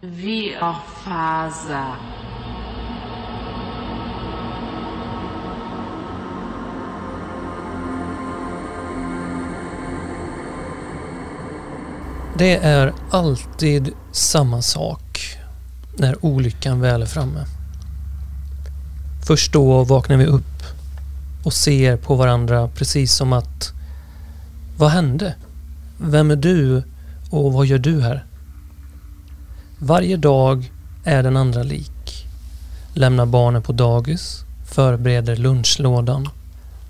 Viorfaza. 0.00 1.96
Det 12.38 12.56
är 12.56 12.92
alltid 13.10 13.90
samma 14.12 14.62
sak 14.62 15.36
när 15.96 16.24
olyckan 16.24 16.80
väl 16.80 17.02
är 17.02 17.06
framme. 17.06 17.44
Först 19.26 19.52
då 19.52 19.84
vaknar 19.84 20.16
vi 20.16 20.26
upp 20.26 20.62
och 21.44 21.52
ser 21.52 21.96
på 21.96 22.14
varandra 22.14 22.68
precis 22.68 23.14
som 23.14 23.32
att 23.32 23.72
Vad 24.76 24.90
hände? 24.90 25.34
Vem 25.98 26.30
är 26.30 26.36
du 26.36 26.82
och 27.30 27.52
vad 27.52 27.66
gör 27.66 27.78
du 27.78 28.00
här? 28.00 28.27
Varje 29.80 30.16
dag 30.16 30.72
är 31.04 31.22
den 31.22 31.36
andra 31.36 31.62
lik. 31.62 32.26
Lämnar 32.94 33.26
barnen 33.26 33.62
på 33.62 33.72
dagis, 33.72 34.44
förbereder 34.66 35.36
lunchlådan, 35.36 36.28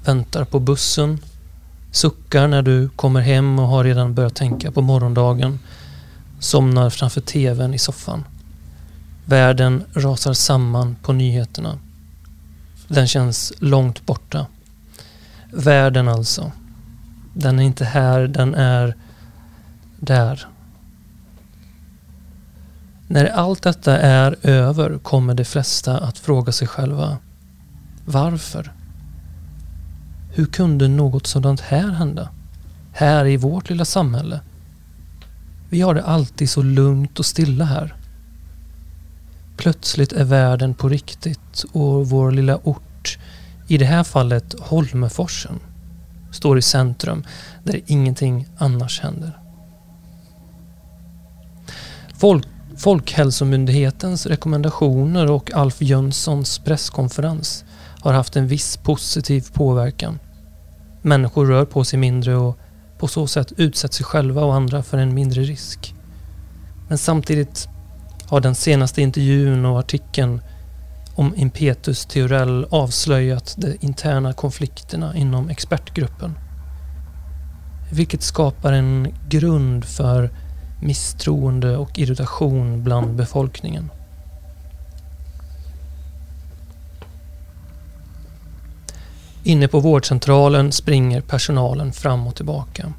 väntar 0.04 0.44
på 0.44 0.60
bussen, 0.60 1.18
suckar 1.90 2.48
när 2.48 2.62
du 2.62 2.88
kommer 2.88 3.20
hem 3.20 3.58
och 3.58 3.68
har 3.68 3.84
redan 3.84 4.14
börjat 4.14 4.34
tänka 4.34 4.72
på 4.72 4.80
morgondagen, 4.80 5.58
somnar 6.38 6.90
framför 6.90 7.20
TVn 7.20 7.74
i 7.74 7.78
soffan. 7.78 8.24
Världen 9.24 9.84
rasar 9.92 10.32
samman 10.32 10.96
på 11.02 11.12
nyheterna. 11.12 11.78
Den 12.88 13.06
känns 13.06 13.52
långt 13.58 14.06
borta. 14.06 14.46
Världen 15.52 16.08
alltså. 16.08 16.52
Den 17.34 17.58
är 17.58 17.62
inte 17.62 17.84
här, 17.84 18.20
den 18.20 18.54
är 18.54 18.94
där. 20.00 20.46
När 23.10 23.26
allt 23.26 23.62
detta 23.62 23.98
är 23.98 24.36
över 24.42 24.98
kommer 24.98 25.34
de 25.34 25.44
flesta 25.44 25.98
att 25.98 26.18
fråga 26.18 26.52
sig 26.52 26.68
själva 26.68 27.18
Varför? 28.04 28.72
Hur 30.34 30.46
kunde 30.46 30.88
något 30.88 31.26
sådant 31.26 31.60
här 31.60 31.90
hända? 31.90 32.28
Här 32.92 33.26
i 33.26 33.36
vårt 33.36 33.70
lilla 33.70 33.84
samhälle? 33.84 34.40
Vi 35.68 35.80
har 35.80 35.94
det 35.94 36.04
alltid 36.04 36.50
så 36.50 36.62
lugnt 36.62 37.18
och 37.18 37.26
stilla 37.26 37.64
här. 37.64 37.94
Plötsligt 39.56 40.12
är 40.12 40.24
världen 40.24 40.74
på 40.74 40.88
riktigt 40.88 41.64
och 41.72 42.08
vår 42.08 42.32
lilla 42.32 42.58
ort, 42.62 43.18
i 43.68 43.78
det 43.78 43.84
här 43.84 44.04
fallet 44.04 44.54
Holmeforsen, 44.60 45.60
står 46.30 46.58
i 46.58 46.62
centrum 46.62 47.24
där 47.64 47.80
ingenting 47.86 48.46
annars 48.58 49.00
händer. 49.00 49.38
Folk, 52.14 52.46
Folkhälsomyndighetens 52.78 54.26
rekommendationer 54.26 55.30
och 55.30 55.54
Alf 55.54 55.82
Jönssons 55.82 56.58
presskonferens 56.58 57.64
har 58.00 58.12
haft 58.12 58.36
en 58.36 58.46
viss 58.46 58.76
positiv 58.76 59.46
påverkan. 59.52 60.18
Människor 61.02 61.46
rör 61.46 61.64
på 61.64 61.84
sig 61.84 61.98
mindre 61.98 62.36
och 62.36 62.58
på 62.98 63.08
så 63.08 63.26
sätt 63.26 63.52
utsätter 63.56 63.94
sig 63.94 64.06
själva 64.06 64.44
och 64.44 64.54
andra 64.54 64.82
för 64.82 64.98
en 64.98 65.14
mindre 65.14 65.42
risk. 65.42 65.94
Men 66.88 66.98
samtidigt 66.98 67.68
har 68.26 68.40
den 68.40 68.54
senaste 68.54 69.02
intervjun 69.02 69.64
och 69.64 69.78
artikeln 69.78 70.40
om 71.14 71.34
Impetus 71.36 72.06
Theorell 72.06 72.66
avslöjat 72.70 73.54
de 73.58 73.76
interna 73.80 74.32
konflikterna 74.32 75.16
inom 75.16 75.48
expertgruppen. 75.48 76.38
Vilket 77.92 78.22
skapar 78.22 78.72
en 78.72 79.14
grund 79.28 79.84
för 79.84 80.30
misstroende 80.80 81.76
och 81.76 81.98
irritation 81.98 82.84
bland 82.84 83.14
befolkningen. 83.14 83.90
Inne 89.42 89.68
på 89.68 89.80
vårdcentralen 89.80 90.72
springer 90.72 91.20
personalen 91.20 91.92
fram 91.92 92.26
och 92.26 92.36
tillbaka. 92.36 92.92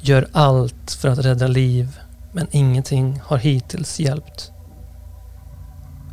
Gör 0.00 0.28
allt 0.32 0.92
för 0.92 1.08
att 1.08 1.18
rädda 1.18 1.46
liv, 1.46 1.98
men 2.32 2.46
ingenting 2.50 3.20
har 3.24 3.38
hittills 3.38 4.00
hjälpt. 4.00 4.50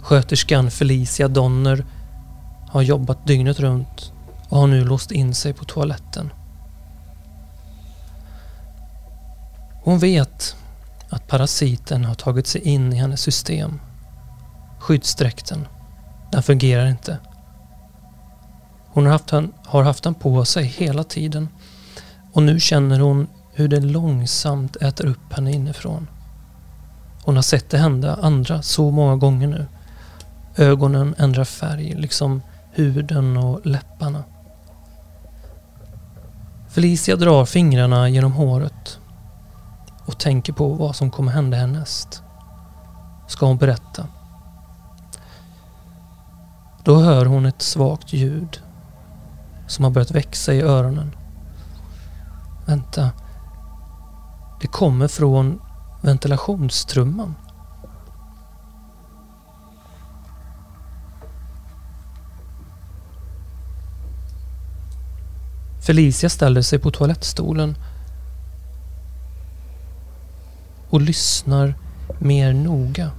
Sköterskan 0.02 0.72
Felicia 0.72 1.28
Donner 1.28 1.86
har 2.70 2.82
jobbat 2.82 3.28
dygnet 3.28 3.60
runt 3.60 4.12
och 4.50 4.58
har 4.58 4.68
nu 4.68 4.86
låst 4.86 5.12
in 5.12 5.36
sig 5.36 5.54
på 5.54 5.66
toaletten. 5.66 6.30
Hon 9.84 10.00
vet 10.00 10.56
att 11.10 11.28
parasiten 11.28 12.06
har 12.06 12.16
tagit 12.16 12.48
sig 12.48 12.62
in 12.62 12.94
i 12.94 12.96
hennes 12.96 13.22
system. 13.22 13.80
Skyddsdräkten, 14.80 15.68
den 16.32 16.44
fungerar 16.44 16.88
inte. 16.88 17.18
Hon 18.88 19.06
har 19.06 19.12
haft, 19.12 19.28
den, 19.28 19.54
har 19.66 19.84
haft 19.84 20.04
den 20.04 20.14
på 20.14 20.46
sig 20.46 20.64
hela 20.64 21.04
tiden 21.04 21.50
och 22.34 22.44
nu 22.44 22.60
känner 22.60 23.00
hon 23.00 23.28
hur 23.54 23.68
det 23.68 23.80
långsamt 23.80 24.76
äter 24.76 25.06
upp 25.06 25.34
henne 25.34 25.52
inifrån. 25.52 26.08
Hon 27.24 27.36
har 27.36 27.44
sett 27.44 27.70
det 27.70 27.78
hända 27.78 28.20
andra 28.22 28.62
så 28.62 28.92
många 28.92 29.16
gånger 29.16 29.48
nu. 29.48 29.66
Ögonen 30.56 31.16
ändrar 31.18 31.44
färg, 31.44 31.96
liksom 31.96 32.42
huden 32.72 33.38
och 33.38 33.66
läpparna. 33.66 34.24
Felicia 36.70 37.16
drar 37.16 37.46
fingrarna 37.46 38.10
genom 38.10 38.32
håret 38.32 39.00
och 40.10 40.18
tänker 40.18 40.54
på 40.54 40.74
vad 40.74 40.96
som 40.96 41.12
kommer 41.12 41.32
hända 41.32 41.58
härnäst. 41.58 42.24
Ska 43.28 43.46
hon 43.46 43.58
berätta? 43.58 44.08
Då 46.84 46.96
hör 46.96 47.26
hon 47.26 47.46
ett 47.46 47.62
svagt 47.62 48.14
ljud 48.14 48.62
som 49.68 49.84
har 49.84 49.92
börjat 49.92 50.12
växa 50.12 50.54
i 50.54 50.62
öronen. 50.62 51.16
Vänta. 52.66 53.10
Det 54.62 54.68
kommer 54.68 55.08
från 55.08 55.62
ventilationstrumman. 56.02 57.36
Felicia 65.82 66.30
ställer 66.30 66.62
sig 66.62 66.80
på 66.80 66.92
toalettstolen 66.92 67.76
och 70.90 71.02
lyssnar 71.02 71.74
mer 72.20 72.54
noga. 72.54 73.12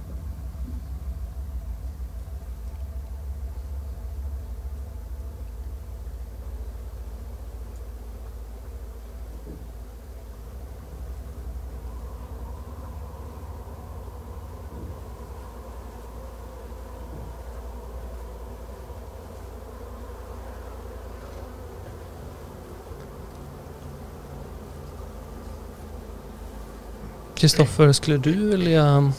Kristoffer, 27.41 27.91
skulle 27.91 28.17
du 28.17 28.49
vilja 28.49 29.13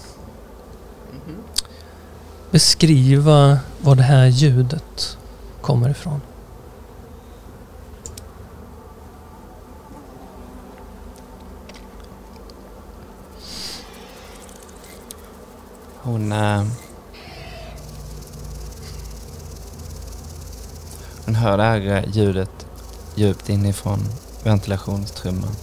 beskriva 2.50 3.58
var 3.80 3.94
det 3.94 4.02
här 4.02 4.26
ljudet 4.26 5.18
kommer 5.60 5.90
ifrån? 5.90 6.20
Hon... 16.02 16.32
Eh, 16.32 16.64
hon 21.24 21.34
hör 21.34 21.56
det 21.56 21.62
här 21.62 22.04
ljudet 22.12 22.66
djupt 23.14 23.48
inifrån 23.48 24.00
ventilationstrumman. 24.44 25.56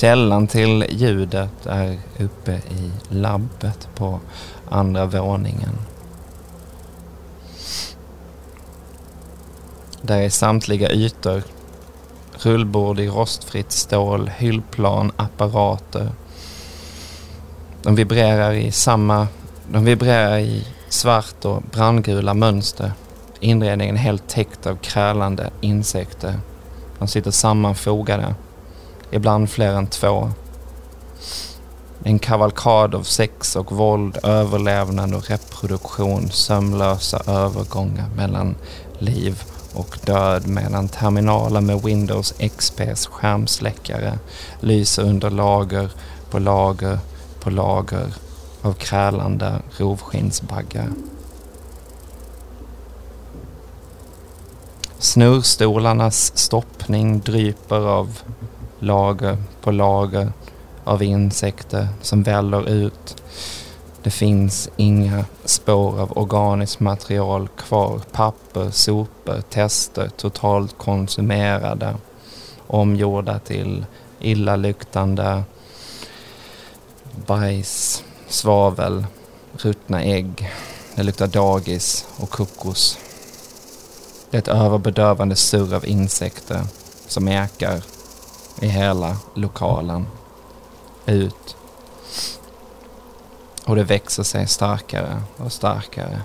Källan 0.00 0.46
till 0.46 0.86
ljudet 0.90 1.66
är 1.66 1.98
uppe 2.18 2.52
i 2.52 2.90
labbet 3.08 3.88
på 3.94 4.20
andra 4.68 5.06
våningen. 5.06 5.78
Där 10.02 10.18
är 10.22 10.30
samtliga 10.30 10.90
ytor. 10.90 11.42
Rullbord 12.32 13.00
i 13.00 13.08
rostfritt 13.08 13.72
stål, 13.72 14.30
hyllplan, 14.36 15.12
apparater. 15.16 16.12
De 17.82 17.94
vibrerar 17.94 18.52
i 18.52 18.72
samma... 18.72 19.28
De 19.72 19.84
vibrerar 19.84 20.38
i 20.38 20.66
svart 20.88 21.44
och 21.44 21.62
brandgula 21.62 22.34
mönster. 22.34 22.92
Inredningen 23.40 23.96
är 23.96 24.00
helt 24.00 24.28
täckt 24.28 24.66
av 24.66 24.76
krälande 24.76 25.50
insekter. 25.60 26.40
De 26.98 27.08
sitter 27.08 27.30
sammanfogade 27.30 28.34
ibland 29.10 29.50
fler 29.50 29.74
än 29.74 29.86
två. 29.86 30.30
En 32.02 32.18
kavalkad 32.18 32.94
av 32.94 33.02
sex 33.02 33.56
och 33.56 33.72
våld, 33.72 34.18
överlevnad 34.22 35.14
och 35.14 35.30
reproduktion, 35.30 36.30
sömlösa 36.30 37.22
övergångar 37.26 38.08
mellan 38.16 38.54
liv 38.98 39.42
och 39.74 39.98
död 40.04 40.46
medan 40.46 40.88
terminaler 40.88 41.60
med 41.60 41.82
Windows 41.82 42.34
XPs 42.56 43.06
skärmsläckare 43.06 44.18
lyser 44.60 45.02
under 45.02 45.30
lager 45.30 45.90
på 46.30 46.38
lager 46.38 46.98
på 47.40 47.50
lager 47.50 48.14
av 48.62 48.72
krälande 48.72 49.62
rovskinsbaggar. 49.76 50.88
Snurrstolarnas 54.98 56.32
stoppning 56.38 57.20
dryper 57.20 57.86
av 57.86 58.18
lager 58.78 59.36
på 59.60 59.70
lager 59.70 60.32
av 60.84 61.02
insekter 61.02 61.88
som 62.02 62.22
väller 62.22 62.68
ut. 62.68 63.22
Det 64.02 64.10
finns 64.10 64.70
inga 64.76 65.24
spår 65.44 66.00
av 66.00 66.18
organiskt 66.18 66.80
material 66.80 67.48
kvar. 67.48 68.00
Papper, 68.12 68.70
sopor, 68.70 69.40
tester 69.40 70.08
totalt 70.16 70.78
konsumerade. 70.78 71.96
Omgjorda 72.66 73.38
till 73.38 73.86
illaluktande 74.20 75.42
bajs, 77.26 78.04
svavel, 78.28 79.06
ruttna 79.52 80.02
ägg. 80.02 80.50
Det 80.94 81.02
luktar 81.02 81.26
dagis 81.26 82.06
och 82.16 82.30
kokos. 82.30 82.98
Det 84.30 84.36
är 84.36 84.38
ett 84.38 84.48
överbedövande 84.48 85.36
surr 85.36 85.74
av 85.74 85.86
insekter 85.86 86.60
som 87.06 87.28
ekar 87.28 87.82
i 88.60 88.66
hela 88.66 89.16
lokalen. 89.34 90.06
Ut. 91.06 91.56
Och 93.66 93.76
det 93.76 93.84
växer 93.84 94.22
sig 94.22 94.46
starkare 94.46 95.22
och 95.36 95.52
starkare. 95.52 96.22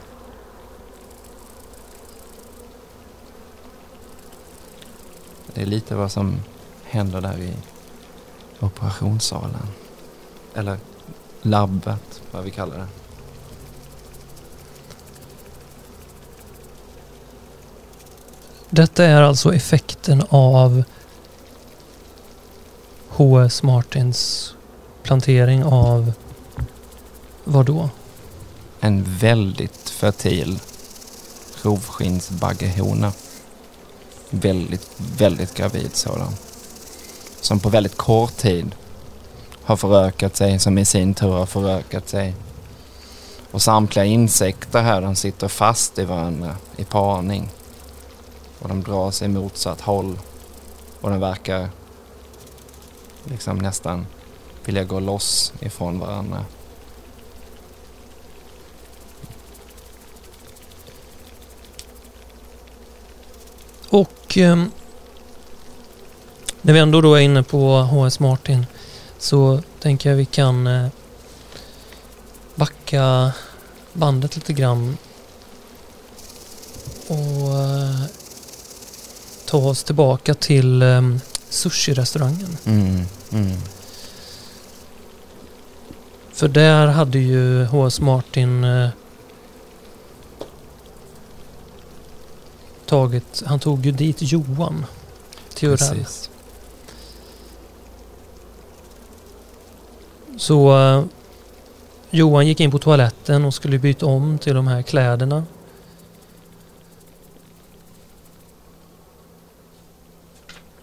Det 5.53 5.61
är 5.61 5.65
lite 5.65 5.95
vad 5.95 6.11
som 6.11 6.39
händer 6.83 7.21
där 7.21 7.37
i 7.39 7.53
operationssalen. 8.59 9.67
Eller 10.53 10.77
labbet, 11.41 12.21
vad 12.31 12.43
vi 12.43 12.51
kallar 12.51 12.77
det. 12.77 12.87
Detta 18.69 19.05
är 19.05 19.21
alltså 19.21 19.53
effekten 19.53 20.23
av 20.29 20.83
H.S. 23.15 23.63
Martins 23.63 24.53
plantering 25.03 25.63
av 25.63 26.13
vad 27.43 27.65
då? 27.65 27.89
En 28.79 29.03
väldigt 29.03 29.89
fertil 29.89 30.59
rovskinnsbaggehona. 31.61 33.11
Väldigt, 34.29 34.89
väldigt 35.17 35.53
gravid 35.53 35.95
sådan. 35.95 36.33
Som 37.41 37.59
på 37.59 37.69
väldigt 37.69 37.97
kort 37.97 38.37
tid 38.37 38.75
har 39.63 39.77
förökat 39.77 40.35
sig, 40.35 40.59
som 40.59 40.77
i 40.77 40.85
sin 40.85 41.13
tur 41.13 41.31
har 41.31 41.45
förökat 41.45 42.09
sig. 42.09 42.35
Och 43.51 43.61
samtliga 43.61 44.05
insekter 44.05 44.81
här, 44.81 45.01
de 45.01 45.15
sitter 45.15 45.47
fast 45.47 45.99
i 45.99 46.05
varandra 46.05 46.55
i 46.75 46.83
parning. 46.83 47.49
Och 48.59 48.69
de 48.69 48.83
drar 48.83 49.11
sig 49.11 49.27
motsatt 49.27 49.81
håll. 49.81 50.19
Och 51.01 51.09
de 51.09 51.19
verkar 51.19 51.69
liksom 53.23 53.57
nästan 53.57 54.07
vilja 54.65 54.83
gå 54.83 54.99
loss 54.99 55.53
ifrån 55.59 55.99
varandra. 55.99 56.45
Och 63.89 64.37
eh, 64.37 64.63
när 66.61 66.73
vi 66.73 66.79
ändå 66.79 67.01
då 67.01 67.15
är 67.15 67.21
inne 67.21 67.43
på 67.43 67.77
HS 67.77 68.19
Martin 68.19 68.65
så 69.17 69.61
tänker 69.79 70.09
jag 70.09 70.17
vi 70.17 70.25
kan 70.25 70.67
eh, 70.67 70.87
backa 72.55 73.31
bandet 73.93 74.35
lite 74.35 74.53
grann 74.53 74.97
och 77.07 77.59
eh, 77.59 78.03
ta 79.45 79.57
oss 79.57 79.83
tillbaka 79.83 80.33
till 80.33 80.81
eh, 80.81 81.01
sushi-restaurangen. 81.53 82.57
Mm, 82.65 83.05
mm. 83.31 83.57
För 86.33 86.47
där 86.47 86.87
hade 86.87 87.19
ju 87.19 87.65
HS 87.65 87.99
Martin 87.99 88.63
eh, 88.63 88.89
tagit, 92.85 93.43
han 93.45 93.59
tog 93.59 93.85
ju 93.85 93.91
dit 93.91 94.17
Johan 94.19 94.85
Theorell. 95.55 96.05
Så 100.37 100.79
eh, 100.79 101.03
Johan 102.09 102.47
gick 102.47 102.59
in 102.59 102.71
på 102.71 102.79
toaletten 102.79 103.45
och 103.45 103.53
skulle 103.53 103.79
byta 103.79 104.05
om 104.05 104.37
till 104.37 104.55
de 104.55 104.67
här 104.67 104.81
kläderna. 104.81 105.43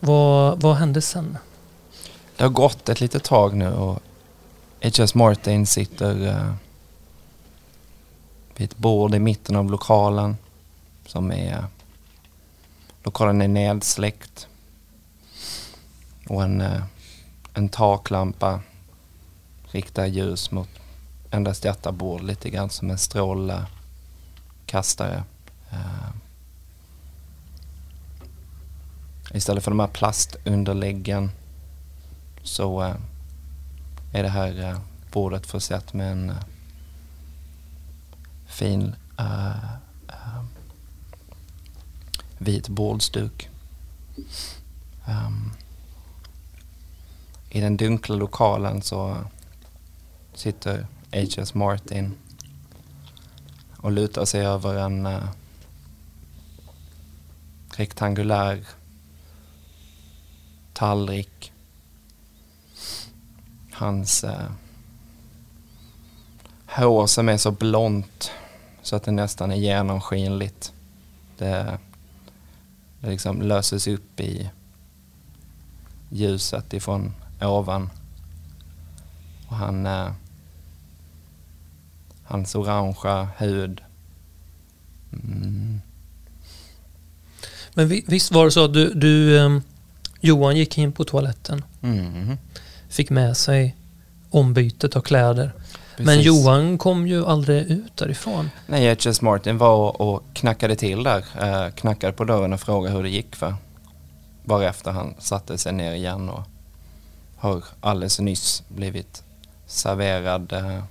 Vad, 0.01 0.63
vad 0.63 0.77
hände 0.77 1.03
sen? 1.03 1.39
Det 2.37 2.43
har 2.43 2.51
gått 2.51 2.89
ett 2.89 3.01
litet 3.01 3.25
tag 3.25 3.57
nu 3.57 3.73
och 3.73 4.03
H.S. 4.83 5.15
Martin 5.15 5.67
sitter 5.67 6.27
uh, 6.27 6.53
vid 8.57 8.71
ett 8.71 8.77
bord 8.77 9.15
i 9.15 9.19
mitten 9.19 9.57
av 9.57 9.71
lokalen 9.71 10.37
som 11.07 11.33
är 11.33 11.65
lokalen 13.03 13.43
är 13.43 13.49
nedsläckt 13.49 14.49
och 16.29 16.43
en, 16.43 16.61
uh, 16.61 16.83
en 17.55 17.69
taklampa 17.69 18.61
riktar 19.71 20.07
ljus 20.07 20.51
mot 20.51 20.69
endast 21.31 21.63
detta 21.63 21.93
bord 21.93 22.23
lite 22.23 22.51
grann 22.51 22.71
som 22.71 22.91
en 22.91 22.99
strålkastare. 22.99 25.25
Uh, 25.73 26.11
istället 29.35 29.65
för 29.65 29.71
de 29.71 29.81
här 29.81 29.87
plastunderläggen 29.87 31.31
så 32.43 32.83
uh, 32.83 32.95
är 34.13 34.23
det 34.23 34.29
här 34.29 34.71
uh, 34.71 34.81
bordet 35.13 35.47
försett 35.47 35.93
med 35.93 36.13
en 36.13 36.31
uh, 36.31 36.37
fin 38.47 38.95
vit 42.39 42.69
bordsduk. 42.69 43.49
Um, 44.17 44.25
ehm, 45.07 45.51
I 47.51 47.61
den 47.61 47.77
dunkla 47.77 48.17
lokalen 48.17 48.83
så 48.83 49.17
sitter 50.35 50.87
H.S. 51.13 51.55
Martin 51.55 52.15
och 53.77 53.93
lutar 53.93 54.25
sig 54.25 54.47
över 54.47 54.75
en 54.75 55.07
uh, 55.07 55.25
rektangulär 57.77 58.67
tallrik. 60.81 61.53
Hans 63.73 64.25
eh, 64.25 64.51
hår 66.67 67.07
som 67.07 67.29
är 67.29 67.37
så 67.37 67.51
blont 67.51 68.31
så 68.83 68.97
att 68.97 69.03
det 69.03 69.11
nästan 69.11 69.51
är 69.51 69.57
genomskinligt. 69.57 70.73
Det, 71.39 71.79
det 73.01 73.11
liksom 73.11 73.43
löses 73.43 73.87
upp 73.87 74.21
i 74.21 74.51
ljuset 76.09 76.73
ifrån 76.73 77.15
ovan. 77.41 77.91
Och 79.49 79.57
han, 79.57 79.87
eh, 79.87 80.13
hans 82.25 82.55
orangea 82.55 83.29
hud. 83.37 83.81
Mm. 85.13 85.81
Men 87.75 87.89
visst 87.89 88.33
var 88.33 88.45
det 88.45 88.51
så 88.51 88.65
att 88.65 88.75
du, 88.75 88.95
du 88.95 89.41
ehm, 89.41 89.63
Johan 90.21 90.57
gick 90.57 90.79
in 90.79 90.93
på 90.93 91.05
toaletten, 91.05 91.65
Mm. 91.83 92.37
fick 92.89 93.11
med 93.11 93.37
sig 93.37 93.77
ombytet 94.31 94.97
av 94.97 95.01
kläder. 95.01 95.53
Men 95.97 96.07
Precis. 96.07 96.27
Johan 96.27 96.79
kom 96.79 97.07
ju 97.07 97.27
aldrig 97.27 97.71
ut 97.71 97.97
därifrån. 97.97 98.51
Nej, 98.67 98.89
H.S. 98.89 99.21
Martin 99.23 99.59
var 99.59 100.03
och 100.03 100.23
knackade 100.33 100.77
till 100.77 101.03
där. 101.03 101.25
Eh, 101.41 101.71
knackade 101.71 102.13
på 102.13 102.25
dörren 102.25 102.53
och 102.53 102.61
frågade 102.61 102.97
hur 102.97 103.03
det 103.03 103.09
gick 103.09 103.37
för. 103.37 103.55
Varefter 104.45 104.91
han 104.91 105.15
satte 105.19 105.59
sig 105.59 105.73
ner 105.73 105.93
igen 105.93 106.29
och 106.29 106.43
har 107.37 107.65
alldeles 107.81 108.21
nyss 108.21 108.63
blivit 108.69 109.23
serverad 109.67 110.53
eh, 110.53 110.83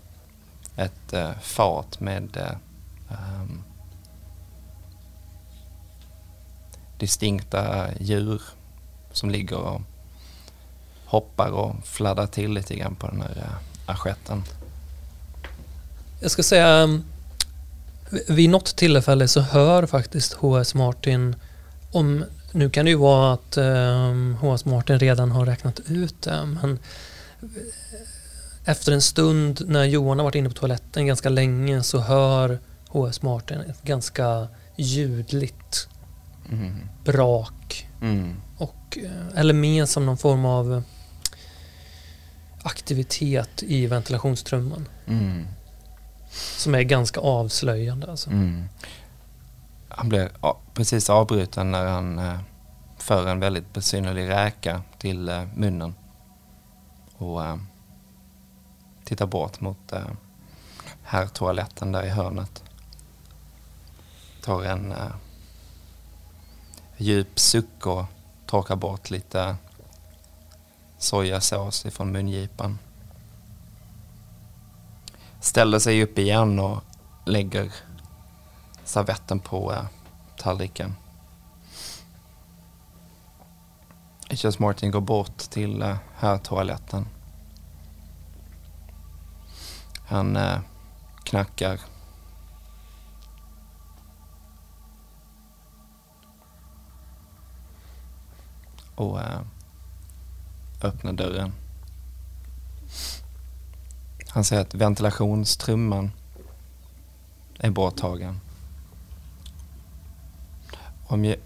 ett 0.76 1.14
eh, 1.14 1.32
fat 1.42 2.00
med 2.00 2.38
eh, 2.38 3.16
ehm, 3.18 3.64
distinkta 6.98 7.88
djur 8.00 8.42
som 9.20 9.30
ligger 9.30 9.58
och 9.58 9.82
hoppar 11.06 11.52
och 11.52 11.76
fladdrar 11.84 12.28
till 12.28 12.54
lite 12.54 12.76
grann 12.76 12.96
på 12.96 13.08
den 13.08 13.22
här 13.22 13.38
eh, 13.38 13.92
assieten? 13.92 14.44
Jag 16.20 16.32
ska 16.32 16.44
säga, 16.44 16.84
um, 16.84 17.04
vid 18.28 18.50
något 18.50 18.76
tillfälle 18.76 19.28
så 19.28 19.42
hör 19.42 19.86
faktiskt 19.86 20.34
HS 20.34 20.74
Martin 20.74 21.36
om, 21.92 22.26
nu 22.52 22.70
kan 22.70 22.86
det 22.86 22.92
ju 22.92 22.98
vara 22.98 23.34
att 23.34 23.58
HS 24.42 24.66
Martin 24.66 25.00
redan 25.00 25.32
har 25.32 25.46
räknat 25.46 25.80
ut 25.80 26.22
det, 26.22 26.46
men 26.46 26.80
efter 28.66 28.92
en 28.92 29.02
stund 29.02 29.62
när 29.68 29.84
Johan 29.84 30.20
har 30.20 30.24
varit 30.24 30.36
inne 30.36 30.50
på 30.50 30.56
toaletten 30.56 31.08
ganska 31.08 31.30
länge 31.30 31.84
så 31.84 32.00
hör 32.00 32.60
HS 32.90 33.22
Martin 33.22 33.60
ett 33.60 33.84
ganska 33.84 34.48
ljudligt 34.76 35.88
Mm. 36.52 36.76
brak. 37.04 37.88
Mm. 38.02 38.36
Eh, 38.98 39.40
eller 39.40 39.54
mer 39.54 39.86
som 39.86 40.06
någon 40.06 40.18
form 40.18 40.46
av 40.46 40.84
aktivitet 42.64 43.64
i 43.64 43.88
ventilationstrumman. 43.88 44.88
Mm. 45.08 45.48
Som 46.58 46.76
är 46.76 46.82
ganska 46.82 47.20
avslöjande. 47.20 48.12
Alltså. 48.12 48.30
Mm. 48.30 48.66
Han 49.90 50.10
a- 50.42 50.56
precis 50.74 51.10
avbruten 51.10 51.72
när 51.72 51.86
han 51.86 52.20
eh, 52.20 52.40
för 52.98 53.28
en 53.28 53.40
väldigt 53.40 53.74
besynnerlig 53.74 54.30
räka 54.30 54.82
till 54.98 55.30
eh, 55.30 55.44
munnen. 55.56 55.96
Och 57.18 57.46
eh, 57.46 57.58
tittar 59.04 59.26
bort 59.26 59.62
mot 59.62 59.92
eh, 59.92 60.02
herrtoaletten 61.04 61.92
där 61.92 62.04
i 62.04 62.10
hörnet. 62.10 62.64
Tar 64.42 64.64
en 64.64 64.92
eh, 64.92 64.98
djup 66.98 67.40
suck 67.40 67.86
och 67.86 68.06
torkar 68.50 68.76
bort 68.76 69.10
lite 69.10 69.56
sojasås 70.98 71.86
ifrån 71.86 72.12
mungipan. 72.12 72.80
Ställer 75.42 75.80
sig 75.80 76.04
upp 76.04 76.20
igen 76.20 76.60
och 76.60 76.84
lägger 77.26 77.74
servetten 78.84 79.40
på 79.40 79.74
eh, 79.74 79.86
tallriken. 80.38 80.96
H.S. 84.30 84.60
Martin 84.60 84.92
går 84.92 85.02
bort 85.02 85.38
till 85.38 85.82
eh, 85.82 85.98
herrtoaletten. 86.16 87.08
Han 90.08 90.36
eh, 90.36 90.60
knackar. 91.24 91.80
Och 99.00 99.22
eh, 99.22 99.40
öppnar 100.82 101.14
dörren. 101.14 101.54
Han 104.28 104.44
säger 104.44 104.62
att 104.62 104.74
ventilationstrumman 104.74 106.12
är 107.60 107.70
borttagen. 107.70 108.40
Om 111.08 111.26
jag, 111.26 111.38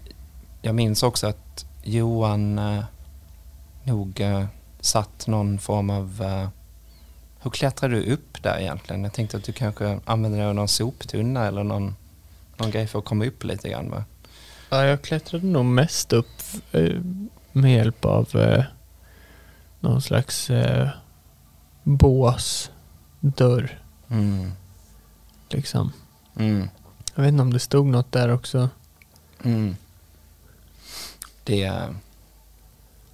jag 0.62 0.74
minns 0.74 1.02
också 1.02 1.26
att 1.26 1.66
Johan 1.82 2.58
eh, 2.58 2.84
nog 3.84 4.20
eh, 4.20 4.46
satt 4.80 5.26
någon 5.26 5.58
form 5.58 5.90
av... 5.90 6.22
Eh, 6.22 6.48
hur 7.40 7.50
klättrade 7.50 7.94
du 7.94 8.12
upp 8.12 8.42
där 8.42 8.58
egentligen? 8.60 9.04
Jag 9.04 9.12
tänkte 9.12 9.36
att 9.36 9.44
du 9.44 9.52
kanske 9.52 10.00
använde 10.04 10.38
dig 10.38 10.46
av 10.46 10.54
någon 10.54 10.68
soptunna 10.68 11.46
eller 11.46 11.64
någon, 11.64 11.96
någon 12.56 12.70
grej 12.70 12.86
för 12.86 12.98
att 12.98 13.04
komma 13.04 13.24
upp 13.24 13.44
lite 13.44 13.68
grann 13.68 13.90
va? 13.90 14.04
Ja, 14.70 14.84
jag 14.84 15.02
klättrade 15.02 15.46
nog 15.46 15.64
mest 15.64 16.12
upp 16.12 16.42
eh, 16.72 17.00
med 17.54 17.72
hjälp 17.72 18.04
av 18.04 18.36
eh, 18.36 18.64
någon 19.80 20.02
slags 20.02 20.50
eh, 20.50 20.88
båsdörr. 21.82 23.82
Mm. 24.08 24.52
Liksom. 25.48 25.92
Mm. 26.36 26.68
Jag 27.14 27.22
vet 27.22 27.32
inte 27.32 27.42
om 27.42 27.52
det 27.52 27.58
stod 27.58 27.86
något 27.86 28.12
där 28.12 28.28
också. 28.28 28.68
Mm. 29.42 29.76
Det 31.44 31.62
är 31.62 31.94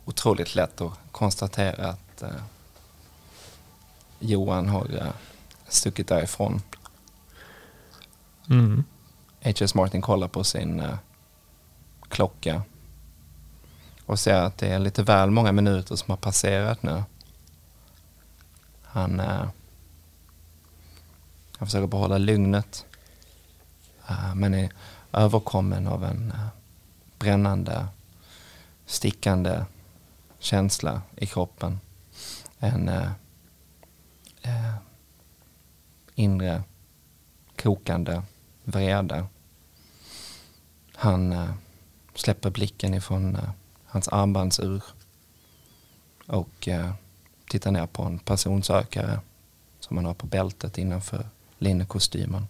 otroligt 0.05 0.55
lätt 0.55 0.81
att 0.81 0.99
konstatera 1.13 1.89
att 1.89 2.23
eh, 2.23 2.43
Johan 4.19 4.69
har 4.69 4.97
eh, 4.97 5.13
stuckit 5.69 6.09
därifrån. 6.09 6.63
Mm. 8.51 8.85
H.S. 9.41 9.75
Martin 9.75 10.03
kollar 10.03 10.29
på 10.29 10.45
sin 10.45 10.81
eh, 10.81 10.99
klocka 12.09 12.63
och 14.11 14.19
ser 14.19 14.35
att 14.35 14.59
det 14.59 14.69
är 14.69 14.79
lite 14.79 15.03
väl 15.03 15.31
många 15.31 15.53
minuter 15.53 15.97
som 15.97 16.11
har 16.11 16.17
passerat 16.17 16.83
nu. 16.83 17.03
Han, 18.83 19.21
eh, 19.21 19.49
han 21.59 21.67
försöker 21.69 21.87
behålla 21.87 22.19
lugnet 22.19 22.87
eh, 24.09 24.35
men 24.35 24.55
är 24.55 24.71
överkommen 25.13 25.87
av 25.87 26.05
en 26.05 26.31
eh, 26.31 26.47
brännande, 27.19 27.87
stickande 28.87 29.65
känsla 30.39 31.03
i 31.17 31.27
kroppen. 31.27 31.81
En 32.59 32.89
eh, 32.89 33.11
eh, 34.43 34.75
inre 36.15 36.63
kokande 37.57 38.23
vrede. 38.65 39.27
Han 40.95 41.33
eh, 41.33 41.51
släpper 42.15 42.51
blicken 42.51 42.95
ifrån 42.95 43.37
eh, 43.37 43.51
hans 43.91 44.09
armbandsur 44.09 44.83
och 46.27 46.69
eh, 46.69 46.93
tittar 47.49 47.71
ner 47.71 47.87
på 47.87 48.03
en 48.03 48.19
personsökare 48.19 49.21
som 49.81 49.97
han 49.97 50.07
har 50.07 50.15
på 50.15 50.27
bältet 50.27 50.79
innanför 50.79 51.27
linnekostymen. 51.59 52.47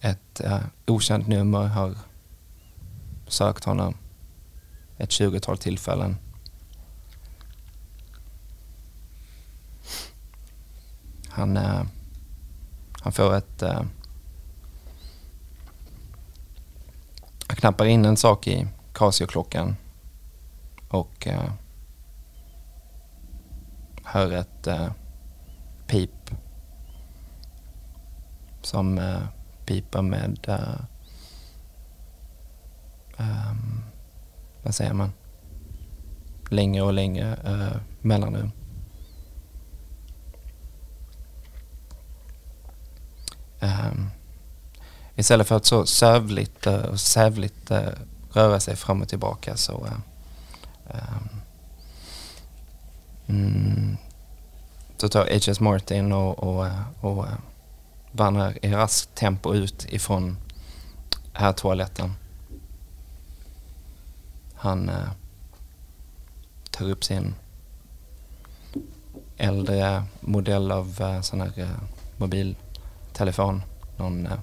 Ett 0.00 0.40
eh, 0.40 0.60
okänt 0.86 1.26
nummer 1.28 1.66
har 1.66 1.94
sökt 3.26 3.64
honom 3.64 3.94
ett 4.98 5.12
tjugotal 5.12 5.58
tillfällen. 5.58 6.16
Han, 11.28 11.56
eh, 11.56 11.82
han 13.00 13.12
får 13.12 13.34
ett... 13.34 13.62
Eh, 13.62 13.82
Jag 17.56 17.60
knappar 17.60 17.84
in 17.84 18.04
en 18.04 18.16
sak 18.16 18.46
i 18.46 18.66
Casio-klockan 18.92 19.76
och 20.88 21.26
eh, 21.26 21.52
hör 24.04 24.32
ett 24.32 24.66
eh, 24.66 24.88
pip 25.86 26.30
som 28.62 28.98
eh, 28.98 29.20
pipar 29.66 30.02
med... 30.02 30.38
Eh, 30.48 30.80
ehm, 33.16 33.82
vad 34.62 34.74
säger 34.74 34.92
man? 34.92 35.12
Längre 36.50 36.82
och 36.82 36.92
längre 36.92 37.36
eh, 37.44 37.80
mellanrum. 38.00 38.50
Ehm, 43.60 44.10
istället 45.16 45.46
för 45.46 45.56
att 45.56 45.66
så 45.66 45.86
sövligt 45.86 46.66
och 46.66 47.00
sävligt 47.00 47.70
eh, 47.70 47.88
röra 48.32 48.60
sig 48.60 48.76
fram 48.76 49.02
och 49.02 49.08
tillbaka 49.08 49.56
så 49.56 49.86
eh, 50.90 50.98
mm, 53.26 53.96
så 54.96 55.08
tar 55.08 55.20
H.S. 55.20 55.60
Martin 55.60 56.12
och, 56.12 56.38
och, 56.38 56.66
och 57.00 57.26
vandrar 58.12 58.64
i 58.64 58.72
raskt 58.72 59.14
tempo 59.14 59.54
ut 59.54 59.86
ifrån 59.88 60.36
här 61.32 61.52
toaletten. 61.52 62.12
Han 64.54 64.88
eh, 64.88 65.10
tar 66.70 66.90
upp 66.90 67.04
sin 67.04 67.34
äldre 69.36 70.04
modell 70.20 70.72
av 70.72 71.00
eh, 71.00 71.20
sån 71.20 71.40
här 71.40 71.52
eh, 71.56 71.68
mobiltelefon. 72.16 73.62
Någon 73.96 74.26
eh, 74.26 74.38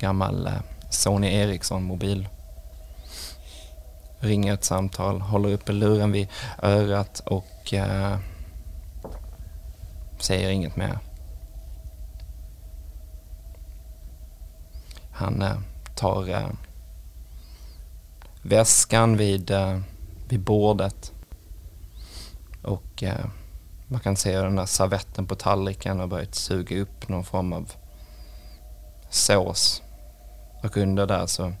gammal 0.00 0.46
eh, 0.46 0.52
Sony 0.90 1.26
Ericsson-mobil. 1.34 2.28
Ringer 4.18 4.54
ett 4.54 4.64
samtal, 4.64 5.20
håller 5.20 5.52
uppe 5.52 5.72
luren 5.72 6.12
vid 6.12 6.28
örat 6.62 7.20
och 7.26 7.74
eh, 7.74 8.18
säger 10.18 10.50
inget 10.50 10.76
mer. 10.76 10.98
Han 15.12 15.42
eh, 15.42 15.58
tar 15.94 16.28
eh, 16.28 16.48
väskan 18.42 19.16
vid, 19.16 19.50
eh, 19.50 19.80
vid 20.28 20.40
bordet 20.40 21.12
och 22.62 23.02
eh, 23.02 23.26
man 23.86 24.00
kan 24.00 24.16
se 24.16 24.36
hur 24.36 24.44
den 24.44 24.56
där 24.56 24.66
servetten 24.66 25.26
på 25.26 25.34
tallriken 25.34 25.98
har 25.98 26.06
börjat 26.06 26.34
suga 26.34 26.80
upp 26.80 27.08
någon 27.08 27.24
form 27.24 27.52
av 27.52 27.72
sås. 29.10 29.82
Och 30.66 30.76
under 30.76 31.06
där 31.06 31.26
så 31.26 31.52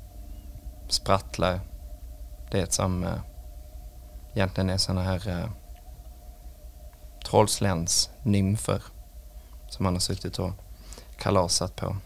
sprattlar 0.88 1.60
det 2.50 2.72
som 2.72 3.04
eh, 3.04 3.18
egentligen 4.34 4.70
är 4.70 4.76
sådana 4.76 5.02
här 5.02 5.28
eh, 5.28 5.50
Trollsläns 7.26 8.10
nymfer 8.22 8.82
som 9.68 9.84
han 9.84 9.94
har 9.94 10.00
suttit 10.00 10.38
och 10.38 10.52
kalasat 11.18 11.76
på. 11.76 11.96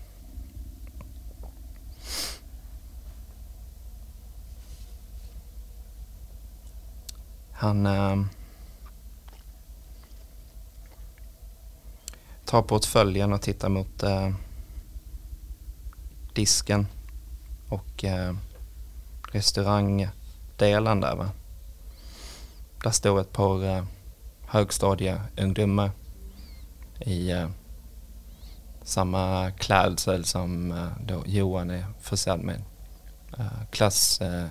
Han 7.53 7.87
eh, 7.87 8.17
tar 12.45 12.63
portföljen 12.63 13.33
och 13.33 13.43
tittar 13.43 13.69
mot 13.69 14.03
eh, 14.03 14.31
disken 16.35 16.87
och 17.69 18.05
eh, 18.05 18.35
restaurangdelen 19.33 21.01
där 21.01 21.17
va. 21.17 21.31
Där 22.83 22.91
står 22.91 23.21
ett 23.21 23.33
par 23.33 23.65
eh, 23.65 23.85
högstadieungdomar 24.47 25.91
i 26.99 27.31
eh, 27.31 27.49
samma 28.83 29.51
klädsel 29.51 30.25
som 30.25 30.73
eh, 30.73 30.89
då 31.07 31.23
Johan 31.27 31.71
är 31.71 31.87
försedd 32.01 32.41
med. 32.41 32.63
Eh, 33.39 33.65
klass 33.71 34.21
eh, 34.21 34.47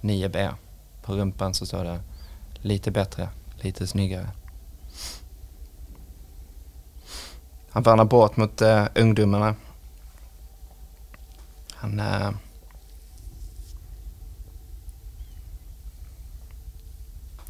9B. 0.00 0.54
På 1.02 1.12
rumpan 1.12 1.54
så 1.54 1.66
står 1.66 1.84
det 1.84 2.00
lite 2.54 2.90
bättre, 2.90 3.28
lite 3.56 3.86
snyggare. 3.86 4.30
Han 7.70 7.82
vandrar 7.82 8.04
bort 8.04 8.36
mot 8.36 8.62
eh, 8.62 8.86
ungdomarna. 8.94 9.54
Han 11.80 12.00
eh, 12.00 12.30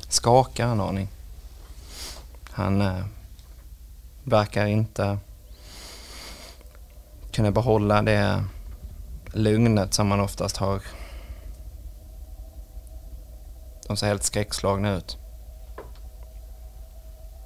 skakar 0.08 0.66
en 0.66 0.80
aning. 0.80 1.08
Han 2.50 2.80
eh, 2.80 3.04
verkar 4.24 4.66
inte 4.66 5.18
kunna 7.32 7.50
behålla 7.50 8.02
det 8.02 8.44
lugnet 9.32 9.94
som 9.94 10.08
man 10.08 10.20
oftast 10.20 10.56
har. 10.56 10.82
De 13.86 13.96
ser 13.96 14.06
helt 14.06 14.22
skräckslagna 14.22 14.96
ut. 14.96 15.18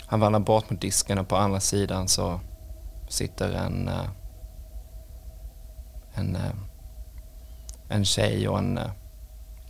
Han 0.07 0.21
vandrar 0.21 0.41
bort 0.41 0.71
mot 0.71 0.81
disken 0.81 1.19
och 1.19 1.29
på 1.29 1.37
andra 1.37 1.61
sidan 1.61 2.09
så 2.09 2.41
sitter 3.09 3.53
en, 3.53 3.89
eh, 3.89 4.09
en, 6.15 6.37
eh, 6.37 6.74
en 7.95 8.05
tjej 8.05 8.49
och 8.49 8.59
en 8.59 8.79
eh, 8.79 8.91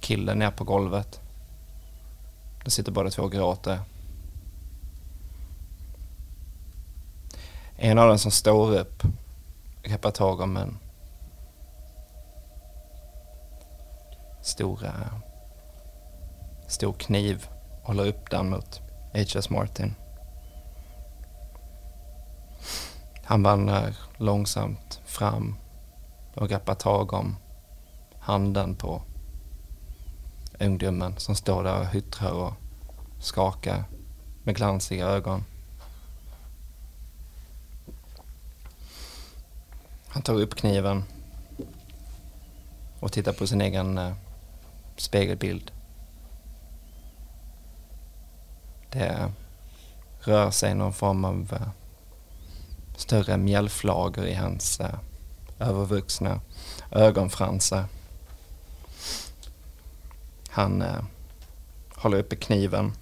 kille 0.00 0.34
ner 0.34 0.50
på 0.50 0.64
golvet. 0.64 1.20
De 2.64 2.70
sitter 2.70 2.92
båda 2.92 3.10
två 3.10 3.22
och 3.22 3.32
gråter. 3.32 3.80
En 7.76 7.98
av 7.98 8.08
dem 8.08 8.18
som 8.18 8.30
står 8.30 8.78
upp 8.78 9.02
greppar 9.82 10.10
tag 10.10 10.40
om 10.40 10.56
en 10.56 10.78
stor, 14.42 14.84
eh, 14.84 15.18
stor 16.68 16.92
kniv 16.92 17.46
och 17.80 17.86
håller 17.86 18.06
upp 18.06 18.30
den 18.30 18.50
mot 18.50 18.80
H.S. 19.12 19.50
Martin. 19.50 19.94
Han 23.24 23.42
vandrar 23.42 23.96
långsamt 24.16 25.00
fram 25.04 25.56
och 26.34 26.48
greppar 26.48 26.74
tag 26.74 27.12
om 27.12 27.36
handen 28.24 28.74
på 28.74 29.02
ungdomen 30.60 31.14
som 31.16 31.34
står 31.34 31.64
där 31.64 31.80
och 31.80 31.86
hyttrar 31.86 32.30
och 32.30 32.52
skakar 33.18 33.84
med 34.42 34.56
glansiga 34.56 35.06
ögon. 35.06 35.44
Han 40.08 40.22
tar 40.22 40.34
upp 40.34 40.54
kniven 40.54 41.04
och 43.00 43.12
tittar 43.12 43.32
på 43.32 43.46
sin 43.46 43.60
egen 43.60 43.98
eh, 43.98 44.12
spegelbild. 44.96 45.72
Det 48.90 49.32
rör 50.20 50.50
sig 50.50 50.74
någon 50.74 50.92
form 50.92 51.24
av 51.24 51.52
eh, 51.52 51.68
större 52.96 53.36
mjällflagor 53.36 54.26
i 54.26 54.34
hans 54.34 54.80
eh, 54.80 54.98
övervuxna 55.58 56.40
ögonfransar. 56.90 57.84
Han 60.54 60.82
eh, 60.82 61.02
håller 61.94 62.18
uppe 62.18 62.36
kniven. 62.36 62.92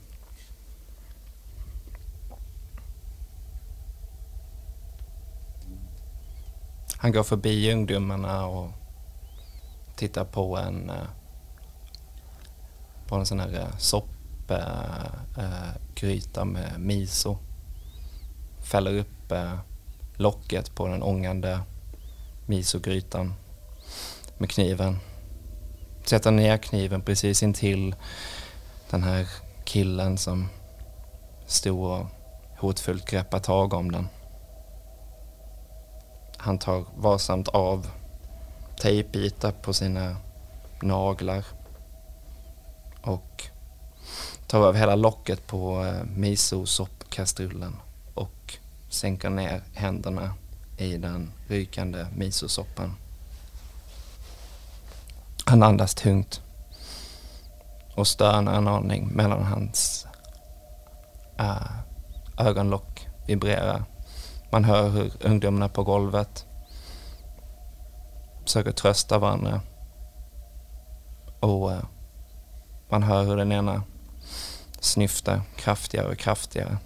Han 6.97 7.13
går 7.13 7.23
förbi 7.23 7.73
ungdomarna 7.73 8.47
och 8.47 8.71
tittar 9.97 10.25
på 10.25 10.57
en, 10.57 10.91
eh, 10.91 11.07
på 13.07 13.17
en 13.17 13.27
sån 13.27 13.41
här 13.41 13.55
eh, 13.55 13.77
soppgryta 13.79 14.61
eh, 16.41 16.47
med 16.47 16.81
miso. 16.81 17.39
Fäller 18.61 18.99
upp 18.99 19.33
eh, 19.33 19.59
locket 20.17 20.75
på 20.75 20.87
den 20.89 21.03
ångande 21.03 21.61
misogrytan 22.47 23.35
med 24.39 24.51
kniven. 24.51 24.99
Sätter 26.05 26.31
ner 26.31 26.57
kniven 26.57 27.03
precis 27.03 27.43
intill 27.43 27.95
den 28.91 29.03
här 29.03 29.29
killen 29.65 30.19
som 30.19 30.49
stod 31.47 31.91
och 31.91 32.07
hotfullt 32.59 33.11
greppade 33.11 33.45
tag 33.45 33.73
om 33.73 33.93
den. 33.93 34.09
Han 36.37 36.59
tar 36.59 36.85
varsamt 36.97 37.49
av 37.49 37.87
tejpbitar 38.81 39.53
på 39.53 39.73
sina 39.73 40.17
naglar 40.83 41.45
och 43.03 43.49
tar 44.47 44.67
av 44.69 44.75
hela 44.75 44.95
locket 44.95 45.47
på 45.47 45.85
eh, 45.85 46.05
misosoppkastrullen 46.17 47.77
och 48.15 48.59
sänker 48.89 49.31
ner 49.31 49.63
händerna 49.75 50.35
i 50.77 50.97
den 50.97 51.33
rykande 51.49 52.07
misosoppan. 52.17 52.95
Han 55.53 55.63
andas 55.63 55.95
tungt 55.95 56.43
och 57.95 58.07
stönar 58.07 58.55
en 58.55 58.69
aning 58.69 59.09
mellan 59.09 59.43
hans 59.45 60.07
äh, 61.39 61.73
ögonlock 62.39 63.09
vibrerar. 63.27 63.85
Man 64.53 64.65
hör 64.65 64.89
hur 64.89 65.13
ungdomarna 65.21 65.69
på 65.69 65.85
golvet 65.85 66.47
försöker 68.45 68.73
trösta 68.73 69.19
varandra. 69.19 69.61
Och 71.41 71.73
äh, 71.73 71.85
man 72.89 73.03
hör 73.03 73.25
hur 73.25 73.37
den 73.37 73.53
ena 73.53 73.83
snyftar 74.81 75.43
kraftigare 75.57 76.09
och 76.09 76.19
kraftigare. 76.19 76.79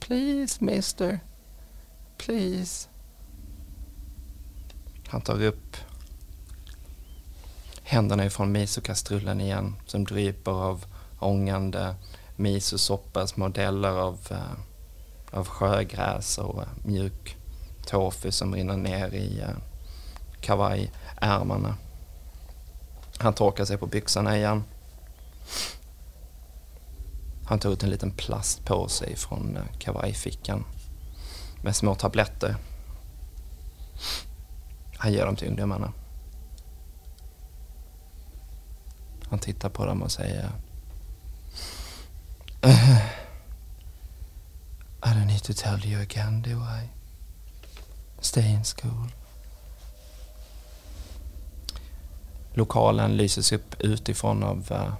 Please 0.00 0.64
mister. 0.64 1.20
Please. 2.16 2.91
Han 5.12 5.20
tar 5.20 5.42
upp 5.42 5.76
händerna 7.82 8.24
ifrån 8.24 8.52
misokastrullen 8.52 9.40
igen 9.40 9.76
som 9.86 10.04
dryper 10.04 10.50
av 10.50 10.84
ångande 11.18 11.94
misosoppa, 12.36 13.26
små 13.26 13.48
delar 13.48 13.98
av, 13.98 14.18
uh, 14.30 14.52
av 15.30 15.46
sjögräs 15.48 16.38
och 16.38 16.58
uh, 16.58 16.68
mjuk 16.84 17.36
tofu 17.86 18.30
som 18.30 18.54
rinner 18.54 18.76
ner 18.76 19.14
i 19.14 19.40
uh, 19.40 19.56
kavajärmarna. 20.40 21.76
Han 23.18 23.34
torkar 23.34 23.64
sig 23.64 23.78
på 23.78 23.86
byxorna 23.86 24.36
igen. 24.36 24.64
Han 27.44 27.58
tar 27.58 27.72
ut 27.72 27.82
en 27.82 27.90
liten 27.90 28.10
plastpåse 28.10 29.16
från 29.16 29.58
kavajfickan 29.78 30.64
med 31.62 31.76
små 31.76 31.94
tabletter. 31.94 32.56
Han 35.02 35.12
ger 35.12 35.26
dem 35.26 35.36
till 35.36 35.48
ungdomarna. 35.48 35.92
Han 39.30 39.38
tittar 39.38 39.68
på 39.68 39.86
dem 39.86 40.02
och 40.02 40.12
säger 40.12 40.50
eh, 42.62 42.96
I 45.04 45.08
don't 45.08 45.26
need 45.26 45.42
to 45.42 45.52
tell 45.56 45.86
you 45.86 46.02
again, 46.02 46.42
do 46.42 46.50
I? 46.50 46.88
Stay 48.20 48.50
in 48.50 48.64
school. 48.64 49.12
Lokalen 52.54 53.16
lyses 53.16 53.52
upp 53.52 53.74
utifrån 53.80 54.42
av 54.42 54.66
eh, 54.70 54.94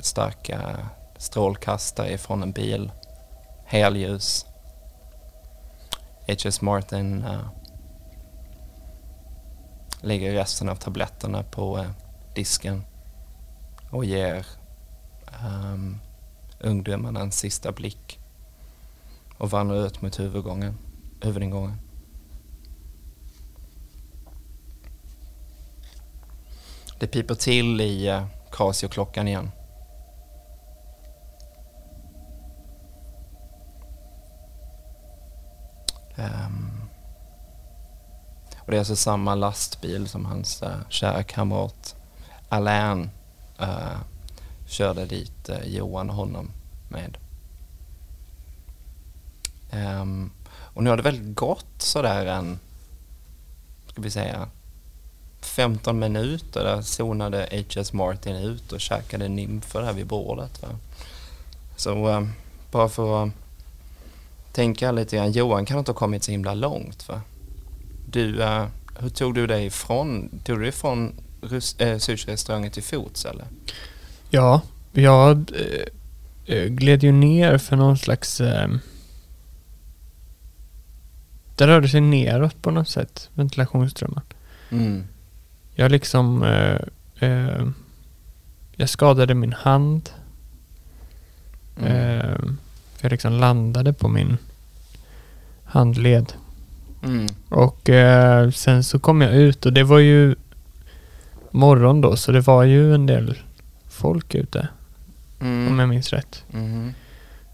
starka 0.00 0.88
strålkastare 1.18 2.18
från 2.18 2.42
en 2.42 2.52
bil. 2.52 2.92
Helljus. 3.64 4.46
H.S. 6.26 6.60
Martin 6.60 7.24
uh, 7.24 7.48
lägger 10.04 10.32
resten 10.32 10.68
av 10.68 10.76
tabletterna 10.76 11.42
på 11.42 11.78
eh, 11.78 11.90
disken 12.34 12.84
och 13.90 14.04
ger 14.04 14.46
um, 15.46 16.00
ungdomarna 16.60 17.20
en 17.20 17.32
sista 17.32 17.72
blick 17.72 18.18
och 19.38 19.50
vandrar 19.50 19.86
ut 19.86 20.02
mot 20.02 20.20
huvudgången, 20.20 20.78
huvudingången. 21.20 21.76
Det 26.98 27.06
piper 27.06 27.34
till 27.34 27.80
i 27.80 28.10
uh, 28.10 28.26
Casio-klockan 28.50 29.28
igen. 29.28 29.50
Um, 36.16 36.83
och 38.64 38.70
det 38.70 38.76
är 38.76 38.78
alltså 38.78 38.96
samma 38.96 39.34
lastbil 39.34 40.08
som 40.08 40.24
hans 40.24 40.62
eh, 40.62 40.68
uh, 40.68 40.76
kära 40.88 41.22
kamrat 41.22 41.94
Alain 42.48 43.10
uh, 43.60 43.98
körde 44.66 45.04
dit 45.04 45.48
uh, 45.48 45.66
Johan 45.66 46.10
och 46.10 46.16
honom 46.16 46.50
med. 46.88 47.16
Um, 49.72 50.30
och 50.46 50.82
nu 50.82 50.90
har 50.90 50.96
det 50.96 51.02
väl 51.02 51.32
gått 51.32 51.66
sådär 51.78 52.26
en, 52.26 52.58
ska 53.92 54.02
vi 54.02 54.10
säga, 54.10 54.48
15 55.40 55.98
minuter 55.98 56.64
där 56.64 56.82
zonade 56.82 57.48
H.S. 57.50 57.92
Martin 57.92 58.36
ut 58.36 58.72
och 58.72 58.80
käkade 58.80 59.28
nymfer 59.28 59.82
här 59.82 59.92
vid 59.92 60.06
bordet. 60.06 60.62
Va? 60.62 60.68
Så 61.76 62.08
um, 62.08 62.32
bara 62.70 62.88
för 62.88 63.24
att 63.24 63.30
tänka 64.52 64.92
lite 64.92 65.16
grann, 65.16 65.32
Johan 65.32 65.66
kan 65.66 65.78
inte 65.78 65.90
ha 65.90 65.98
kommit 65.98 66.24
så 66.24 66.30
himla 66.30 66.54
långt. 66.54 67.08
Va? 67.08 67.20
Du, 68.14 68.42
uh, 68.42 68.66
hur 68.98 69.08
tog 69.08 69.34
du 69.34 69.46
dig 69.46 69.66
ifrån, 69.66 70.28
tog 70.44 70.56
du 70.56 70.60
dig 70.60 70.68
ifrån 70.68 71.14
äh, 71.78 71.98
sushi-restaurangen 71.98 72.70
till 72.70 72.82
fots 72.82 73.24
eller? 73.24 73.44
Ja, 74.30 74.60
jag 74.92 75.52
äh, 76.46 76.64
gled 76.64 77.02
ju 77.02 77.12
ner 77.12 77.58
för 77.58 77.76
någon 77.76 77.98
slags... 77.98 78.40
Äh, 78.40 78.68
det 81.56 81.66
rörde 81.66 81.88
sig 81.88 82.00
neråt 82.00 82.62
på 82.62 82.70
något 82.70 82.88
sätt, 82.88 83.30
ventilationsströmmen. 83.34 84.22
Mm. 84.70 85.04
Jag 85.74 85.90
liksom... 85.90 86.42
Äh, 86.42 86.78
äh, 87.30 87.66
jag 88.76 88.88
skadade 88.88 89.34
min 89.34 89.52
hand. 89.52 90.10
Mm. 91.80 92.58
Jag 93.00 93.10
liksom 93.10 93.32
landade 93.32 93.92
på 93.92 94.08
min 94.08 94.38
handled. 95.64 96.32
Mm. 97.04 97.26
Och 97.48 97.90
äh, 97.90 98.50
sen 98.50 98.84
så 98.84 98.98
kom 98.98 99.20
jag 99.20 99.34
ut 99.34 99.66
och 99.66 99.72
det 99.72 99.84
var 99.84 99.98
ju 99.98 100.34
morgon 101.50 102.00
då, 102.00 102.16
så 102.16 102.32
det 102.32 102.40
var 102.40 102.64
ju 102.64 102.94
en 102.94 103.06
del 103.06 103.38
folk 103.88 104.34
ute. 104.34 104.68
Mm. 105.40 105.68
Om 105.68 105.78
jag 105.78 105.88
minns 105.88 106.12
rätt. 106.12 106.44
Mm. 106.52 106.94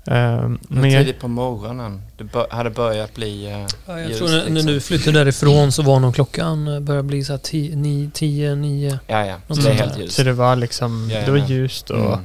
Hur 0.04 0.58
men 0.68 0.90
tidigt 0.90 1.20
på 1.20 1.28
morgonen? 1.28 2.02
Det 2.18 2.24
bör, 2.24 2.46
hade 2.50 2.70
börjat 2.70 3.14
bli 3.14 3.46
uh, 3.46 3.52
Ja, 3.86 4.00
jag 4.00 4.08
ljust, 4.08 4.18
tror 4.18 4.28
när, 4.28 4.38
när 4.38 4.50
liksom. 4.50 4.72
du 4.72 4.80
flyttade 4.80 5.18
därifrån 5.18 5.72
så 5.72 5.82
var 5.82 6.00
nog 6.00 6.14
klockan 6.14 6.68
eh, 6.68 6.80
började 6.80 7.08
bli 7.08 7.24
så 7.24 7.32
här 7.32 7.38
10, 8.12 8.54
9. 8.54 8.98
Ja, 9.06 9.26
ja. 9.26 9.26
Mm. 9.26 9.40
Det 9.48 9.70
är 9.70 9.74
helt 9.74 9.98
ljust. 9.98 10.16
så 10.16 10.22
det 10.22 10.32
var 10.32 10.56
liksom, 10.56 11.08
det 11.08 11.30
var 11.30 11.38
ljust 11.38 11.90
och 11.90 11.98
Mm. 11.98 12.20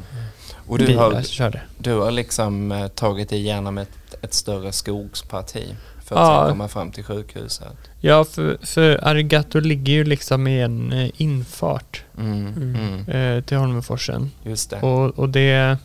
Och 0.68 0.78
du 0.78 0.86
bilar 0.86 1.12
har, 1.14 1.22
körde. 1.22 1.62
du 1.78 1.94
har 1.94 2.12
liksom 2.12 2.72
uh, 2.72 2.88
tagit 2.88 3.30
dig 3.30 3.40
igenom 3.40 3.78
ett, 3.78 4.16
ett 4.22 4.34
större 4.34 4.72
skogsparti 4.72 5.76
för 6.06 6.15
att 6.15 6.22
Ja. 6.22 6.41
sen 6.44 6.50
komma 6.52 6.68
fram 6.68 6.91
till 6.91 7.04
sjukhuset. 7.04 7.68
Ja, 8.02 8.24
för, 8.26 8.58
för 8.62 9.04
Arigato 9.08 9.60
ligger 9.60 9.94
ju 9.94 10.04
liksom 10.04 10.48
i 10.48 10.62
en 10.62 10.94
eh, 10.94 11.10
infart 11.18 12.02
Mm. 12.18 12.48
Mm. 12.48 12.76
Mm. 12.76 13.10
eh, 13.38 13.44
till 13.44 13.58
Holmenforsen. 13.58 14.32
Just 14.44 14.70
det. 14.70 14.82
Och, 14.82 15.20
och 15.20 15.30
det, 15.30 15.78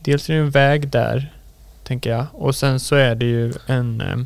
dels 0.00 0.30
är 0.30 0.34
det 0.34 0.40
en 0.40 0.50
väg 0.50 0.88
där, 0.88 1.32
tänker 1.84 2.10
jag. 2.10 2.26
Och 2.32 2.54
sen 2.56 2.80
så 2.80 2.94
är 2.96 3.14
det 3.14 3.24
ju 3.26 3.52
en, 3.66 4.00
eh, 4.00 4.16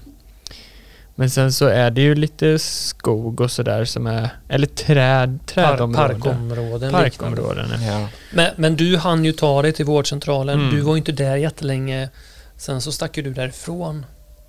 men 1.15 1.31
sen 1.31 1.53
så 1.53 1.67
är 1.67 1.91
det 1.91 2.01
ju 2.01 2.15
lite 2.15 2.59
skog 2.59 3.41
och 3.41 3.51
sådär 3.51 3.85
som 3.85 4.07
är, 4.07 4.29
eller 4.49 4.67
träd, 4.67 5.39
trädområden. 5.47 6.21
parkområden. 6.21 6.93
Parkområden. 6.93 7.83
Ja. 7.83 8.09
Men, 8.33 8.51
men 8.57 8.77
du 8.77 8.97
hann 8.97 9.25
ju 9.25 9.33
ta 9.33 9.63
dig 9.63 9.73
till 9.73 9.85
vårdcentralen. 9.85 10.61
Mm. 10.61 10.75
Du 10.75 10.81
var 10.81 10.93
ju 10.95 10.99
inte 10.99 11.13
där 11.13 11.37
jättelänge. 11.37 12.09
Sen 12.57 12.81
så 12.81 12.93
stack 12.93 13.17
ju 13.17 13.23
du 13.23 13.31
därifrån. 13.33 14.07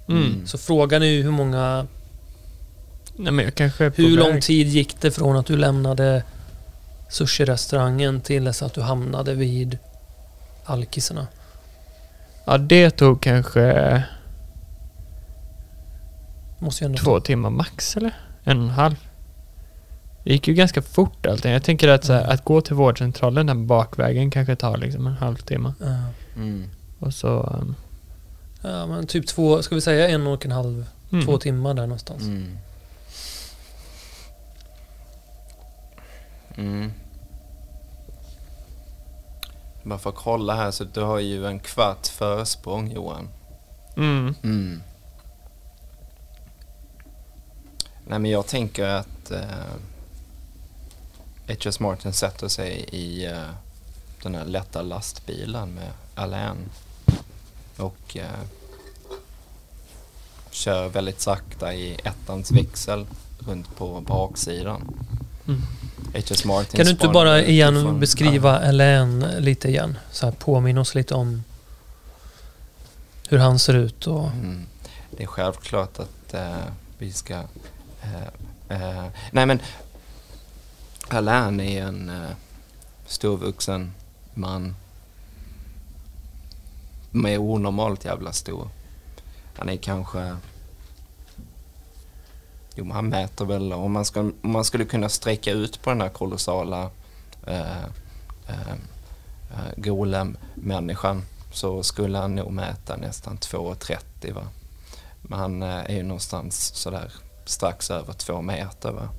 Mm. 0.07 0.23
Mm. 0.23 0.47
Så 0.47 0.57
frågan 0.57 1.01
är 1.01 1.05
ju 1.07 1.23
hur 1.23 1.31
många... 1.31 1.87
Nej, 3.15 3.31
men 3.31 3.45
jag 3.45 3.55
kanske 3.55 3.83
Hur 3.95 4.17
väg. 4.17 4.27
lång 4.27 4.41
tid 4.41 4.67
gick 4.67 5.01
det 5.01 5.11
från 5.11 5.37
att 5.37 5.45
du 5.45 5.57
lämnade 5.57 6.23
sushi-restaurangen 7.09 8.21
till 8.21 8.43
dess 8.43 8.61
att 8.63 8.73
du 8.73 8.81
hamnade 8.81 9.33
vid 9.33 9.77
alkisarna? 10.65 11.27
Ja, 12.45 12.57
det 12.57 12.89
tog 12.91 13.21
kanske 13.21 14.03
Måste 16.59 16.83
ju 16.83 16.85
ändå 16.85 16.97
två 16.97 17.19
timmar 17.19 17.49
max 17.49 17.97
eller? 17.97 18.13
En 18.43 18.57
och 18.57 18.63
en 18.63 18.69
halv. 18.69 18.95
Det 20.23 20.31
gick 20.33 20.47
ju 20.47 20.53
ganska 20.53 20.81
fort 20.81 21.25
allting. 21.25 21.51
Jag 21.51 21.63
tänker 21.63 21.87
att, 21.87 22.03
så 22.05 22.13
här, 22.13 22.21
Mm. 22.21 22.33
att 22.33 22.45
gå 22.45 22.61
till 22.61 22.75
vårdcentralen 22.75 23.45
den 23.45 23.67
bakvägen 23.67 24.31
kanske 24.31 24.55
tar 24.55 24.77
liksom 24.77 25.07
en 25.07 25.13
halvtimme. 25.13 25.73
Mm. 26.35 26.63
Och 26.99 27.13
så... 27.13 27.39
um, 27.61 27.75
Ja, 28.65 28.85
men 28.85 29.07
typ 29.07 29.27
två, 29.27 29.61
ska 29.61 29.75
vi 29.75 29.81
säga 29.81 30.09
en 30.09 30.27
och 30.27 30.45
en 30.45 30.51
halv, 30.51 30.85
mm. 31.11 31.25
två 31.25 31.37
timmar 31.37 31.73
där 31.73 31.87
någonstans. 31.87 32.23
Mm. 32.23 32.57
Mm. 36.57 36.91
Bara 39.83 39.99
för 39.99 40.09
att 40.09 40.15
kolla 40.15 40.55
här 40.55 40.71
så 40.71 40.83
du 40.83 41.01
har 41.01 41.19
ju 41.19 41.45
en 41.47 41.59
kvart 41.59 42.07
försprång 42.07 42.91
Johan. 42.91 43.29
Mm. 43.97 44.35
Mm. 44.43 44.81
Nej 48.07 48.19
men 48.19 48.31
jag 48.31 48.47
tänker 48.47 48.85
att 48.85 49.31
eh, 49.31 49.75
H.S. 51.47 51.79
Martin 51.79 52.13
sätter 52.13 52.47
sig 52.47 52.85
i 52.91 53.25
eh, 53.25 53.49
den 54.23 54.35
här 54.35 54.45
lätta 54.45 54.81
lastbilen 54.81 55.73
med 55.73 55.91
Alain 56.15 56.69
och 57.77 58.17
eh, 58.17 58.39
kör 60.55 60.87
väldigt 60.89 61.21
sakta 61.21 61.73
i 61.73 61.95
ettans 62.03 62.51
växel 62.51 63.05
runt 63.39 63.75
på 63.75 64.01
baksidan. 64.01 64.81
Mm. 65.47 65.61
H.S. 66.13 66.45
Martin 66.45 66.77
Kan 66.77 66.85
du 66.85 66.91
inte 66.91 67.07
bara 67.07 67.41
igen 67.41 67.77
ifrån- 67.77 67.99
beskriva 67.99 68.59
Alain 68.59 69.19
lite 69.19 69.67
igen? 69.67 69.97
Så 70.11 70.25
här 70.25 70.33
påminn 70.33 70.77
oss 70.77 70.95
lite 70.95 71.13
om 71.15 71.43
hur 73.27 73.37
han 73.37 73.59
ser 73.59 73.73
ut 73.73 74.07
och... 74.07 74.27
Mm. 74.27 74.65
Det 75.17 75.23
är 75.23 75.27
självklart 75.27 75.99
att 75.99 76.33
eh, 76.33 76.55
vi 76.97 77.11
ska... 77.11 77.33
eh, 78.01 78.21
eh, 78.69 79.05
nej 79.31 79.45
men 79.45 79.59
Alain 81.07 81.59
är 81.59 81.83
en 81.83 82.09
uh, 82.09 82.29
storvuxen 83.07 83.93
man. 84.33 84.75
Med 87.11 87.39
onormalt 87.39 88.05
jävla 88.05 88.33
stor. 88.33 88.69
Han 89.57 89.69
är 89.69 89.77
kanske... 89.77 90.35
Jo, 92.75 92.85
men 92.85 92.95
han 92.95 93.09
mäter 93.09 93.45
väl... 93.45 93.73
Om 93.73 93.91
man, 93.91 94.05
ska, 94.05 94.19
om 94.19 94.35
man 94.41 94.65
skulle 94.65 94.85
kunna 94.85 95.09
sträcka 95.09 95.51
ut 95.51 95.81
på 95.81 95.89
den 95.89 96.01
här 96.01 96.09
kolossala 96.09 96.89
eh, 97.47 97.83
eh, 98.47 98.71
eh 99.51 99.73
golem-människan 99.77 101.23
så 101.51 101.83
skulle 101.83 102.17
han 102.17 102.35
nog 102.35 102.51
mäta 102.51 102.95
nästan 102.95 103.37
2,30 103.37 104.33
va. 104.33 104.47
Men 105.21 105.39
han 105.39 105.63
eh, 105.63 105.69
är 105.69 105.95
ju 105.95 106.03
någonstans 106.03 106.75
sådär 106.75 107.11
strax 107.45 107.91
över 107.91 108.13
två 108.13 108.41
meter 108.41 108.91
va. 108.91 109.09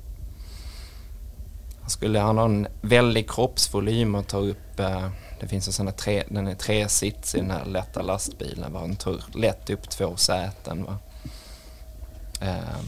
Han 1.81 1.89
skulle 1.89 2.19
han 2.19 2.37
har 2.37 2.45
en 2.45 2.67
väldig 2.81 3.29
kroppsvolym 3.29 4.15
och 4.15 4.27
tar 4.27 4.41
upp, 4.41 4.79
eh, 4.79 5.09
det 5.39 5.47
finns 5.47 5.67
en 5.67 5.73
sån 5.73 5.87
här 5.87 5.93
tre, 5.93 6.23
den 6.29 6.47
är 6.47 6.55
tresits 6.55 7.35
i 7.35 7.39
den 7.39 7.51
här 7.51 7.65
lätta 7.65 8.01
lastbilen 8.01 8.73
va. 8.73 8.81
Den 8.81 8.95
tar 8.95 9.23
lätt 9.33 9.69
upp 9.69 9.89
två 9.89 10.15
säten 10.15 10.83
va. 10.83 10.97
Eh, 12.41 12.79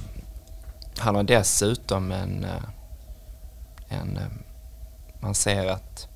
han 0.98 1.16
har 1.16 1.24
dessutom 1.24 2.12
en, 2.12 2.44
eh, 2.44 2.64
en 3.90 4.18
eh, 4.18 4.24
man 5.20 5.36
ser 5.36 5.66
att 5.66 6.08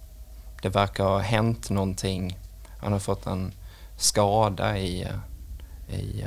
det 0.62 0.70
verkar 0.70 1.04
ha 1.04 1.20
hänt 1.20 1.70
någonting 1.70 2.38
han 2.84 2.92
har 2.92 3.00
fått 3.00 3.26
en 3.26 3.54
skada 3.98 4.78
i, 4.78 5.04
eh, 5.04 6.00
i, 6.00 6.26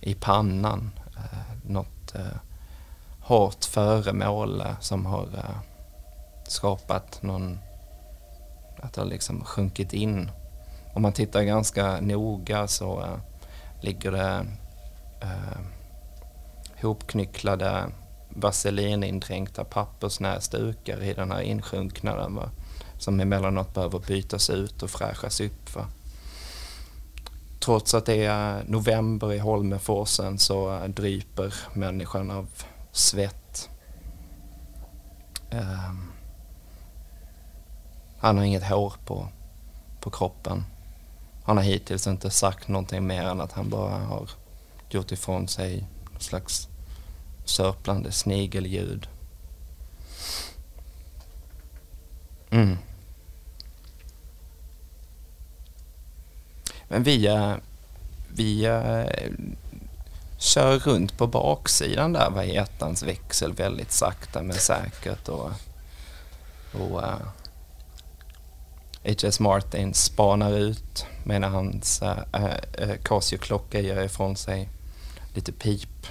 i 0.00 0.14
pannan. 0.14 0.90
Eh, 1.16 1.70
Något 1.70 2.14
eh, 2.14 2.38
hårt 3.20 3.64
föremål 3.64 4.64
som 4.80 5.06
har 5.06 5.22
eh, 5.22 5.58
skapat 6.48 7.22
någon... 7.22 7.58
Att 8.82 8.92
det 8.92 9.00
har 9.00 9.08
liksom 9.08 9.44
sjunkit 9.44 9.92
in. 9.92 10.30
Om 10.94 11.02
man 11.02 11.12
tittar 11.12 11.42
ganska 11.42 12.00
noga 12.00 12.68
så 12.68 13.00
äh, 13.00 13.18
ligger 13.80 14.12
det 14.12 14.46
eh, 15.22 15.52
äh, 15.52 15.58
hopknycklade 16.82 17.90
vaselinindränkta 18.28 19.64
pappersnäsdukar 19.64 21.02
i 21.02 21.14
den 21.14 21.30
här 21.30 21.40
insjunknaden. 21.40 22.34
Va? 22.34 22.50
som 22.98 23.20
emellanåt 23.20 23.74
behöver 23.74 23.98
bytas 23.98 24.50
ut 24.50 24.82
och 24.82 24.90
fräschas 24.90 25.40
upp. 25.40 25.74
Va? 25.74 25.86
Trots 27.60 27.94
att 27.94 28.06
det 28.06 28.24
är 28.24 28.64
november 28.66 29.32
i 29.32 29.38
Holmeforsen 29.38 30.38
så 30.38 30.86
dryper 30.86 31.54
människan 31.72 32.30
av 32.30 32.48
svett. 32.92 33.68
Um, 35.50 36.07
han 38.18 38.36
har 38.36 38.44
inget 38.44 38.68
hår 38.68 38.92
på, 39.04 39.28
på 40.00 40.10
kroppen. 40.10 40.64
Han 41.44 41.56
har 41.56 41.64
hittills 41.64 42.06
inte 42.06 42.30
sagt 42.30 42.68
någonting 42.68 43.06
mer 43.06 43.22
än 43.22 43.40
att 43.40 43.52
han 43.52 43.68
bara 43.68 43.98
har 43.98 44.30
gjort 44.90 45.12
ifrån 45.12 45.48
sig 45.48 45.86
någon 46.12 46.20
slags 46.20 46.68
sörplande 47.44 48.12
snigelljud. 48.12 49.08
Mm. 52.50 52.78
Men 56.88 57.02
vi, 57.02 57.26
eh, 57.26 57.54
vi 58.28 58.64
eh, 58.64 59.32
kör 60.38 60.78
runt 60.78 61.18
på 61.18 61.26
baksidan 61.26 62.12
där 62.12 62.30
vad 62.30 62.44
ettans 62.44 63.02
växel 63.02 63.52
väldigt 63.52 63.92
sakta 63.92 64.42
men 64.42 64.56
säkert. 64.56 65.28
Och, 65.28 65.50
och 66.72 67.02
eh, 67.02 67.18
H.S. 69.04 69.40
Martin 69.40 69.94
spanar 69.94 70.58
ut 70.58 71.06
medan 71.24 71.52
hans 71.52 72.02
äh, 72.02 72.18
uh, 72.82 72.94
Casio-klocka 73.02 73.80
gör 73.80 74.02
ifrån 74.02 74.36
sig 74.36 74.68
lite 75.34 75.52
pip. 75.52 76.06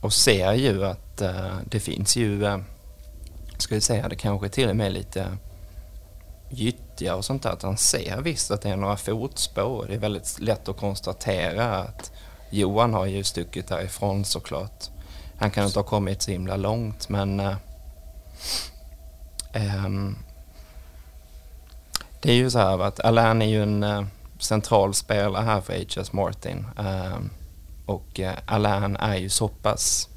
Och 0.00 0.12
ser 0.12 0.52
ju 0.52 0.84
att 0.84 1.20
äh, 1.20 1.56
det 1.64 1.80
finns 1.80 2.16
ju, 2.16 2.44
äh, 2.44 2.58
ska 3.58 3.74
vi 3.74 3.80
säga 3.80 4.08
det 4.08 4.16
kanske 4.16 4.48
till 4.48 4.68
och 4.68 4.76
med 4.76 4.92
lite 4.92 5.36
gyttja 6.50 7.14
och 7.14 7.24
sånt 7.24 7.42
där. 7.42 7.50
Att 7.50 7.62
han 7.62 7.76
ser 7.76 8.20
visst 8.20 8.50
att 8.50 8.62
det 8.62 8.68
är 8.68 8.76
några 8.76 8.96
fotspår. 8.96 9.86
Det 9.88 9.94
är 9.94 9.98
väldigt 9.98 10.40
lätt 10.40 10.68
att 10.68 10.76
konstatera 10.76 11.78
att 11.78 12.12
Johan 12.50 12.94
har 12.94 13.06
ju 13.06 13.24
stuckit 13.24 13.68
därifrån 13.68 14.24
såklart. 14.24 14.84
Han 15.38 15.50
kan 15.50 15.66
inte 15.66 15.78
ha 15.78 15.84
kommit 15.84 16.22
så 16.22 16.30
himla 16.30 16.56
långt 16.56 17.08
men 17.08 17.40
um, 19.84 20.16
det 22.24 22.32
är 22.32 22.36
ju 22.36 22.50
så 22.50 22.58
här 22.58 22.78
att 22.78 23.00
Alain 23.00 23.42
är 23.42 23.46
ju 23.46 23.62
en 23.62 23.82
uh, 23.82 24.04
central 24.38 24.94
spelare 24.94 25.44
här 25.44 25.60
för 25.60 25.72
H.S. 25.72 26.12
Martin. 26.12 26.66
Uh, 26.78 27.18
och 27.86 28.20
uh, 28.20 28.32
Alain 28.46 28.96
är 28.96 29.16
ju 29.16 29.28
så 29.28 29.48
pass 29.48 30.08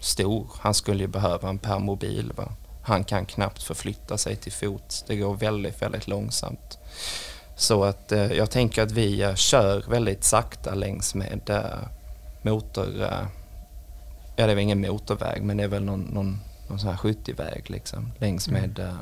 stor. 0.00 0.50
Han 0.60 0.74
skulle 0.74 1.00
ju 1.00 1.06
behöva 1.06 1.48
en 1.48 1.58
permobil. 1.58 2.32
Va? 2.36 2.52
Han 2.82 3.04
kan 3.04 3.26
knappt 3.26 3.62
förflytta 3.62 4.18
sig 4.18 4.36
till 4.36 4.52
fots. 4.52 5.04
Det 5.06 5.16
går 5.16 5.34
väldigt, 5.34 5.82
väldigt 5.82 6.08
långsamt. 6.08 6.78
Så 7.56 7.84
att 7.84 8.12
uh, 8.12 8.32
jag 8.32 8.50
tänker 8.50 8.82
att 8.82 8.92
vi 8.92 9.24
uh, 9.24 9.34
kör 9.34 9.84
väldigt 9.90 10.24
sakta 10.24 10.74
längs 10.74 11.14
med 11.14 11.50
uh, 11.50 11.88
motor... 12.42 12.86
ja, 13.00 13.26
det 14.36 14.42
är 14.42 14.48
väl 14.48 14.58
ingen 14.58 14.80
motorväg, 14.80 15.42
men 15.42 15.56
det 15.56 15.62
är 15.64 15.68
väl 15.68 15.84
någon, 15.84 16.00
någon, 16.00 16.40
någon 16.68 16.78
sån 16.78 16.90
här 16.90 16.96
70-väg 16.96 17.70
liksom. 17.70 18.12
Längs 18.18 18.48
Mm 18.48 18.96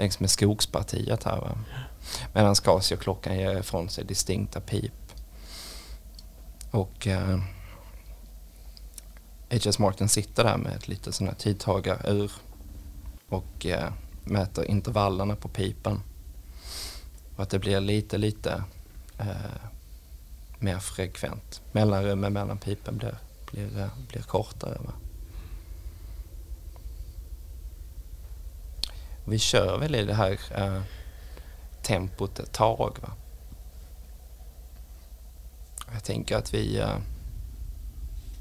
längs 0.00 0.20
med 0.20 0.30
skogspartiet 0.30 1.24
här. 1.24 1.36
Va? 1.36 1.58
Medan 2.32 2.54
Casio-klockan 2.54 3.36
ger 3.36 3.58
ifrån 3.58 3.88
sig 3.88 4.04
distinkta 4.04 4.60
pip. 4.60 4.92
Och 6.70 7.06
eh, 7.06 7.40
H.S. 9.50 9.78
Martin 9.78 10.08
sitter 10.08 10.44
där 10.44 10.56
med 10.56 10.76
ett 10.76 10.88
litet 10.88 11.14
sån 11.14 11.26
här 11.26 11.34
tidtagarur 11.34 12.32
och 13.28 13.66
eh, 13.66 13.92
mäter 14.24 14.64
intervallerna 14.64 15.36
på 15.36 15.48
pipen. 15.48 16.00
Och 17.36 17.42
att 17.42 17.50
det 17.50 17.58
blir 17.58 17.80
lite, 17.80 18.18
lite 18.18 18.64
eh, 19.18 19.60
mer 20.58 20.78
frekvent. 20.78 21.60
Mellanrummen 21.72 22.32
mellan 22.32 22.58
pipen 22.58 22.96
blir, 22.96 23.18
blir, 23.50 23.78
eh, 23.78 23.88
blir 24.08 24.22
kortare. 24.22 24.78
Va? 24.84 24.92
Vi 29.24 29.38
kör 29.38 29.78
väl 29.78 29.94
i 29.94 30.04
det 30.04 30.14
här 30.14 30.38
eh, 30.56 30.82
tempot 31.82 32.38
ett 32.38 32.52
tag. 32.52 32.96
Va? 33.02 33.12
Jag 35.92 36.04
tänker 36.04 36.36
att 36.36 36.54
vi, 36.54 36.78
eh, 36.78 36.96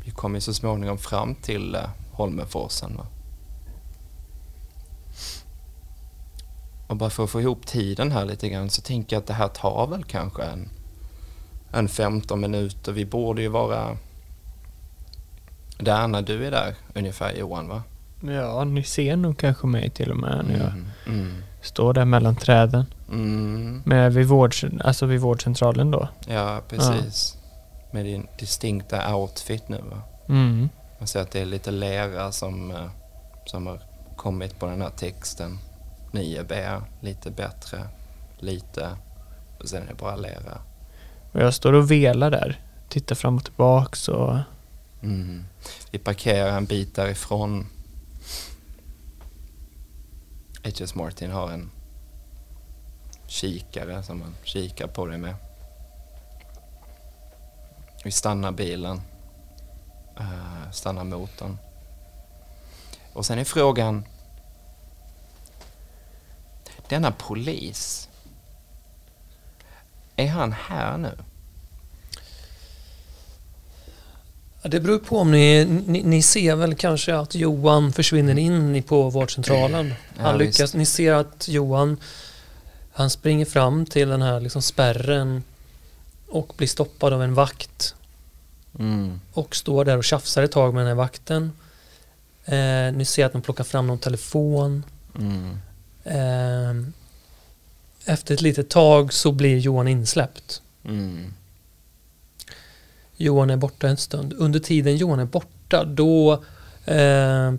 vi 0.05 0.11
kommer 0.11 0.39
så 0.39 0.53
småningom 0.53 0.97
fram 0.97 1.35
till 1.35 1.75
eh, 1.75 1.89
Holmenforsen. 2.11 2.97
Va? 2.97 3.05
Och 6.87 6.95
bara 6.95 7.09
för 7.09 7.23
att 7.23 7.29
få 7.29 7.41
ihop 7.41 7.65
tiden 7.65 8.11
här 8.11 8.25
lite 8.25 8.49
grann 8.49 8.69
så 8.69 8.81
tänker 8.81 9.15
jag 9.15 9.21
att 9.21 9.27
det 9.27 9.33
här 9.33 9.47
tar 9.47 9.87
väl 9.87 10.03
kanske 10.03 10.43
en, 10.43 10.69
en 11.71 11.89
15 11.89 12.41
minuter. 12.41 12.91
Vi 12.91 13.05
borde 13.05 13.41
ju 13.41 13.47
vara 13.47 13.97
där 15.77 16.07
när 16.07 16.21
du 16.21 16.47
är 16.47 16.51
där 16.51 16.75
ungefär 16.95 17.33
Johan 17.33 17.67
va? 17.67 17.83
Ja, 18.21 18.63
ni 18.63 18.83
ser 18.83 19.15
nog 19.15 19.37
kanske 19.37 19.67
mig 19.67 19.89
till 19.89 20.11
och 20.11 20.17
med 20.17 20.45
när 20.47 20.57
jag 20.59 20.67
Mm, 20.67 20.85
mm, 21.07 21.43
står 21.61 21.93
där 21.93 22.05
mellan 22.05 22.35
träden. 22.35 22.85
mm. 23.11 23.81
Men 23.85 24.13
vid, 24.13 24.25
vård, 24.27 24.55
alltså 24.83 25.05
vid 25.05 25.19
vårdcentralen 25.19 25.91
då. 25.91 26.07
Ja, 26.27 26.61
precis. 26.69 27.37
Med 27.91 28.05
din 28.05 28.27
distinkta 28.39 29.15
outfit 29.15 29.69
nu 29.69 29.77
va? 29.91 30.01
Mm. 30.29 30.69
Man 30.99 31.07
ser 31.07 31.21
att 31.21 31.31
det 31.31 31.39
är 31.41 31.45
lite 31.45 31.71
lera 31.71 32.31
som, 32.31 32.71
eh, 32.71 32.85
som 33.45 33.67
har 33.67 33.81
kommit 34.15 34.59
på 34.59 34.65
den 34.65 34.81
här 34.81 34.89
texten. 34.89 35.59
9B, 36.11 36.81
lite 37.01 37.31
bättre, 37.31 37.79
lite 38.39 38.89
och 39.59 39.67
sen 39.69 39.83
är 39.83 39.87
det 39.87 39.93
bara 40.01 40.15
lera. 40.15 40.57
Och 41.31 41.41
jag 41.41 41.53
står 41.53 41.73
och 41.73 41.91
velar 41.91 42.31
där. 42.31 42.59
Tittar 42.89 43.15
fram 43.15 43.35
och 43.37 43.43
tillbaks 43.43 44.07
och... 44.07 44.37
Mm. 45.03 45.45
Vi 45.91 45.99
parkerar 45.99 46.57
en 46.57 46.65
bit 46.65 46.95
därifrån. 46.95 47.67
H.S. 50.69 50.95
Martin 50.95 51.31
har 51.31 51.51
en 51.51 51.71
kikare 53.27 54.03
som 54.03 54.19
man 54.19 54.35
kikar 54.43 54.87
på 54.87 55.05
det 55.05 55.17
med. 55.17 55.35
Vi 58.03 58.11
stannar 58.11 58.51
bilen. 58.51 59.01
Uh, 60.19 60.71
stannar 60.71 61.03
motorn. 61.03 61.57
Och 63.13 63.25
sen 63.25 63.39
är 63.39 63.43
frågan. 63.43 64.05
Denna 66.89 67.11
polis. 67.11 68.09
Är 70.15 70.27
han 70.27 70.51
här 70.51 70.97
nu? 70.97 71.17
Ja, 71.17 71.23
det 74.63 74.79
beror 74.79 74.99
på 74.99 75.17
om 75.17 75.31
ni, 75.31 75.65
ni, 75.87 76.03
ni 76.03 76.21
ser 76.21 76.55
väl 76.55 76.75
kanske 76.75 77.15
att 77.15 77.35
Johan 77.35 77.93
försvinner 77.93 78.39
in 78.39 78.75
i 78.75 78.81
på 78.81 79.09
vårdcentralen. 79.09 79.93
Ja, 80.17 80.23
Han 80.23 80.37
lyckas, 80.37 80.59
visst. 80.61 80.73
ni 80.73 80.85
ser 80.85 81.13
att 81.13 81.47
Johan 81.47 81.97
han 82.93 83.09
springer 83.09 83.45
fram 83.45 83.85
till 83.85 84.09
den 84.09 84.21
här 84.21 84.39
liksom 84.39 84.61
spärren 84.61 85.43
och 86.27 86.53
blir 86.57 86.67
stoppad 86.67 87.13
av 87.13 87.23
en 87.23 87.33
vakt 87.33 87.95
Mm. 88.79 89.19
och 89.33 89.55
står 89.55 89.85
där 89.85 89.97
och 89.97 90.03
tjafsar 90.03 90.43
ett 90.43 90.51
tag 90.51 90.73
med 90.73 90.81
den 90.81 90.87
här 90.87 90.95
vakten. 90.95 91.51
Eh, 92.45 92.97
ni 92.97 93.05
ser 93.05 93.25
att 93.25 93.31
de 93.33 93.41
plockar 93.41 93.63
fram 93.63 93.87
någon 93.87 93.97
telefon. 93.99 94.83
Mm. 95.19 95.57
Eh, 96.03 96.85
efter 98.13 98.33
ett 98.33 98.41
litet 98.41 98.69
tag 98.69 99.13
så 99.13 99.31
blir 99.31 99.57
Johan 99.57 99.87
insläppt. 99.87 100.61
Mm. 100.85 101.33
Johan 103.21 103.49
är 103.49 103.57
borta 103.57 103.87
en 103.87 103.97
stund. 103.97 104.33
Under 104.37 104.59
tiden 104.59 104.97
Johan 104.97 105.19
är 105.19 105.25
borta 105.25 105.85
då 105.85 106.33
eh, 106.85 107.53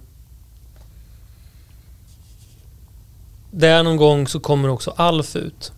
Där 3.50 3.82
någon 3.82 3.96
gång 3.96 4.28
så 4.28 4.40
kommer 4.40 4.68
också 4.68 4.90
Alf 4.96 5.36
ut 5.36 5.72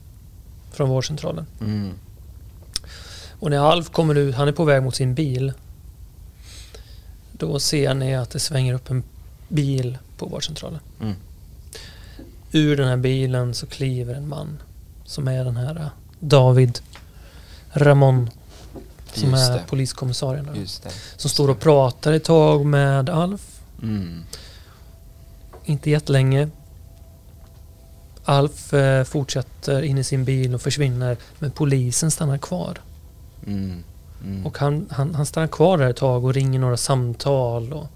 från 0.72 0.88
vårdcentralen. 0.88 1.46
Mm. 1.60 1.92
Och 3.40 3.50
när 3.50 3.58
Alf 3.58 3.90
kommer 3.90 4.14
ut, 4.14 4.34
han 4.34 4.48
är 4.48 4.52
på 4.52 4.64
väg 4.64 4.82
mot 4.82 4.94
sin 4.94 5.14
bil. 5.14 5.52
Då 7.32 7.58
ser 7.58 7.94
ni 7.94 8.16
att 8.16 8.30
det 8.30 8.40
svänger 8.40 8.74
upp 8.74 8.90
en 8.90 9.02
bil 9.48 9.98
på 10.16 10.26
vårdcentralen. 10.26 10.80
Mm. 11.00 11.14
Ur 12.52 12.76
den 12.76 12.88
här 12.88 12.96
bilen 12.96 13.54
så 13.54 13.66
kliver 13.66 14.14
en 14.14 14.28
man 14.28 14.62
som 15.04 15.28
är 15.28 15.44
den 15.44 15.56
här 15.56 15.76
eh, 15.76 15.88
David 16.20 16.78
Ramon 17.72 18.30
som 19.14 19.30
Just 19.30 19.50
är 19.50 19.54
det. 19.54 19.64
poliskommissarien. 19.68 20.46
där. 20.46 20.54
Just 20.60 20.82
det. 20.82 20.90
Som 21.16 21.30
står 21.30 21.50
och 21.50 21.60
pratar 21.60 22.12
ett 22.12 22.24
tag 22.24 22.66
med 22.66 23.10
Alf. 23.10 23.60
Mm. 23.82 24.24
Inte 25.64 25.90
jättelänge. 25.90 26.48
Alf 28.24 28.72
eh, 28.72 29.04
fortsätter 29.04 29.82
in 29.82 29.98
i 29.98 30.04
sin 30.04 30.24
bil 30.24 30.54
och 30.54 30.62
försvinner. 30.62 31.16
Men 31.38 31.50
polisen 31.50 32.10
stannar 32.10 32.38
kvar. 32.38 32.80
Mm. 33.46 33.84
Mm. 34.24 34.46
Och 34.46 34.58
han, 34.58 34.88
han, 34.90 35.14
han 35.14 35.26
stannar 35.26 35.48
kvar 35.48 35.78
där 35.78 35.90
ett 35.90 35.96
tag 35.96 36.24
och 36.24 36.34
ringer 36.34 36.58
några 36.58 36.76
samtal. 36.76 37.72
Och 37.72 37.86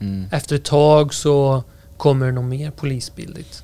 mm. 0.00 0.26
efter 0.32 0.56
ett 0.56 0.64
tag 0.64 1.14
så 1.14 1.62
kommer 1.96 2.26
det 2.26 2.32
någon 2.32 2.48
mer 2.48 2.70
polisbil 2.70 3.34
dit. 3.34 3.62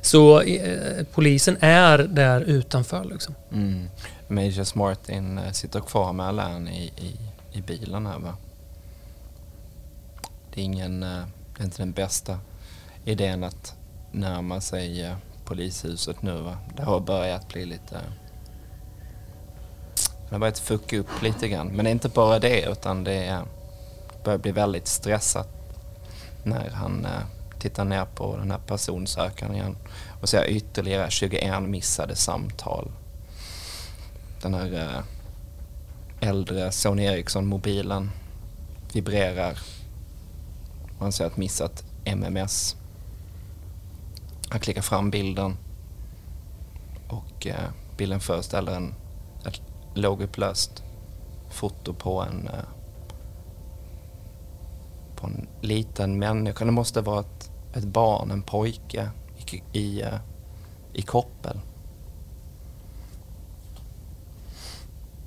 Så 0.00 0.40
eh, 0.40 1.04
polisen 1.12 1.56
är 1.60 1.98
där 1.98 2.40
utanför 2.40 3.04
liksom. 3.04 3.34
Mm. 3.52 3.88
Major 4.28 4.78
Martin 4.78 5.38
eh, 5.38 5.52
sitter 5.52 5.80
kvar 5.80 6.12
med 6.12 6.26
Alain 6.26 6.68
i, 6.68 6.92
i, 6.96 7.16
i 7.58 7.60
bilen 7.60 8.06
här 8.06 8.18
va. 8.18 8.36
Det 10.54 10.60
är, 10.60 10.64
ingen, 10.64 11.02
eh, 11.02 11.22
det 11.56 11.62
är 11.62 11.64
inte 11.64 11.82
den 11.82 11.92
bästa 11.92 12.38
idén 13.04 13.44
att 13.44 13.74
närma 14.12 14.60
sig 14.60 15.02
eh, 15.02 15.16
polishuset 15.44 16.22
nu 16.22 16.40
va. 16.40 16.56
Det 16.76 16.82
har 16.82 17.00
börjat 17.00 17.48
bli 17.48 17.66
lite... 17.66 18.00
Det 20.28 20.34
har 20.34 20.38
börjat 20.38 20.58
fucka 20.58 20.98
upp 20.98 21.22
lite 21.22 21.48
grann. 21.48 21.66
Men 21.66 21.84
det 21.84 21.90
är 21.90 21.92
inte 21.92 22.08
bara 22.08 22.38
det 22.38 22.62
utan 22.62 23.04
det 23.04 23.42
börjar 24.24 24.38
bli 24.38 24.52
väldigt 24.52 24.86
stressat 24.86 25.48
när 26.44 26.70
han 26.70 27.04
eh, 27.04 27.39
tittar 27.60 27.84
ner 27.84 28.04
på 28.04 28.36
den 28.36 28.50
här 28.50 28.58
personsökaren 28.58 29.54
igen 29.54 29.76
och 30.20 30.28
ser 30.28 30.44
ytterligare 30.50 31.10
21 31.10 31.62
missade 31.62 32.16
samtal. 32.16 32.90
Den 34.42 34.54
här 34.54 34.72
eh, 34.72 36.28
äldre 36.28 36.72
Sony 36.72 37.04
Ericsson-mobilen 37.04 38.10
vibrerar. 38.92 39.58
Man 40.98 41.12
ser 41.12 41.26
ett 41.26 41.36
missat 41.36 41.84
MMS. 42.04 42.76
Han 44.48 44.60
klickar 44.60 44.82
fram 44.82 45.10
bilden 45.10 45.56
och 47.08 47.46
eh, 47.46 47.70
bilden 47.96 48.20
föreställer 48.20 48.76
en, 48.76 48.94
ett 49.46 49.60
lågupplöst 49.94 50.82
foto 51.50 51.94
på 51.94 52.22
en 52.22 52.48
eh, 52.48 52.64
på 55.20 55.26
en 55.26 55.48
liten 55.60 56.18
människa. 56.18 56.64
Det 56.64 56.70
måste 56.70 57.00
vara 57.00 57.20
ett, 57.20 57.49
ett 57.74 57.84
barn, 57.84 58.30
en 58.30 58.42
pojke 58.42 59.10
i, 59.72 59.78
i, 59.78 60.04
i 60.92 61.02
koppel. 61.02 61.60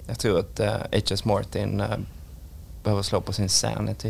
Jag 0.07 0.19
tror 0.19 0.39
att 0.39 0.59
eh, 0.59 0.77
H.S. 0.91 1.25
Martin 1.25 1.79
eh, 1.79 1.97
behöver 2.83 3.01
slå 3.01 3.21
på 3.21 3.33
sin 3.33 3.49
sanity 3.49 4.09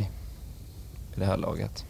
i 1.15 1.19
det 1.19 1.25
här 1.25 1.37
laget. 1.37 1.85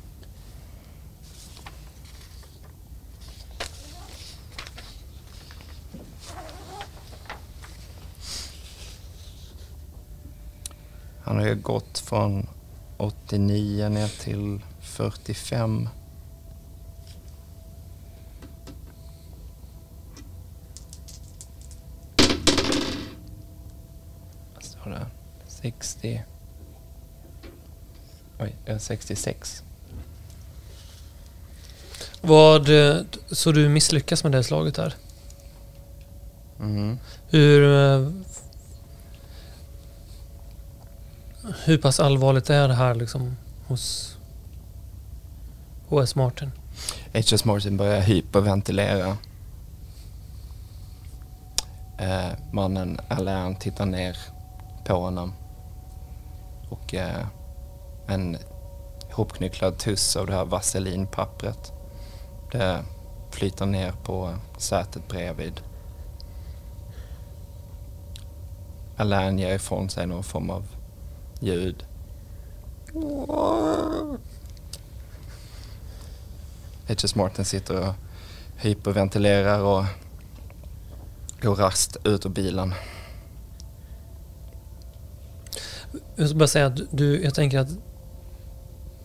Han 11.23 11.37
har 11.37 11.45
ju 11.45 11.55
gått 11.55 11.99
från 11.99 12.47
89 12.97 13.89
ner 13.89 14.07
till 14.07 14.61
45. 14.81 15.89
Det? 24.89 25.05
60. 25.47 26.23
Oj, 28.39 28.55
jag 28.65 28.75
är 28.75 28.79
66. 28.79 29.63
Vad, 32.21 32.69
eh, 32.69 33.01
så 33.31 33.51
du 33.51 33.69
misslyckas 33.69 34.23
med 34.23 34.31
det 34.31 34.43
slaget 34.43 34.75
där? 34.75 34.95
Mm. 36.59 36.99
Hur... 37.29 37.63
eh, 38.03 38.09
Hur 41.65 41.77
pass 41.77 41.99
allvarligt 41.99 42.49
är 42.49 42.67
det 42.67 42.73
här 42.73 42.95
liksom 42.95 43.37
hos 43.67 44.17
HS 45.89 46.15
Martin? 46.15 46.51
H.S. 47.13 47.45
Martin 47.45 47.77
börjar 47.77 48.01
hyperventilera. 48.01 49.17
Eh, 51.99 52.31
mannen 52.51 52.99
Alain 53.07 53.55
tittar 53.55 53.85
ner 53.85 54.17
på 54.85 54.93
honom. 54.93 55.33
Och 56.69 56.93
eh, 56.93 57.25
en 58.07 58.37
hopknycklad 59.11 59.77
tuss 59.77 60.15
av 60.15 60.27
det 60.27 60.33
här 60.33 60.45
vaselinpappret. 60.45 61.71
Det 62.51 62.83
flyter 63.31 63.65
ner 63.65 63.91
på 64.03 64.33
sätet 64.57 65.07
bredvid. 65.07 65.61
Alain 68.97 69.39
ger 69.39 69.55
ifrån 69.55 69.89
sig 69.89 70.07
någon 70.07 70.23
form 70.23 70.49
av 70.49 70.65
ljud. 71.39 71.85
H.S. 76.87 77.15
Martin 77.15 77.45
sitter 77.45 77.87
och 77.87 77.93
hyperventilerar 78.57 79.59
och 79.59 79.85
går 81.41 81.55
rast 81.55 81.97
ut 82.03 82.25
ur 82.25 82.29
bilen. 82.29 82.73
Jag 86.15 86.29
ska 86.29 86.37
bara 86.37 86.47
säga 86.47 86.65
att 86.65 86.79
du, 86.91 87.23
jag 87.23 87.33
tänker 87.33 87.59
att 87.59 87.69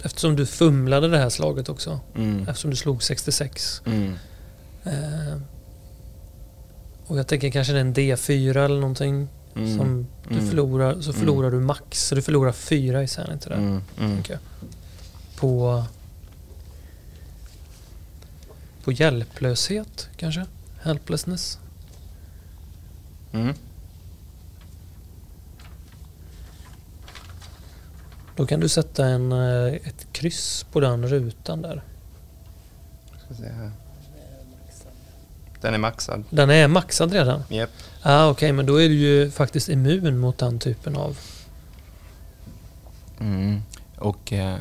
eftersom 0.02 0.36
du 0.36 0.46
fumlade 0.46 1.08
det 1.08 1.18
här 1.18 1.28
slaget 1.30 1.68
också, 1.68 2.00
Mm. 2.16 2.48
eftersom 2.48 2.70
du 2.70 2.76
slog 2.76 3.02
66. 3.02 3.82
Mm. 3.86 4.14
Eh, 4.84 5.38
och 7.06 7.18
jag 7.18 7.26
tänker 7.26 7.50
kanske 7.50 7.72
det 7.72 7.78
är 7.78 7.80
en 7.80 7.94
D4 7.94 8.64
eller 8.64 8.80
någonting 8.80 9.28
Mm. 9.56 9.78
som 9.78 10.06
du 10.28 10.34
Mm. 10.34 10.48
förlorar, 10.48 11.00
så 11.00 11.10
Mm. 11.10 11.20
förlorar 11.20 11.50
du 11.50 11.60
max. 11.60 12.06
Så 12.06 12.14
du 12.14 12.22
förlorar 12.22 12.52
fyra 12.52 13.02
i 13.02 13.08
sanity 13.08 13.48
där. 13.48 13.56
Mm. 13.56 13.82
Mm. 13.98 14.14
tänker 14.14 14.32
jag. 14.32 14.40
På, 15.36 15.84
på 18.84 18.92
hjälplöshet 18.92 20.08
kanske? 20.16 20.46
Helplessness? 20.82 21.58
Då 28.38 28.46
kan 28.46 28.60
du 28.60 28.68
sätta 28.68 29.06
en, 29.06 29.32
eh, 29.32 29.74
ett 29.74 30.06
kryss 30.12 30.66
på 30.72 30.80
den 30.80 31.08
rutan 31.08 31.62
där. 31.62 31.82
Den 35.60 35.74
är 35.74 35.78
maxad. 35.78 36.24
Den 36.30 36.50
är 36.50 36.68
maxad 36.68 37.12
redan? 37.12 37.42
Japp. 37.48 37.70
Ah, 38.02 38.30
Okej, 38.30 38.52
men 38.52 38.66
då 38.66 38.82
är 38.82 38.88
du 38.88 38.94
ju 38.94 39.30
faktiskt 39.30 39.68
immun 39.68 40.18
mot 40.18 40.38
den 40.38 40.58
typen 40.58 40.96
av... 40.96 41.18
Mm. 43.20 43.62
Och 43.96 44.32
eh, 44.32 44.56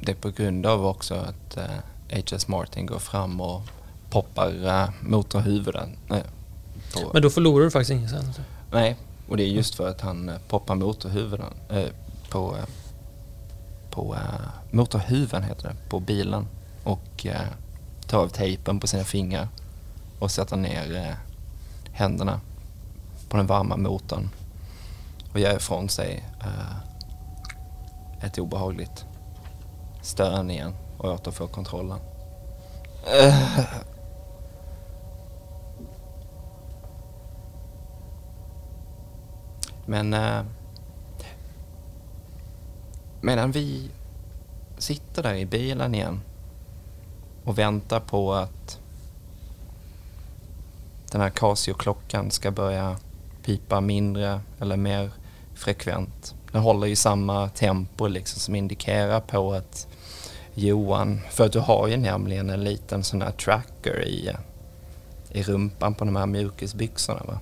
det 0.00 0.12
är 0.12 0.16
på 0.16 0.30
grund 0.30 0.66
av 0.66 0.86
också 0.86 1.14
att 1.14 1.56
eh, 1.56 1.64
H.S. 2.10 2.48
Martin 2.48 2.86
går 2.86 2.98
fram 2.98 3.40
och 3.40 3.62
poppar 4.10 4.66
eh, 4.66 4.88
motorhuvuden. 5.00 5.96
Nej, 6.08 6.22
på, 6.94 7.10
Men 7.12 7.22
då 7.22 7.30
förlorar 7.30 7.64
du 7.64 7.70
faktiskt 7.70 7.90
ingen 7.90 8.08
sanity. 8.08 8.42
nej, 8.70 8.96
och 9.28 9.36
det 9.36 9.42
är 9.42 9.48
just 9.48 9.74
för 9.74 9.88
att 9.88 10.00
han 10.00 10.28
eh, 10.28 10.34
poppar 10.48 10.74
motorhuvuden 10.74 11.52
eh, 11.68 11.88
på, 12.28 12.56
eh, 12.56 12.64
på 13.94 14.14
eh, 14.14 14.50
motorhuven 14.70 15.42
heter 15.42 15.68
det, 15.68 15.74
på 15.88 16.00
bilen. 16.00 16.46
Och 16.84 17.26
eh, 17.26 17.48
tar 18.06 18.18
av 18.18 18.28
tejpen 18.28 18.80
på 18.80 18.86
sina 18.86 19.04
fingrar 19.04 19.48
och 20.18 20.30
sätter 20.30 20.56
ner 20.56 20.96
eh, 20.96 21.14
händerna 21.92 22.40
på 23.28 23.36
den 23.36 23.46
varma 23.46 23.76
motorn 23.76 24.30
och 25.32 25.40
göra 25.40 25.56
ifrån 25.56 25.88
sig 25.88 26.24
eh, 26.40 26.76
ett 28.26 28.38
obehagligt 28.38 29.04
stön 30.02 30.50
igen 30.50 30.74
och 30.98 31.12
återfår 31.12 31.46
kontrollen. 31.46 31.98
Eh. 33.20 33.64
Men 39.86 40.14
eh, 40.14 40.42
medan 43.24 43.52
vi 43.52 43.90
sitter 44.78 45.22
där 45.22 45.34
i 45.34 45.46
bilen 45.46 45.94
igen 45.94 46.20
och 47.44 47.58
väntar 47.58 48.00
på 48.00 48.34
att 48.34 48.78
den 51.12 51.20
här 51.20 51.30
Casio-klockan 51.30 52.30
ska 52.30 52.50
börja 52.50 52.96
pipa 53.44 53.80
mindre 53.80 54.40
eller 54.60 54.76
mer 54.76 55.10
frekvent. 55.54 56.34
Den 56.52 56.62
håller 56.62 56.86
ju 56.86 56.96
samma 56.96 57.48
tempo 57.48 58.06
liksom 58.06 58.40
som 58.40 58.54
indikerar 58.54 59.20
på 59.20 59.52
att 59.52 59.86
Johan, 60.54 61.20
för 61.30 61.46
att 61.46 61.52
du 61.52 61.60
har 61.60 61.88
ju 61.88 61.96
nämligen 61.96 62.50
en 62.50 62.64
liten 62.64 63.04
sån 63.04 63.22
här 63.22 63.30
tracker 63.30 64.04
i, 64.04 64.30
i 65.30 65.42
rumpan 65.42 65.94
på 65.94 66.04
de 66.04 66.16
här 66.16 66.26
mjukisbyxorna 66.26 67.22
va. 67.26 67.40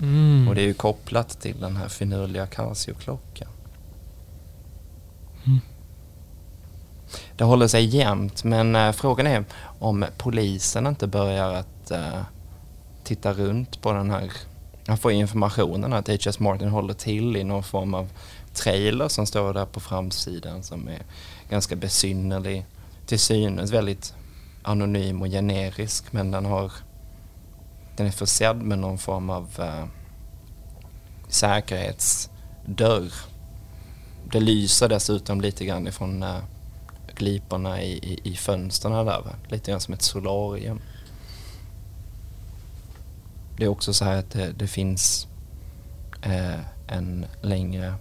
Mm. 0.00 0.48
Och 0.48 0.54
det 0.54 0.60
är 0.60 0.66
ju 0.66 0.74
kopplat 0.74 1.40
till 1.40 1.60
den 1.60 1.76
här 1.76 1.88
finurliga 1.88 2.46
Casio-klockan. 2.46 3.48
Det 7.36 7.44
håller 7.44 7.68
sig 7.68 7.84
jämnt 7.84 8.44
men 8.44 8.76
eh, 8.76 8.92
frågan 8.92 9.26
är 9.26 9.44
om 9.78 10.04
polisen 10.18 10.86
inte 10.86 11.06
börjar 11.06 11.54
att 11.54 11.90
eh, 11.90 12.22
titta 13.04 13.32
runt 13.32 13.82
på 13.82 13.92
den 13.92 14.10
här. 14.10 14.30
Han 14.86 14.98
får 14.98 15.12
informationen 15.12 15.92
att 15.92 16.08
H.S. 16.08 16.38
Martin 16.38 16.68
håller 16.68 16.94
till 16.94 17.36
i 17.36 17.44
någon 17.44 17.62
form 17.62 17.94
av 17.94 18.10
trailer 18.54 19.08
som 19.08 19.26
står 19.26 19.54
där 19.54 19.66
på 19.66 19.80
framsidan 19.80 20.62
som 20.62 20.88
är 20.88 21.02
ganska 21.50 21.76
besynnerlig. 21.76 22.64
Till 23.06 23.18
synes 23.18 23.72
väldigt 23.72 24.14
anonym 24.62 25.22
och 25.22 25.28
generisk 25.28 26.12
men 26.12 26.30
den 26.30 26.44
har 26.44 26.72
den 27.96 28.06
är 28.06 28.10
försedd 28.10 28.56
med 28.56 28.78
någon 28.78 28.98
form 28.98 29.30
av 29.30 29.48
uh, 29.60 29.84
säkerhetsdörr. 31.28 33.12
Det 34.32 34.40
lyser 34.40 34.88
dessutom 34.88 35.40
lite 35.40 35.64
grann 35.64 35.86
ifrån 35.86 36.22
uh, 36.22 36.38
gliporna 37.16 37.82
i, 37.82 37.92
i, 37.92 38.20
i 38.24 38.36
fönstren 38.36 38.92
där. 38.92 39.04
Va? 39.04 39.34
Lite 39.48 39.70
grann 39.70 39.80
som 39.80 39.94
ett 39.94 40.02
solarium. 40.02 40.80
Det 43.56 43.64
är 43.64 43.68
också 43.68 43.94
så 43.94 44.04
här 44.04 44.16
att 44.16 44.30
det, 44.30 44.52
det 44.52 44.66
finns 44.66 45.26
eh, 46.22 46.60
en 46.86 47.26
längre 47.40 47.94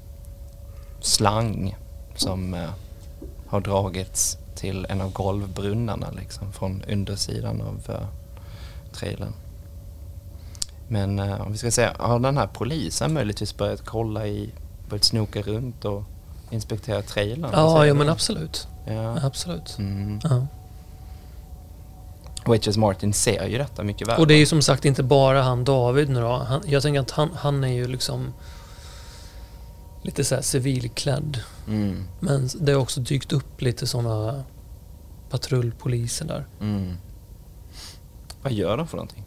slang 1.01 1.75
som 2.15 2.53
eh, 2.53 2.69
har 3.47 3.61
dragits 3.61 4.37
till 4.55 4.85
en 4.89 5.01
av 5.01 5.11
golvbrunnarna 5.11 6.11
liksom 6.11 6.53
från 6.53 6.83
undersidan 6.87 7.61
av 7.61 7.95
eh, 7.95 8.07
trailern. 8.93 9.33
Men 10.87 11.19
eh, 11.19 11.41
om 11.41 11.51
vi 11.51 11.57
ska 11.57 11.71
säga, 11.71 11.93
har 11.99 12.19
den 12.19 12.37
här 12.37 12.47
polisen 12.47 13.13
möjligtvis 13.13 13.57
börjat 13.57 13.81
kolla 13.85 14.27
i, 14.27 14.49
börjat 14.89 15.03
snoka 15.03 15.41
runt 15.41 15.85
och 15.85 16.03
inspektera 16.49 17.01
trailern? 17.01 17.51
Ja, 17.53 17.85
ja 17.85 17.93
men 17.93 18.09
absolut. 18.09 18.67
Ja. 18.85 19.19
Absolut. 19.23 19.77
Mm. 19.77 20.19
Ja. 20.23 20.47
Witches 22.51 22.77
Martin 22.77 23.13
ser 23.13 23.47
ju 23.47 23.57
detta 23.57 23.83
mycket 23.83 24.07
väl. 24.07 24.19
Och 24.19 24.27
det 24.27 24.33
är 24.33 24.37
ju 24.37 24.45
som 24.45 24.61
sagt 24.61 24.85
inte 24.85 25.03
bara 25.03 25.41
han 25.41 25.63
David 25.63 26.09
nu 26.09 26.21
då. 26.21 26.37
Han, 26.37 26.61
jag 26.65 26.83
tänker 26.83 26.99
att 26.99 27.11
han, 27.11 27.29
han 27.35 27.63
är 27.63 27.73
ju 27.73 27.87
liksom 27.87 28.33
lite 30.01 30.23
så 30.23 30.35
här 30.35 30.41
civilklädd. 30.41 31.39
Mm. 31.67 32.07
Men 32.19 32.49
det 32.59 32.71
har 32.71 32.79
också 32.79 32.99
dykt 32.99 33.33
upp 33.33 33.61
lite 33.61 33.87
sådana 33.87 34.43
patrullpoliser 35.29 36.25
där. 36.25 36.45
Mm. 36.61 36.93
Vad 38.41 38.53
gör 38.53 38.77
de 38.77 38.87
för 38.87 38.97
någonting? 38.97 39.23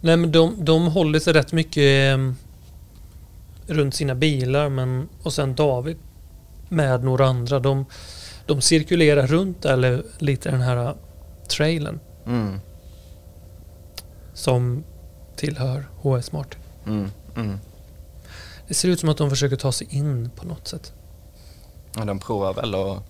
Nej 0.00 0.16
men 0.16 0.32
de, 0.32 0.64
de 0.64 0.86
håller 0.86 1.20
sig 1.20 1.32
rätt 1.32 1.52
mycket 1.52 2.18
eh, 2.18 2.32
runt 3.66 3.94
sina 3.94 4.14
bilar 4.14 4.68
men 4.68 5.08
och 5.22 5.32
sen 5.32 5.54
David 5.54 5.96
med 6.68 7.04
några 7.04 7.26
andra. 7.26 7.60
De, 7.60 7.84
de 8.46 8.60
cirkulerar 8.60 9.26
runt 9.26 9.64
eller 9.64 10.02
lite 10.18 10.50
den 10.50 10.60
här 10.60 10.94
trailern 11.48 12.00
Mm. 12.26 12.60
som 14.34 14.84
tillhör 15.36 15.88
HS 16.02 16.32
Martin. 16.32 16.60
Mm. 16.86 17.10
Mm. 17.36 17.58
Det 18.68 18.74
ser 18.74 18.88
ut 18.88 19.00
som 19.00 19.08
att 19.08 19.16
de 19.16 19.30
försöker 19.30 19.56
ta 19.56 19.72
sig 19.72 19.86
in 19.90 20.30
på 20.36 20.46
något 20.46 20.68
sätt. 20.68 20.92
Ja, 21.96 22.04
de 22.04 22.18
provar 22.18 22.54
väl 22.54 22.74
att 22.74 23.02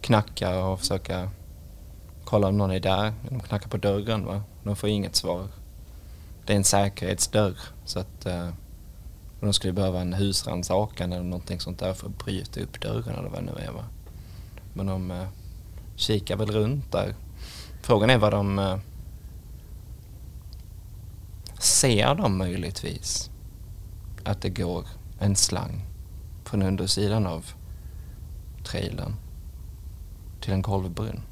knacka 0.00 0.58
och 0.64 0.80
försöka 0.80 1.30
kolla 2.24 2.48
om 2.48 2.58
någon 2.58 2.70
är 2.70 2.80
där. 2.80 3.12
De 3.28 3.40
knackar 3.40 3.68
på 3.68 3.76
dörren 3.76 4.24
va. 4.24 4.42
De 4.64 4.76
får 4.76 4.88
inget 4.88 5.16
svar. 5.16 5.48
Det 6.46 6.52
är 6.52 6.56
en 6.56 6.64
säkerhetsdörr 6.64 7.58
så 7.84 7.98
att 7.98 8.26
de 9.46 9.52
skulle 9.52 9.72
behöva 9.72 10.00
en 10.00 10.12
husrannsakan 10.12 11.12
eller 11.12 11.24
någonting 11.24 11.60
sånt 11.60 11.78
där 11.78 11.94
för 11.94 12.06
att 12.06 12.24
bryta 12.24 12.60
upp 12.60 12.80
dörren 12.80 13.14
eller 13.18 13.28
vad 13.28 13.44
det 13.44 13.52
nu 13.52 13.62
är 13.62 13.72
va. 13.72 13.84
Men 14.74 14.86
de 14.86 15.10
eh, 15.10 15.28
kikar 15.96 16.36
väl 16.36 16.50
runt 16.50 16.92
där. 16.92 17.14
Frågan 17.82 18.10
är 18.10 18.18
vad 18.18 18.32
de 18.32 18.58
eh, 18.58 18.78
ser 21.58 22.14
de 22.14 22.38
möjligtvis 22.38 23.30
att 24.24 24.42
det 24.42 24.50
går 24.50 24.86
en 25.18 25.36
slang 25.36 25.84
från 26.44 26.62
undersidan 26.62 27.26
av 27.26 27.46
trailern 28.64 29.14
till 30.40 30.52
en 30.52 30.62
golvbrunn. 30.62 31.22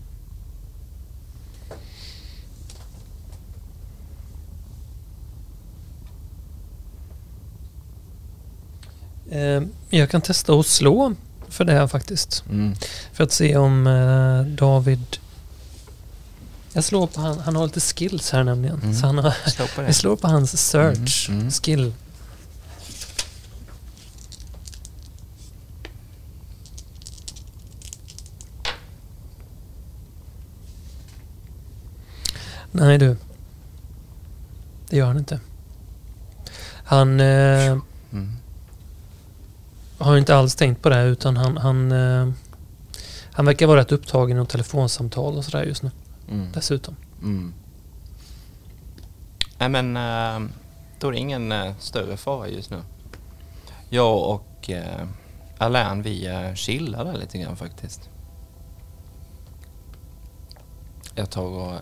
Jag 9.90 10.10
kan 10.10 10.20
testa 10.20 10.52
att 10.52 10.66
slå 10.66 11.14
för 11.48 11.64
det 11.64 11.72
här 11.72 11.86
faktiskt. 11.86 12.44
Mm. 12.50 12.74
För 13.12 13.24
att 13.24 13.32
se 13.32 13.56
om 13.56 13.86
eh, 13.86 14.42
David... 14.56 15.16
Jag 16.72 16.84
slår 16.84 17.06
på 17.06 17.20
han, 17.20 17.38
han 17.38 17.56
har 17.56 17.66
lite 17.66 17.80
skills 17.80 18.30
här 18.30 18.44
nämligen. 18.44 18.80
Mm. 18.82 18.94
Så 18.94 19.06
han 19.06 19.18
har, 19.18 19.34
Slå 19.50 19.66
jag 19.82 19.94
slår 19.94 20.16
på 20.16 20.28
hans 20.28 20.68
search 20.70 21.28
Mm, 21.28 21.40
mm. 21.40 21.50
skill. 21.50 21.92
Nej 32.72 32.98
du. 32.98 33.16
Det 34.88 34.96
gör 34.96 35.06
han 35.06 35.18
inte. 35.18 35.40
Han 36.84 37.20
eh, 37.20 37.78
Mm. 38.12 38.36
Har 39.98 40.16
inte 40.18 40.36
alls 40.36 40.54
tänkt 40.54 40.82
på 40.82 40.88
det 40.88 41.02
utan 41.04 41.36
han, 41.36 41.56
han, 41.56 41.92
eh, 41.92 42.28
han 43.32 43.46
verkar 43.46 43.66
vara 43.66 43.80
rätt 43.80 43.92
upptagen 43.92 44.42
i 44.42 44.46
telefonsamtal 44.46 45.36
och 45.36 45.44
sådär 45.44 45.64
just 45.64 45.82
nu 45.82 45.90
Mm. 46.30 46.48
dessutom. 46.54 46.96
Mm. 47.22 47.54
Nej 49.58 49.68
men 49.68 49.96
eh, 49.96 50.50
då 51.00 51.08
är 51.08 51.12
det 51.12 51.18
ingen 51.18 51.52
eh, 51.52 51.72
större 51.78 52.16
fara 52.16 52.48
just 52.48 52.70
nu. 52.70 52.80
Jag 53.88 54.30
och 54.30 54.70
eh, 54.70 55.06
Alain 55.58 56.02
vi 56.02 56.26
eh, 56.26 56.54
chillar 56.54 57.04
där 57.04 57.12
lite 57.18 57.38
grann 57.38 57.56
faktiskt. 57.56 58.08
Jag 61.14 61.30
tar 61.30 61.42
och 61.42 61.78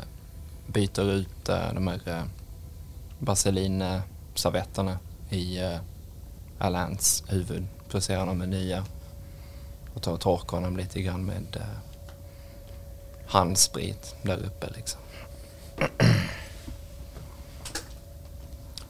byter 0.66 1.10
ut 1.10 1.48
eh, 1.48 1.72
de 1.74 1.86
här 1.86 2.00
eh, 2.06 2.22
Vaseline-servetterna 3.18 4.98
i 5.30 5.58
eh, 5.60 5.78
Alains 6.58 7.24
huvud. 7.28 7.66
Placerar 7.92 8.18
honom 8.18 8.38
med 8.38 8.48
nya. 8.48 8.84
Och 9.94 10.02
tar 10.02 10.12
och 10.12 10.20
torkar 10.20 10.56
honom 10.56 10.76
lite 10.76 11.02
grann 11.02 11.24
med 11.24 11.56
eh, 11.56 11.62
handsprit 13.26 14.14
där 14.22 14.36
uppe 14.36 14.66
liksom. 14.76 15.00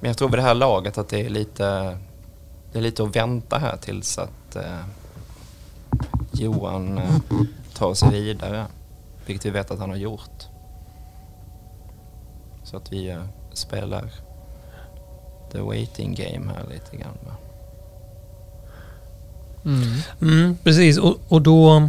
Men 0.00 0.08
jag 0.08 0.16
tror 0.16 0.28
vid 0.28 0.38
det 0.38 0.42
här 0.42 0.54
laget 0.54 0.98
att 0.98 1.08
det 1.08 1.20
är 1.20 1.30
lite, 1.30 1.98
det 2.72 2.78
är 2.78 2.82
lite 2.82 3.02
att 3.02 3.16
vänta 3.16 3.58
här 3.58 3.76
tills 3.76 4.18
att 4.18 4.56
eh, 4.56 4.84
Johan 6.32 6.98
eh, 6.98 7.14
tar 7.74 7.94
sig 7.94 8.10
vidare. 8.10 8.66
Vilket 9.26 9.46
vi 9.46 9.50
vet 9.50 9.70
att 9.70 9.78
han 9.78 9.90
har 9.90 9.96
gjort. 9.96 10.46
Så 12.64 12.76
att 12.76 12.92
vi 12.92 13.08
eh, 13.08 13.24
spelar 13.52 14.12
the 15.52 15.60
waiting 15.60 16.14
game 16.14 16.52
här 16.52 16.66
lite 16.68 16.96
grann. 16.96 17.18
Va? 17.26 17.51
Mm. 19.64 19.84
Mm, 20.20 20.56
precis, 20.64 20.98
och, 20.98 21.18
och 21.28 21.42
då... 21.42 21.88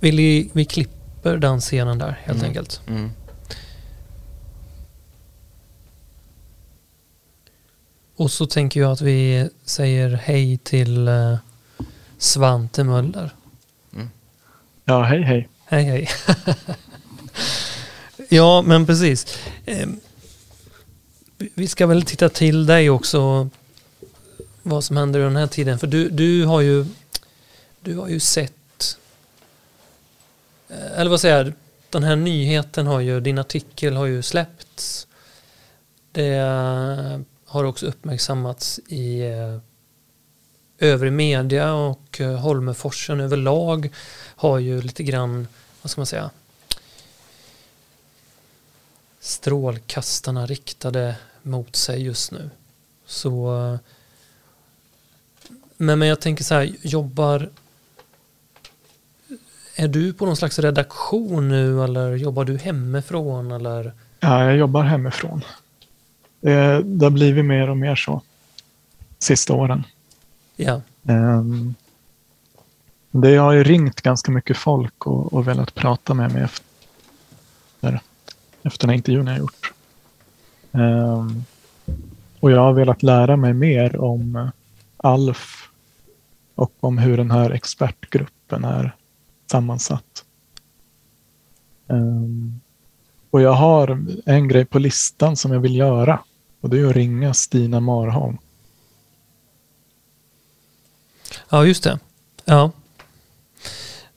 Vi, 0.00 0.50
vi 0.52 0.64
klipper 0.64 1.36
den 1.36 1.60
scenen 1.60 1.98
där 1.98 2.20
helt 2.24 2.38
Mm. 2.38 2.48
enkelt. 2.48 2.80
Mm. 2.88 3.10
Och 8.16 8.30
så 8.30 8.46
tänker 8.46 8.80
jag 8.80 8.92
att 8.92 9.00
vi 9.00 9.48
säger 9.64 10.10
hej 10.24 10.58
till 10.58 11.08
eh, 11.08 11.36
Svante 12.18 12.84
Möller. 12.84 13.30
Ja, 14.84 15.02
hej 15.02 15.22
hej. 15.22 15.48
Hej 15.66 15.84
hej. 15.84 16.08
ja, 18.28 18.62
men 18.62 18.86
precis. 18.86 19.38
Ehm, 19.66 20.00
vi- 21.38 21.50
Vi 21.54 21.68
ska 21.68 21.86
väl 21.86 22.02
titta 22.02 22.28
till 22.28 22.66
dig 22.66 22.90
också. 22.90 23.48
Vad 24.62 24.84
som 24.84 24.96
händer 24.96 25.20
i 25.20 25.22
den 25.22 25.36
här 25.36 25.46
tiden. 25.46 25.78
För 25.78 25.86
du, 25.86 26.08
du 26.08 26.44
har 26.44 26.60
ju 26.60 26.86
du 27.80 27.96
har 27.96 28.08
ju 28.08 28.20
sett 28.20 28.98
eh, 30.68 31.00
eller 31.00 31.10
vad 31.10 31.20
säger 31.20 31.44
jag? 31.44 31.52
Den 31.90 32.02
här 32.02 32.16
nyheten 32.16 32.86
har 32.86 33.00
ju, 33.00 33.20
din 33.20 33.38
artikel 33.38 33.96
har 33.96 34.06
ju 34.06 34.22
släppts. 34.22 35.06
Det 36.12 36.36
eh, 36.36 37.20
har 37.44 37.64
också 37.64 37.86
uppmärksammats 37.86 38.80
i 38.86 39.20
eh, 39.20 39.58
övrig 40.78 41.12
media 41.12 41.74
och 41.74 42.18
Holmeforsen 42.18 43.20
överlag 43.20 43.90
har 44.36 44.58
ju 44.58 44.82
lite 44.82 45.02
grann, 45.02 45.48
vad 45.82 45.90
ska 45.90 46.00
man 46.00 46.06
säga, 46.06 46.30
strålkastarna 49.20 50.46
riktade 50.46 51.16
mot 51.42 51.76
sig 51.76 52.02
just 52.02 52.32
nu. 52.32 52.50
Så 53.06 53.78
men, 55.80 55.98
men 55.98 56.08
jag 56.08 56.20
tänker 56.20 56.44
så 56.44 56.54
här, 56.54 56.70
jobbar 56.82 57.48
är 59.76 59.88
du 59.88 60.12
på 60.12 60.26
någon 60.26 60.36
slags 60.36 60.58
redaktion 60.58 61.48
nu 61.48 61.84
eller 61.84 62.16
jobbar 62.16 62.44
du 62.44 62.58
hemifrån 62.58 63.52
eller? 63.52 63.92
Ja, 64.20 64.44
jag 64.44 64.56
jobbar 64.56 64.82
hemifrån. 64.82 65.44
Det, 66.40 66.82
det 66.82 67.06
har 67.06 67.10
blivit 67.10 67.44
mer 67.44 67.70
och 67.70 67.76
mer 67.76 67.94
så 67.94 68.22
sista 69.18 69.52
åren. 69.52 69.84
Ja, 70.56 70.80
Ehm, 71.04 71.74
det 73.10 73.36
har 73.36 73.52
ju 73.52 73.64
ringt 73.64 74.00
ganska 74.00 74.32
mycket 74.32 74.56
folk 74.56 75.06
och, 75.06 75.32
och 75.32 75.48
velat 75.48 75.74
prata 75.74 76.14
med 76.14 76.32
mig 76.32 76.42
efter, 76.42 78.00
efter 78.62 78.86
den 78.86 78.90
här 78.90 78.96
intervjun 78.96 79.26
jag 79.26 79.38
gjort. 79.38 79.72
Ehm, 80.72 81.44
och 82.40 82.50
jag 82.50 82.60
har 82.60 82.72
velat 82.72 83.02
lära 83.02 83.36
mig 83.36 83.52
mer 83.52 84.00
om 84.00 84.50
ALF 84.96 85.59
och 86.60 86.72
om 86.80 86.98
hur 86.98 87.16
den 87.16 87.30
här 87.30 87.50
expertgruppen 87.50 88.64
är 88.64 88.96
sammansatt. 89.50 90.24
Ehm, 91.88 92.60
och 93.30 93.40
jag 93.40 93.52
har 93.52 94.06
en 94.26 94.48
grej 94.48 94.64
på 94.64 94.78
listan 94.78 95.36
som 95.36 95.52
jag 95.52 95.60
vill 95.60 95.76
göra 95.76 96.20
och 96.60 96.70
det 96.70 96.80
är 96.80 96.86
att 96.86 96.96
ringa 96.96 97.34
Stina 97.34 97.80
Marholm. 97.80 98.38
Ja, 101.48 101.64
just 101.66 101.84
det. 101.84 101.98
Ja. 102.44 102.70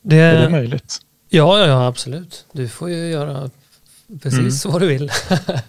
Det, 0.01 0.17
Är 0.17 0.41
det 0.41 0.49
möjligt? 0.49 0.99
ja, 1.29 1.59
ja, 1.59 1.67
ja, 1.67 1.87
absolut. 1.87 2.45
Du 2.51 2.69
får 2.69 2.89
ju 2.89 3.09
göra 3.09 3.49
precis 4.21 4.65
vad 4.65 4.81
du 4.81 4.87
vill. 4.87 5.11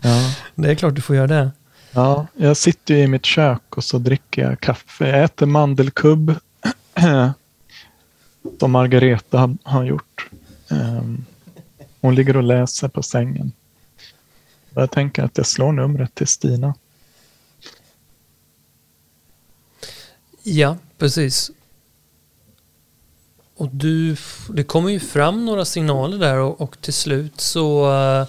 Ja. 0.00 0.34
det 0.54 0.70
är 0.70 0.74
klart 0.74 0.94
du 0.94 1.00
får 1.00 1.16
göra 1.16 1.26
det. 1.26 1.50
Ja, 1.92 2.26
jag 2.36 2.56
sitter 2.56 2.94
ju 2.94 3.00
i 3.00 3.06
mitt 3.06 3.26
kök 3.26 3.76
och 3.76 3.84
så 3.84 3.98
dricker 3.98 4.42
jag 4.42 4.60
kaffe. 4.60 5.08
Jag 5.08 5.24
äter 5.24 5.46
mandelkubb 5.46 6.34
som 8.60 8.70
Margareta 8.70 9.56
har, 9.62 9.84
gjort. 9.84 10.30
Ehm, 10.68 11.24
hon 12.00 12.14
ligger 12.14 12.36
och 12.36 12.42
läser 12.42 12.88
på 12.88 13.02
sängen. 13.02 13.52
Jag 14.74 14.90
tänker 14.90 15.22
att 15.22 15.38
jag 15.38 15.46
slår 15.46 15.72
numret 15.72 16.14
till 16.14 16.26
Stina. 16.26 16.74
Ja, 20.42 20.76
precis. 20.98 21.50
Och 23.56 23.68
du, 23.68 24.16
det 24.48 24.64
kommer 24.64 24.90
ju 24.90 25.00
fram 25.00 25.46
några 25.46 25.64
signaler 25.64 26.18
där 26.18 26.38
och, 26.38 26.60
och 26.60 26.80
till 26.80 26.94
slut 26.94 27.40
så 27.40 27.92
uh, 27.92 28.26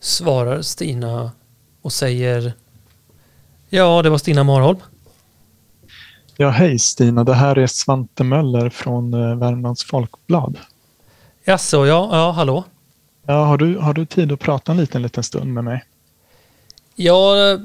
svarar 0.00 0.62
Stina 0.62 1.30
och 1.82 1.92
säger 1.92 2.52
Ja, 3.68 4.02
det 4.02 4.10
var 4.10 4.18
Stina 4.18 4.44
Marholm. 4.44 4.78
Ja, 6.40 6.48
hej 6.50 6.78
Stina. 6.78 7.24
Det 7.24 7.34
här 7.34 7.58
är 7.58 7.66
Svante 7.66 8.24
Möller 8.24 8.70
från 8.70 9.14
eh, 9.14 9.36
Värmlands 9.36 9.84
Folkblad. 9.84 10.58
Jaså, 11.44 11.86
ja, 11.86 12.08
ja, 12.12 12.30
hallå? 12.30 12.64
Ja, 13.26 13.44
har, 13.44 13.58
du, 13.58 13.78
har 13.78 13.94
du 13.94 14.06
tid 14.06 14.32
att 14.32 14.40
prata 14.40 14.72
en 14.72 14.78
liten, 14.78 15.02
liten 15.02 15.22
stund 15.22 15.54
med 15.54 15.64
mig? 15.64 15.84
Ja, 16.94 17.50
eh, 17.50 17.58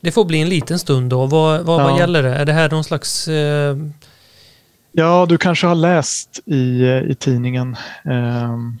det 0.00 0.12
får 0.12 0.24
bli 0.24 0.40
en 0.40 0.48
liten 0.48 0.78
stund 0.78 1.10
då. 1.10 1.26
Vad, 1.26 1.60
vad, 1.60 1.82
vad 1.82 1.90
Ja. 1.92 1.98
gäller 1.98 2.22
det? 2.22 2.34
Är 2.34 2.44
det 2.44 2.52
här 2.52 2.70
någon 2.70 2.84
slags... 2.84 3.28
Eh, 3.28 3.76
Ja, 4.92 5.26
du 5.28 5.38
kanske 5.38 5.66
har 5.66 5.74
läst 5.74 6.40
i, 6.46 6.82
eh, 6.82 7.02
i 7.10 7.14
tidningen 7.14 7.76
ehm, 8.04 8.78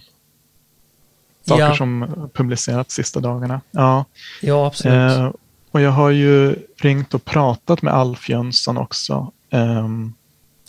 saker 1.48 1.62
ja, 1.62 1.74
som 1.76 2.06
publicerats 2.34 2.94
sista 2.94 3.20
dagarna. 3.20 3.60
Ja, 3.70 4.04
ja, 4.42 4.66
absolut. 4.66 5.12
eh, 5.18 5.30
och 5.70 5.80
jag 5.80 5.90
har 5.90 6.10
ju 6.10 6.56
ringt 6.76 7.14
och 7.14 7.24
pratat 7.24 7.82
med 7.82 7.94
Alf 7.94 8.28
Jönsson 8.28 8.76
också. 8.78 9.32
Ehm, 9.50 10.14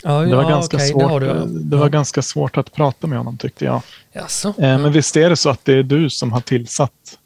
ja, 0.04 0.22
det 0.22 0.36
var, 0.36 0.44
ja, 0.44 0.50
ganska, 0.50 0.78
det 0.78 0.84
svårt, 0.84 1.24
ja. 1.24 1.34
det 1.46 1.76
var 1.76 1.86
Ja. 1.86 1.90
ganska 1.90 2.22
svårt 2.22 2.58
att 2.58 2.72
prata 2.74 3.08
med 3.08 3.18
honom 3.18 3.38
tyckte 3.38 3.66
jag. 3.66 3.82
Jaså? 4.14 4.54
Eh, 4.58 4.70
Ja. 4.70 4.78
Men 4.78 4.92
visst 4.92 5.18
är 5.18 5.30
det 5.30 5.36
så 5.36 5.50
att 5.50 5.66
det 5.66 5.74
är 5.74 5.84
du 5.84 6.10
som 6.10 6.32
har 6.32 6.42
tillsatt 6.42 7.18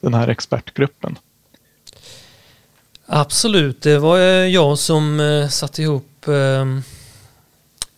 den 0.00 0.14
här 0.14 0.28
expertgruppen? 0.28 1.18
Absolut, 3.06 3.82
det 3.82 3.98
var 3.98 4.18
eh, 4.18 4.24
jag 4.24 4.78
som 4.78 5.20
eh, 5.20 5.48
satte 5.48 5.82
ihop 5.82 6.28
eh, 6.28 6.32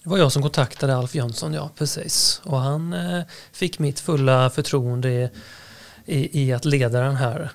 Det 0.02 0.08
var 0.10 0.18
jag 0.18 0.32
som 0.32 0.42
kontaktade 0.42 0.96
Alf 0.96 1.14
Jönsson, 1.14 1.54
ja 1.54 1.70
precis. 1.78 2.40
Och 2.44 2.58
han 2.58 2.94
fick 3.52 3.78
mitt 3.78 4.00
fulla 4.00 4.50
förtroende 4.50 5.10
i, 5.10 5.30
i, 6.06 6.42
i 6.42 6.52
att 6.52 6.64
leda 6.64 7.00
den 7.00 7.16
här 7.16 7.50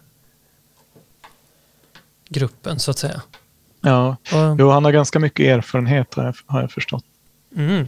gruppen 2.29 2.79
så 2.79 2.91
att 2.91 2.97
säga. 2.97 3.21
Ja, 3.81 4.09
Och, 4.09 4.59
jo, 4.59 4.69
han 4.69 4.85
har 4.85 4.91
ganska 4.91 5.19
mycket 5.19 5.45
erfarenhet 5.45 6.13
har 6.13 6.23
jag, 6.25 6.35
har 6.45 6.61
jag 6.61 6.71
förstått. 6.71 7.05
mm. 7.55 7.87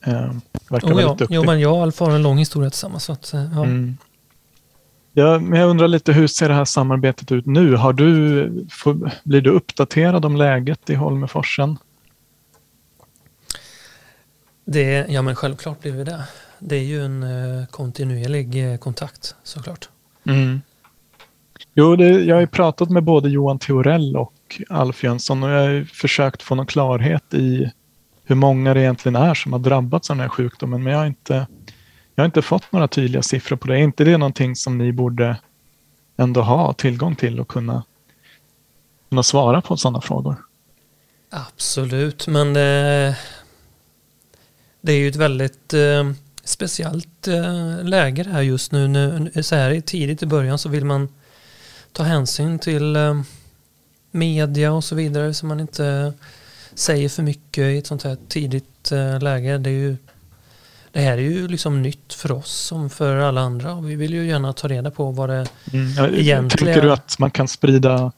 Eh, 0.00 0.32
verkar 0.68 0.88
oh, 0.88 0.90
ja. 0.90 0.96
väldigt 0.96 1.18
duktig. 1.18 1.36
Jo, 1.36 1.44
men 1.44 1.60
jag 1.60 1.74
och 1.74 1.82
Alf 1.82 2.00
har 2.00 2.10
en 2.10 2.22
lång 2.22 2.38
historia 2.38 2.70
tillsammans. 2.70 3.04
Så 3.04 3.12
att, 3.12 3.34
eh, 3.34 3.44
ja. 3.54 3.64
Mm. 3.64 3.96
Ja, 5.12 5.38
men 5.38 5.60
jag 5.60 5.70
undrar 5.70 5.88
lite, 5.88 6.12
hur 6.12 6.26
ser 6.26 6.48
det 6.48 6.54
här 6.54 6.64
samarbetet 6.64 7.32
ut 7.32 7.46
nu? 7.46 7.76
Har 7.76 7.92
du, 7.92 8.66
får, 8.70 9.10
blir 9.24 9.40
du 9.40 9.50
uppdaterad 9.50 10.24
om 10.24 10.36
läget 10.36 10.90
i 10.90 10.94
Holmeforsen? 10.94 11.78
Det, 14.64 15.06
ja 15.08 15.22
men 15.22 15.36
självklart 15.36 15.80
blir 15.80 15.92
vi 15.92 16.04
det. 16.04 16.24
Det 16.58 16.76
är 16.76 16.84
ju 16.84 17.04
en 17.04 17.22
eh, 17.22 17.66
kontinuerlig 17.66 18.72
eh, 18.72 18.78
kontakt 18.78 19.34
såklart. 19.42 19.88
Jo, 21.80 21.96
det, 21.96 22.08
jag 22.08 22.36
har 22.36 22.40
ju 22.40 22.46
pratat 22.46 22.90
med 22.90 23.04
både 23.04 23.28
Johan 23.28 23.58
Theorell 23.58 24.16
och 24.16 24.62
Alf 24.68 25.04
Jönsson 25.04 25.42
och 25.42 25.50
jag 25.50 25.60
har 25.60 25.68
ju 25.68 25.86
försökt 25.86 26.42
få 26.42 26.54
någon 26.54 26.66
klarhet 26.66 27.34
i 27.34 27.72
hur 28.24 28.34
många 28.34 28.74
det 28.74 28.80
egentligen 28.80 29.16
är 29.16 29.34
som 29.34 29.52
har 29.52 29.60
drabbats 29.60 30.10
av 30.10 30.16
den 30.16 30.22
här 30.22 30.28
sjukdomen. 30.28 30.82
Men 30.82 30.92
jag 30.92 31.00
har 31.00 31.06
inte, 31.06 31.46
jag 32.14 32.22
har 32.22 32.26
inte 32.26 32.42
fått 32.42 32.72
några 32.72 32.88
tydliga 32.88 33.22
siffror 33.22 33.56
på 33.56 33.68
det. 33.68 33.74
Är 33.74 33.78
inte 33.78 34.04
det 34.04 34.18
någonting 34.18 34.56
som 34.56 34.78
ni 34.78 34.92
borde 34.92 35.36
ändå 36.16 36.42
ha 36.42 36.72
tillgång 36.72 37.16
till 37.16 37.40
och 37.40 37.48
kunna, 37.48 37.84
kunna 39.08 39.22
svara 39.22 39.60
på 39.60 39.76
sådana 39.76 40.00
frågor? 40.00 40.36
Absolut, 41.30 42.26
men 42.26 42.54
det, 42.54 43.16
det 44.80 44.92
är 44.92 44.98
ju 44.98 45.08
ett 45.08 45.16
väldigt 45.16 45.74
eh, 45.74 46.10
speciellt 46.44 47.28
eh, 47.28 47.84
läge 47.84 48.22
det 48.22 48.30
här 48.30 48.42
just 48.42 48.72
nu. 48.72 48.88
nu. 48.88 49.30
Så 49.42 49.54
här 49.54 49.80
tidigt 49.80 50.22
i 50.22 50.26
början 50.26 50.58
så 50.58 50.68
vill 50.68 50.84
man 50.84 51.08
ta 51.98 52.04
hänsyn 52.04 52.58
till 52.58 52.96
eh, 52.96 53.20
media 54.10 54.72
och 54.72 54.84
så 54.84 54.94
vidare 54.94 55.34
så 55.34 55.46
man 55.46 55.60
inte 55.60 56.12
säger 56.74 57.08
för 57.08 57.22
mycket 57.22 57.62
i 57.62 57.78
ett 57.78 57.86
sånt 57.86 58.02
här 58.02 58.16
tidigt 58.28 58.92
eh, 58.92 59.20
läge. 59.20 59.58
Det, 59.58 59.70
är 59.70 59.74
ju, 59.74 59.96
det 60.92 61.00
här 61.00 61.12
är 61.12 61.22
ju 61.22 61.48
liksom 61.48 61.82
nytt 61.82 62.12
för 62.14 62.32
oss 62.32 62.50
som 62.52 62.90
för 62.90 63.16
alla 63.16 63.40
andra 63.40 63.74
och 63.74 63.90
vi 63.90 63.94
vill 63.96 64.14
ju 64.14 64.26
gärna 64.26 64.52
ta 64.52 64.68
reda 64.68 64.90
på 64.90 65.10
vad 65.10 65.28
det 65.28 65.46
Mm. 65.72 65.90
Ja, 65.96 66.08
Egentligen- 66.08 66.48
Tänker 66.74 66.82
du 66.82 66.92
att 66.92 67.18
man 67.18 67.30
kan 67.30 67.48
sprida... 67.48 68.12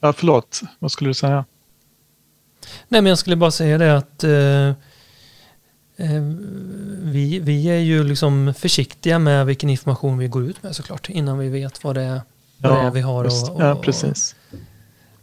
Ja, 0.00 0.12
förlåt. 0.12 0.60
Vad 0.78 0.92
skulle 0.92 1.10
du 1.10 1.14
säga? 1.14 1.44
Nej, 2.88 3.02
men 3.02 3.06
jag 3.06 3.18
skulle 3.18 3.36
bara 3.36 3.50
säga 3.50 3.78
det 3.78 3.96
att 3.96 4.24
eh, 4.24 4.68
eh, 6.06 6.22
vi, 7.02 7.38
vi 7.38 7.66
är 7.70 7.78
ju 7.78 8.04
liksom 8.04 8.54
försiktiga 8.58 9.18
med 9.18 9.46
vilken 9.46 9.70
information 9.70 10.18
vi 10.18 10.28
går 10.28 10.44
ut 10.44 10.62
med 10.62 10.76
såklart 10.76 11.08
innan 11.08 11.38
vi 11.38 11.48
vet 11.48 11.84
vad 11.84 11.94
det 11.94 12.02
är, 12.02 12.20
vad 12.58 12.84
det 12.84 12.90
vi 12.90 13.00
har. 13.00 13.24
Och, 13.24 13.54
och, 13.56 13.62
ja, 13.62 13.76
precis. 13.82 14.34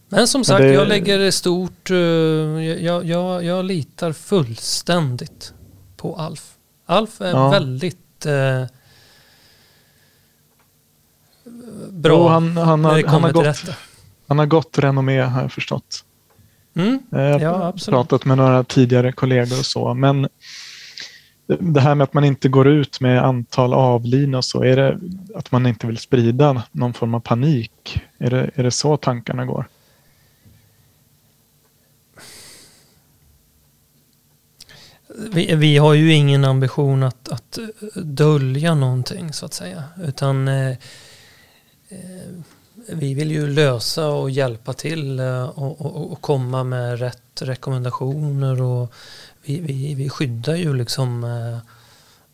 Men 0.09 0.27
som 0.27 0.43
sagt, 0.43 0.59
det- 0.59 0.73
jag 0.73 0.87
lägger 0.87 1.31
stort... 1.31 1.89
eh, 1.91 1.95
jag, 1.97 3.05
jag, 3.05 3.43
jag 3.43 3.65
litar 3.65 4.11
fullständigt 4.13 5.53
på 5.97 6.15
Alf. 6.15 6.51
Alf 6.85 7.21
är 7.21 7.29
Ja. 7.31 7.49
väldigt 7.49 8.25
eh, 8.25 8.63
bra 11.89 12.13
Jo, 12.17 12.27
han, 12.27 12.57
han, 12.57 12.81
när 12.81 12.89
har, 12.89 12.97
det 12.97 13.07
han, 13.07 13.15
kommer 13.15 13.33
har 13.33 13.41
till 13.43 13.49
gått, 13.51 13.65
detta. 13.65 13.77
han 14.27 14.39
har 14.39 14.45
gått 14.45 14.77
renommé 14.79 15.21
har 15.21 15.41
jag 15.41 15.51
förstått. 15.51 16.03
Mm? 16.75 16.99
Jag 17.09 17.41
Ja, 17.41 17.57
har 17.57 17.65
absolut. 17.65 17.95
pratat 17.95 18.25
med 18.25 18.37
några 18.37 18.63
tidigare 18.63 19.11
kollegor 19.11 19.59
och 19.59 19.65
så. 19.65 19.93
Men 19.93 20.27
det- 21.47 21.79
här 21.79 21.95
med 21.95 22.03
att 22.03 22.13
man 22.13 22.23
inte 22.23 22.49
går 22.49 22.67
ut 22.67 23.01
med 23.01 23.23
antal 23.25 23.73
avlidna 23.73 24.37
och 24.37 24.45
så. 24.45 24.63
Är 24.63 24.75
det 24.75 24.99
att 25.35 25.51
man 25.51 25.65
inte 25.65 25.87
vill 25.87 25.97
sprida 25.97 26.63
någon 26.71 26.93
form 26.93 27.13
av 27.13 27.19
panik? 27.19 27.99
Är 28.17 28.29
det, 28.29 28.51
är 28.55 28.63
det 28.63 28.71
så 28.71 28.97
tankarna 28.97 29.45
går? 29.45 29.67
Vi, 35.31 35.55
vi 35.55 35.77
har 35.77 35.93
ju 35.93 36.13
ingen 36.13 36.45
ambition 36.45 37.03
att, 37.03 37.29
att 37.29 37.59
dölja 37.95 38.75
någonting 38.75 39.33
så 39.33 39.45
att 39.45 39.53
säga. 39.53 39.83
Utan 40.03 40.47
eh, 40.47 40.69
eh, 41.89 42.33
vi 42.93 43.13
vill 43.13 43.31
ju 43.31 43.47
lösa 43.47 44.07
och 44.07 44.29
hjälpa 44.29 44.73
till 44.73 45.19
eh, 45.19 45.43
och, 45.43 45.81
och, 45.81 46.11
och 46.11 46.21
komma 46.21 46.63
med 46.63 46.99
rätt 46.99 47.41
rekommendationer. 47.41 48.61
Och 48.61 48.93
vi, 49.45 49.59
vi, 49.59 49.95
vi 49.95 50.09
skyddar 50.09 50.55
ju 50.55 50.73
liksom 50.73 51.23
eh, 51.23 51.57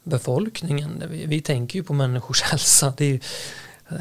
befolkningen. 0.03 1.03
Vi, 1.09 1.26
vi 1.26 1.41
tänker 1.41 1.80
ju 1.80 1.84
på 1.84 1.93
människors 1.93 2.41
hälsa. 2.51 2.93
Det 2.97 3.05
är 3.05 3.09
ju, 3.09 3.20
eh, 3.89 3.97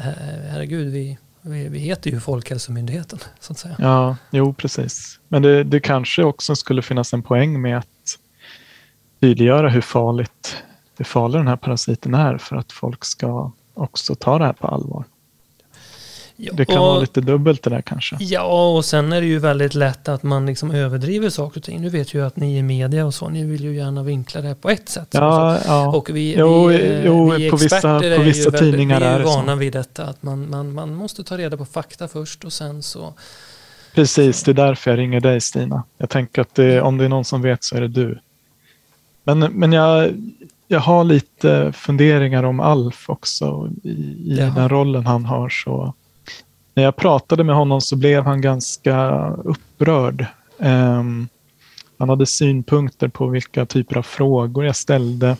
herregud, 0.51 0.93
vi, 0.93 1.17
vi, 1.41 1.67
vi 1.67 1.79
heter 1.79 2.11
ju 2.11 2.19
Folkhälsomyndigheten 2.19 3.19
så 3.39 3.53
att 3.53 3.59
säga. 3.59 3.75
Ja, 3.79 4.17
jo 4.31 4.53
precis. 4.53 5.19
Men 5.27 5.41
det, 5.41 5.63
det 5.63 5.79
kanske 5.79 6.23
också 6.23 6.55
skulle 6.55 6.81
finnas 6.81 7.13
en 7.13 7.23
poäng 7.23 7.61
med 7.61 7.77
att 7.77 8.17
tydliggöra 9.19 9.69
hur 9.69 9.81
farligt, 9.81 10.63
hur 10.97 11.05
farlig 11.05 11.39
den 11.39 11.47
här 11.47 11.57
parasiten 11.57 12.13
är 12.13 12.37
för 12.37 12.55
att 12.55 12.71
folk 12.71 13.05
ska 13.05 13.51
också 13.73 14.15
ta 14.15 14.37
det 14.37 14.45
här 14.45 14.53
på 14.53 14.67
allvar. 14.67 15.05
Ja, 16.43 16.51
Det 16.55 16.65
kan 16.65 16.77
och- 16.77 16.85
vara 16.85 16.99
lite 16.99 17.21
dubbelt 17.21 17.63
det 17.63 17.69
där 17.69 17.81
kanske. 17.81 18.17
Ja, 18.19 18.75
och 18.77 18.85
sen 18.85 19.13
är 19.13 19.21
det 19.21 19.27
ju 19.27 19.39
väldigt 19.39 19.73
lätt 19.73 20.07
att 20.09 20.23
man 20.23 20.45
liksom 20.45 20.71
överdriver 20.71 21.29
saker 21.29 21.59
och 21.59 21.63
ting. 21.63 21.81
Nu 21.81 21.89
vet 21.89 22.13
ju 22.13 22.25
att 22.25 22.35
ni 22.35 22.57
i 22.57 22.63
media 22.63 23.05
och 23.05 23.13
så, 23.13 23.29
ni 23.29 23.43
vill 23.45 23.63
ju 23.63 23.75
gärna 23.75 24.03
vinkla 24.03 24.41
det 24.41 24.47
här 24.47 24.55
på 24.55 24.69
ett 24.69 24.89
sätt. 24.89 25.07
Ja, 25.11 25.57
ja. 25.65 25.87
Och 25.95 26.09
vi, 26.09 26.35
Jo, 26.37 26.65
vi, 26.67 26.75
eh, 26.75 27.05
jo, 27.05 27.31
vi 27.31 27.49
på 27.49 27.55
vissa- 27.57 27.99
på 27.99 28.05
är 28.05 28.19
vissa 28.23 28.49
väldigt- 28.49 28.71
tidningar 28.71 28.99
vi 28.99 29.05
är 29.05 29.09
är 29.09 29.17
ju 29.17 29.23
det 29.23 29.29
så. 29.31 29.37
vana 29.37 29.55
vid 29.55 29.73
detta, 29.73 30.05
att 30.05 30.23
man, 30.23 30.49
man, 30.49 30.73
man 30.73 30.95
måste 30.95 31.23
ta 31.23 31.37
reda 31.37 31.57
på 31.57 31.65
fakta 31.65 32.07
först 32.07 32.43
och 32.43 32.53
sen 32.53 32.83
så... 32.83 33.13
Precis, 33.95 34.43
det 34.43 34.51
är 34.51 34.53
därför 34.55 34.91
jag 34.91 34.97
ringer 34.97 35.19
dig 35.19 35.41
Stina. 35.41 35.83
Jag 35.97 36.09
tänker 36.09 36.41
att 36.41 36.55
det, 36.55 36.81
om 36.81 36.97
det 36.97 37.05
är 37.05 37.09
någon 37.09 37.25
som 37.25 37.41
vet 37.41 37.63
så 37.63 37.75
är 37.75 37.81
det 37.81 37.87
du. 37.87 38.19
Men, 39.23 39.39
men 39.39 39.73
jag, 39.73 40.11
jag 40.67 40.79
har 40.79 41.03
lite 41.03 41.71
funderingar 41.75 42.43
om 42.43 42.59
Alf 42.59 43.09
också 43.09 43.69
i, 43.83 43.89
i 44.25 44.35
den 44.55 44.69
rollen 44.69 45.05
han 45.05 45.25
har. 45.25 45.49
Så 45.49 45.93
när 46.73 46.83
jag 46.83 46.95
pratade 46.95 47.43
med 47.43 47.55
honom 47.55 47.81
så 47.81 47.95
blev 47.95 48.23
han 48.23 48.41
ganska 48.41 49.27
upprörd. 49.29 50.25
Um, 50.57 51.27
han 51.97 52.09
hade 52.09 52.25
synpunkter 52.25 53.07
på 53.07 53.27
vilka 53.27 53.65
typer 53.65 53.97
av 53.97 54.03
frågor 54.03 54.65
jag 54.65 54.75
ställde. 54.75 55.37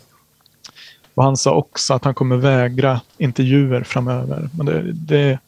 Och 1.14 1.24
han 1.24 1.38
sa 1.38 1.56
också 1.56 1.94
att 1.94 2.04
han 2.04 2.14
kommer 2.14 2.38
vägra 2.38 3.02
intervjuer 3.18 3.84
framöver. 3.84 4.50
Men 4.58 4.66
det, 4.66 4.92
det, 4.92 5.40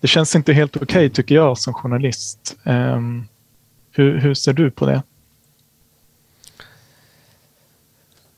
det 0.00 0.08
känns 0.08 0.36
inte 0.36 0.52
helt 0.52 0.76
okej 0.76 1.10
tycker 1.10 1.34
jag 1.34 1.58
som 1.58 1.74
journalist. 1.74 2.56
Um, 2.64 3.28
hur, 3.92 4.18
hur 4.18 4.34
ser 4.34 4.52
du 4.52 4.70
på 4.70 4.86
det? 4.86 5.02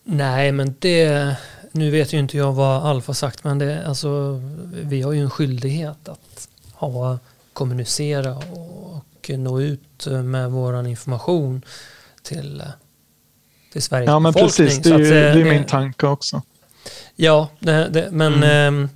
Nej, 0.04 0.52
men 0.52 0.74
det... 0.78 1.36
Nu 1.72 1.90
vet 1.90 2.12
ju 2.12 2.18
inte 2.18 2.36
jag 2.36 2.52
vad 2.52 2.86
Alf 2.86 3.06
har 3.06 3.14
sagt, 3.14 3.44
men 3.44 3.58
det, 3.58 3.86
alltså, 3.86 4.40
vi 4.72 5.02
har 5.02 5.12
ju 5.12 5.20
en 5.20 5.30
skyldighet 5.30 6.08
att 6.08 6.48
ha, 6.80 7.18
kommunicera 7.52 8.36
och 8.36 9.30
nå 9.30 9.60
ut 9.60 10.06
med 10.06 10.50
våran 10.50 10.86
information 10.86 11.62
till, 12.22 12.62
till 13.72 13.82
Sveriges 13.82 14.08
Ja, 14.08 14.18
men 14.18 14.32
befolkning. 14.32 14.66
precis. 14.68 14.82
Det 14.82 14.90
är, 14.90 14.94
att, 14.94 15.00
ju, 15.00 15.04
eh, 15.06 15.34
det 15.34 15.40
är 15.40 15.44
min 15.52 15.64
tanke 15.66 16.06
också. 16.06 16.42
Ja, 17.16 17.48
det, 17.58 17.88
det, 17.88 18.08
men 18.10 18.34
Mm. 18.42 18.84
eh, 18.84 18.90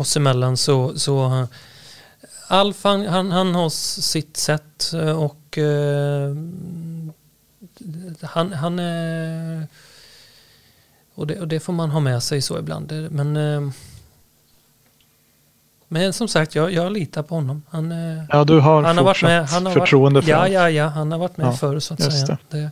oss 0.00 0.16
emellan 0.16 0.56
så, 0.56 0.98
så 0.98 1.26
eh, 1.26 1.46
Alf 2.48 2.84
han, 2.84 3.06
han, 3.06 3.30
han 3.30 3.54
har 3.54 3.68
sitt 4.00 4.36
sätt 4.36 4.92
eh, 4.94 5.22
och 5.22 5.58
eh, 5.58 6.34
han, 8.22 8.52
han 8.52 8.78
är 8.78 9.66
och 11.14 11.26
det, 11.26 11.40
och 11.40 11.48
det 11.48 11.60
får 11.60 11.72
man 11.72 11.90
ha 11.90 12.00
med 12.00 12.22
sig 12.22 12.42
så 12.42 12.58
ibland. 12.58 12.92
Men, 13.10 13.36
eh, 13.36 13.70
men 15.94 16.12
som 16.12 16.28
sagt, 16.28 16.54
jag, 16.54 16.72
jag 16.72 16.92
litar 16.92 17.22
på 17.22 17.34
honom. 17.34 17.62
Han, 17.70 17.92
eh, 17.92 18.24
Ja, 18.28 18.44
du 18.44 18.60
har 18.60 18.82
han 18.82 18.96
har 18.96 19.04
varit 19.04 19.22
med. 19.22 19.48
Han 19.48 19.66
har 19.66 19.72
förtroende 19.72 20.20
varit, 20.20 20.24
för 20.24 20.32
ja, 20.32 20.38
Alf. 20.38 20.52
ja, 20.52 20.70
ja, 20.70 20.86
han 20.86 21.12
har 21.12 21.18
varit 21.18 21.36
med 21.36 21.46
Ja, 21.46 21.52
förr 21.52 21.78
så 21.78 21.94
att 21.94 22.12
säga. 22.12 22.38
Det. 22.50 22.70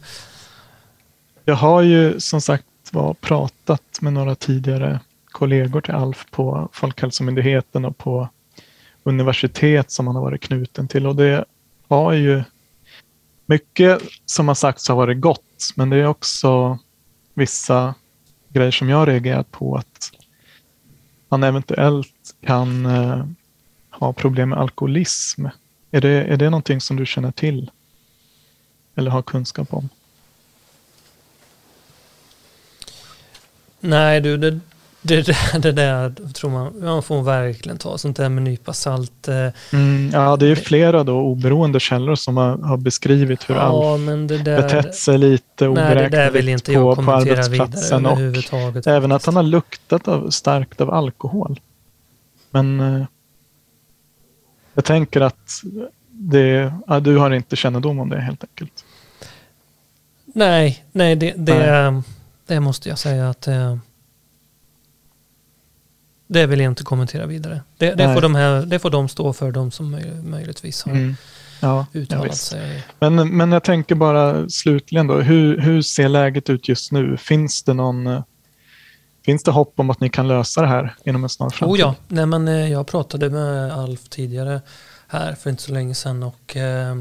Jag 1.44 1.54
har 1.54 1.82
ju 1.82 2.20
som 2.20 2.40
sagt 2.40 2.64
var 2.92 3.14
pratat 3.14 4.00
med 4.00 4.12
några 4.12 4.34
tidigare 4.34 5.00
kollegor 5.30 5.80
till 5.80 5.94
Alf 5.94 6.26
på 6.30 6.68
Folkhälsomyndigheten 6.72 7.84
och 7.84 7.98
på 7.98 8.28
universitet 9.02 9.90
som 9.90 10.06
han 10.06 10.16
har 10.16 10.22
varit 10.22 10.40
knuten 10.40 10.88
till. 10.88 11.06
Och 11.06 11.16
det 11.16 11.44
har 11.88 12.12
ju 12.12 12.42
mycket 13.46 14.02
som 14.26 14.48
har 14.48 14.54
sagts 14.54 14.88
har 14.88 14.96
varit 14.96 15.20
gott, 15.20 15.72
men 15.76 15.90
det 15.90 15.96
är 15.96 16.06
också 16.06 16.78
vissa 17.34 17.94
grejer 18.48 18.70
som 18.70 18.88
jag 18.88 18.96
har 18.96 19.06
reagerat 19.06 19.50
på 19.50 19.76
att 19.76 20.12
han 21.28 21.42
eventuellt 21.42 22.11
kan 22.46 22.86
eh, 22.86 23.24
ha 23.90 24.12
problem 24.12 24.48
med 24.48 24.58
alkoholism. 24.58 25.46
Är 25.90 26.00
det, 26.00 26.08
är 26.08 26.36
det 26.36 26.50
någonting 26.50 26.80
som 26.80 26.96
du 26.96 27.06
känner 27.06 27.32
till? 27.32 27.70
Eller 28.96 29.10
har 29.10 29.22
kunskap 29.22 29.74
om? 29.74 29.88
Nej 33.80 34.20
du, 34.20 34.36
det, 34.36 34.50
det, 35.02 35.22
där- 35.26 35.58
det 35.58 35.72
där 35.72 36.14
tror 36.32 36.50
man, 36.50 36.80
man 36.84 37.02
får 37.02 37.22
verkligen 37.22 37.78
ta 37.78 37.98
sånt 37.98 38.16
där 38.16 38.28
med 38.28 38.38
en 38.38 38.44
nypa 38.44 38.72
salt. 38.72 39.28
eh. 39.28 39.48
Mm, 39.72 40.10
ja, 40.12 40.36
det 40.36 40.46
är 40.46 40.54
flera 40.54 41.04
då 41.04 41.18
oberoende 41.20 41.80
källor 41.80 42.14
som 42.14 42.36
har, 42.36 42.56
har 42.58 42.76
beskrivit 42.76 43.50
hur 43.50 43.54
Alf 43.54 43.84
Ja, 43.84 43.96
men 43.96 44.26
det 44.26 44.38
där, 44.38 44.62
betett 44.62 44.94
sig 44.94 45.18
lite 45.18 45.68
oberäkneligt 45.68 46.66
på, 46.66 46.96
på 46.96 47.12
arbetsplatsen 47.12 48.06
och 48.06 48.86
även 48.86 49.12
att 49.12 49.26
han 49.26 49.36
har 49.36 49.42
luktat 49.42 50.08
av, 50.08 50.30
starkt 50.30 50.80
av 50.80 50.90
alkohol. 50.90 51.60
Men 52.52 52.80
eh, 52.80 53.06
jag 54.74 54.84
tänker 54.84 55.20
att 55.20 55.62
det, 56.10 56.72
ja, 56.86 57.00
du 57.00 57.16
har 57.16 57.30
inte 57.30 57.56
kännedom 57.56 57.98
om 57.98 58.08
det 58.08 58.20
helt 58.20 58.44
enkelt. 58.44 58.84
Nej, 60.34 60.84
nej, 60.92 61.16
det, 61.16 61.34
det, 61.36 62.02
det 62.46 62.60
måste 62.60 62.88
jag 62.88 62.98
säga 62.98 63.30
att 63.30 63.46
eh, 63.46 63.76
det 66.26 66.46
vill 66.46 66.60
jag 66.60 66.70
inte 66.70 66.82
kommentera 66.82 67.26
vidare. 67.26 67.60
Det, 67.78 67.94
det, 67.94 68.06
Nej. 68.06 68.14
får 68.14 68.22
de 68.22 68.34
här, 68.34 68.62
det 68.66 68.78
får 68.78 68.90
de 68.90 69.08
stå 69.08 69.32
för, 69.32 69.52
de 69.52 69.70
som 69.70 69.90
möj, 69.90 70.12
möjligtvis 70.22 70.82
har 70.82 70.92
Mm. 70.92 71.16
Ja, 71.60 71.86
ja, 71.92 72.00
uttalat 72.00 72.26
visst. 72.26 72.46
sig. 72.46 72.84
Men, 72.98 73.36
men 73.36 73.52
jag 73.52 73.64
tänker 73.64 73.94
bara 73.94 74.48
slutligen 74.48 75.06
då, 75.06 75.20
hur, 75.20 75.58
hur 75.58 75.82
ser 75.82 76.08
läget 76.08 76.50
ut 76.50 76.68
just 76.68 76.92
nu? 76.92 77.16
Finns 77.16 77.62
det 77.62 77.74
någon 77.74 78.06
eh, 78.06 78.22
Finns 79.24 79.42
det 79.42 79.50
hopp 79.50 79.80
om 79.80 79.90
att 79.90 80.00
ni 80.00 80.10
kan 80.10 80.28
lösa 80.28 80.60
det 80.60 80.66
här 80.66 80.94
inom 81.04 81.22
en 81.24 81.28
snar 81.28 81.50
framtid? 81.50 81.74
Oh 81.74 81.80
ja, 81.80 81.94
nej 82.08 82.26
men 82.26 82.48
eh, 82.48 82.72
jag 82.72 82.86
pratade 82.86 83.30
med 83.30 83.72
Alf 83.72 84.08
tidigare 84.08 84.60
här 85.06 85.34
för 85.34 85.50
inte 85.50 85.62
så 85.62 85.72
länge 85.72 85.94
sedan 85.94 86.22
och 86.22 86.56
eh, 86.56 86.96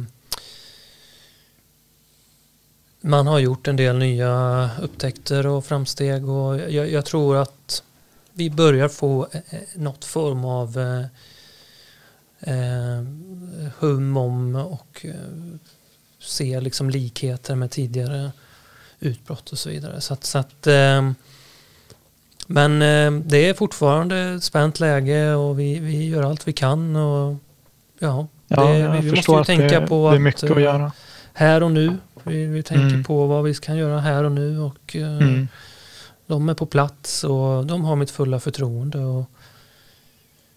man 3.02 3.28
har 3.28 3.40
gjort 3.40 3.68
en 3.68 3.76
del 3.76 3.98
nya 3.98 4.70
upptäckter 4.82 5.48
och 5.48 5.66
framsteg 5.66 6.30
och 6.30 6.58
jag, 6.58 6.92
jag 6.92 7.06
tror 7.06 7.38
att 7.38 7.84
vi 8.34 8.50
börjar 8.50 8.88
få 8.88 9.28
eh, 9.32 9.42
eh 9.50 9.62
något 9.76 10.06
form 10.06 10.46
av 10.46 10.80
eh, 10.80 11.06
eh, 12.40 13.04
hum 13.80 14.18
om 14.18 14.56
och 14.56 15.06
eh, 15.06 15.16
se 16.20 16.60
liksom 16.60 16.90
likheter 16.90 17.56
med 17.56 17.72
tidigare 17.72 18.32
utbrott 19.00 19.52
och 19.52 19.60
så 19.60 19.70
vidare. 19.70 20.02
Så 20.02 20.14
att, 20.14 20.24
så 20.24 20.38
att 20.38 20.68
eh, 20.68 21.12
men 22.54 22.82
eh, 22.82 23.22
det 23.26 23.50
är 23.50 23.54
fortfarande 23.54 24.42
spänt 24.42 24.80
läge 24.80 25.34
och 25.34 25.60
vi, 25.60 25.80
vi 25.80 26.08
gör 26.10 26.24
allt 26.24 26.48
vi 26.48 26.54
kan. 26.54 26.96
Och, 26.96 27.36
ja, 28.00 28.28
Ja, 28.48 28.64
det, 28.68 28.90
vi, 29.02 29.10
vi 29.10 29.16
måste 29.16 29.32
ju 29.32 29.44
tänka 29.44 29.80
det, 29.80 29.88
på 29.88 30.10
att 30.10 30.14
att 30.28 30.44
eh, 30.44 30.90
här 31.34 31.64
och 31.64 31.72
nu. 31.72 31.98
Vi, 32.24 32.46
vi 32.46 32.64
tänker 32.64 32.86
Mm. 32.88 33.04
på 33.04 33.26
vad 33.28 33.44
vi 33.44 33.54
kan 33.54 33.78
göra 33.78 34.00
här 34.00 34.24
och 34.24 34.32
nu 34.32 34.60
och 34.60 34.96
eh, 34.96 35.18
Mm. 35.18 35.48
de 36.28 36.50
är 36.50 36.54
på 36.54 36.66
plats 36.66 37.24
och 37.24 37.66
de 37.66 37.84
har 37.86 37.96
mitt 37.96 38.12
fulla 38.12 38.40
förtroende. 38.40 38.98
Och 39.00 39.26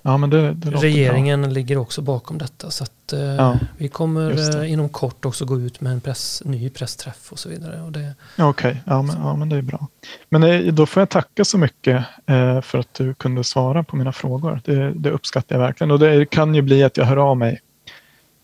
Ja, 0.07 0.17
men 0.17 0.31
det, 0.31 0.53
det 0.53 0.71
regeringen 0.71 1.53
ligger 1.55 1.77
också 1.79 2.03
bakom 2.03 2.39
detta. 2.39 2.71
Så 2.71 2.85
att, 2.85 3.13
eh, 3.13 3.21
Ja, 3.21 3.59
vi 3.79 3.89
kommer 3.89 4.61
eh, 4.63 4.73
inom 4.73 4.89
kort 4.89 5.25
också 5.25 5.45
gå 5.45 5.61
ut 5.61 5.81
med 5.81 5.93
en 5.93 6.01
press, 6.01 6.43
ny 6.45 6.71
pressträff 6.71 7.33
och 7.33 7.39
så 7.39 7.49
vidare. 7.49 7.83
Och 7.83 7.93
det, 7.93 8.15
bra. 8.37 8.49
Okej, 8.49 8.83
ja, 8.87 9.03
men, 9.03 9.17
ja, 9.17 9.37
men 9.37 9.49
det 9.49 9.57
är 9.57 9.63
bra. 9.63 9.89
Men 10.29 10.43
eh, 10.43 10.61
då 10.73 10.87
får 10.87 11.01
jag 11.01 11.09
tacka 11.09 11.45
så 11.45 11.59
mycket 11.59 12.05
eh, 12.27 12.61
för 12.61 12.79
att 12.79 12.95
du 12.95 13.15
kunde 13.15 13.45
svara 13.45 13.83
på 13.85 13.97
mina 13.97 14.13
frågor. 14.13 14.61
Det, 14.65 14.93
det 14.93 15.11
uppskattar 15.11 15.57
jag 15.57 15.61
verkligen. 15.63 15.91
Och 15.91 15.99
det 15.99 16.27
kan 16.31 16.55
ju 16.55 16.63
bli 16.63 16.83
att 16.83 16.97
jag 16.97 17.05
hör 17.05 17.17
av 17.17 17.37
mig 17.37 17.61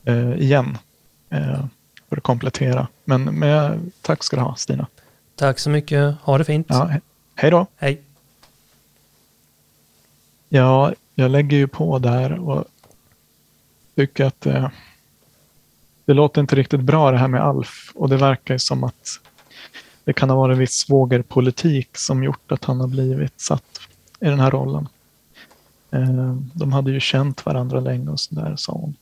eh, 0.05 0.33
igen 0.35 0.79
för 2.09 2.17
att 2.17 2.23
komplettera. 2.23 2.89
Men, 3.05 3.23
men 3.25 3.93
tack 4.03 4.23
ska 4.25 4.37
du 4.37 4.43
ha, 4.43 4.55
Stina. 4.55 4.87
tack 5.37 5.59
så 5.59 5.71
mycket. 5.71 6.15
Ha 6.23 6.39
det 6.39 6.45
fint. 6.45 6.67
Ja, 6.71 6.85
he- 6.93 7.01
hej 7.35 7.51
då. 7.51 7.67
Hej. 7.77 8.01
Ja, 10.49 10.93
jag 11.21 11.31
lägger 11.31 11.57
ju 11.57 11.67
på 11.69 11.99
där 11.99 12.39
och 12.39 12.65
tycker 13.95 14.25
att 14.25 14.47
eh, 14.47 14.69
det 16.05 16.15
låter 16.15 16.41
inte 16.41 16.57
riktigt 16.57 16.81
bra 16.81 17.11
det 17.11 17.19
här 17.19 17.29
med 17.29 17.43
Alf 17.43 17.93
och 17.95 18.09
det 18.09 18.17
verkar 18.17 18.55
ju 18.55 18.59
som 18.59 18.85
att 18.85 19.21
det 20.05 20.13
kan 20.13 20.31
ha 20.31 20.37
varit 20.37 20.55
en 20.55 20.59
viss 20.59 20.75
svågerpolitik 20.75 21.99
som 21.99 22.25
gjort 22.25 22.53
att 22.53 22.65
han 22.65 22.81
har 22.81 22.87
blivit 22.87 23.41
satt 23.41 23.81
i 24.21 24.25
den 24.25 24.41
här 24.41 24.51
rollen. 24.51 24.89
Eh, 25.91 26.35
de 26.55 26.73
hade 26.73 26.91
ju 26.91 27.01
känt 27.01 27.47
varandra 27.47 27.81
länge 27.81 28.11
och 28.11 28.21
sådär, 28.21 28.55
sa 28.57 28.73
hon. 28.73 28.95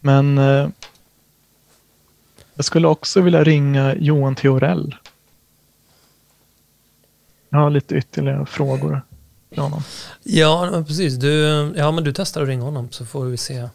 Men 0.00 0.38
eh, 0.38 0.68
jag 2.54 2.64
skulle 2.64 2.88
också 2.88 3.20
vilja 3.20 3.44
ringa 3.44 3.94
Johan 3.94 4.34
Theorell. 4.34 4.94
Jag 7.48 7.58
har 7.58 7.70
lite 7.70 7.94
ytterligare 7.94 8.46
frågor 8.46 9.02
till 9.52 9.62
honom. 9.62 9.82
Ja, 10.22 10.84
precis. 10.86 11.14
Du, 11.14 11.38
ja, 11.76 11.90
men 11.92 12.04
du 12.04 12.12
testar 12.12 12.42
att 12.42 12.48
ringa 12.48 12.64
honom 12.64 12.88
så 12.90 13.06
får 13.06 13.24
vi 13.24 13.36
se. 13.36 13.68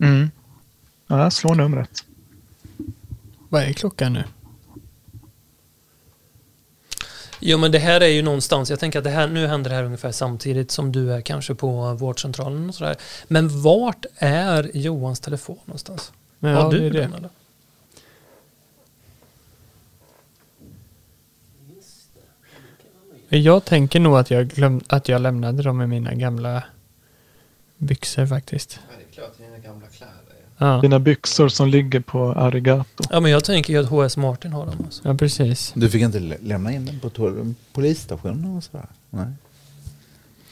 Mm. 0.00 0.30
Ja, 1.06 1.30
slår 1.30 1.54
numret. 1.54 2.04
Vad 3.48 3.62
är 3.62 3.72
klockan 3.72 4.12
nu? 4.12 4.24
Jo 7.44 7.58
men 7.58 7.72
det 7.72 7.78
här 7.78 8.00
är 8.00 8.06
ju 8.08 8.22
någonstans, 8.22 8.70
jag 8.70 8.80
tänker 8.80 8.98
att 8.98 9.04
det 9.04 9.10
här, 9.10 9.28
nu 9.28 9.46
händer 9.46 9.70
det 9.70 9.76
här 9.76 9.84
ungefär 9.84 10.12
samtidigt 10.12 10.70
som 10.70 10.92
du 10.92 11.12
är 11.12 11.20
kanske 11.20 11.54
på 11.54 11.94
vårdcentralen 11.94 12.68
och 12.68 12.74
sådär. 12.74 12.96
Men 13.28 13.62
vart 13.62 14.06
är 14.18 14.70
Johans 14.74 15.20
telefon 15.20 15.58
någonstans? 15.64 16.12
Men 16.38 16.54
Har 16.54 16.62
ja, 16.62 16.70
du 16.70 16.78
det 16.78 16.86
är 16.86 16.90
det. 16.90 17.00
den 17.00 17.14
eller? 17.14 17.30
Jag 23.34 23.64
tänker 23.64 24.00
nog 24.00 24.16
att 24.16 24.30
jag, 24.30 24.48
glöm, 24.48 24.80
att 24.88 25.08
jag 25.08 25.20
lämnade 25.20 25.62
dem 25.62 25.82
i 25.82 25.86
mina 25.86 26.14
gamla 26.14 26.62
byxor 27.76 28.26
faktiskt. 28.26 28.78
Ja, 28.90 28.96
det 28.98 29.04
är 29.12 29.14
klart, 29.22 29.38
dina 29.38 29.58
gamla 29.58 29.86
kläder. 29.86 30.14
Ja, 30.58 30.80
Dina 30.80 30.98
byxor 30.98 31.48
som 31.48 31.68
ligger 31.68 32.00
på 32.00 32.32
Arigato. 32.32 33.04
Ja 33.10 33.20
men 33.20 33.30
jag 33.30 33.44
tänker 33.44 33.72
ju 33.72 33.80
att 33.80 33.88
HS 34.08 34.16
Martin 34.16 34.52
har 34.52 34.66
dem. 34.66 34.74
Alltså. 34.84 35.08
ja 35.08 35.14
precis. 35.14 35.72
Du 35.76 35.90
fick 35.90 36.02
inte 36.02 36.20
lä- 36.20 36.36
lämna 36.42 36.72
in 36.72 36.84
den 36.86 37.00
på 37.00 37.08
to- 37.10 37.54
polisstationen 37.72 38.56
och 38.56 38.64
sådär? 38.64 38.86
Nej. 39.10 39.26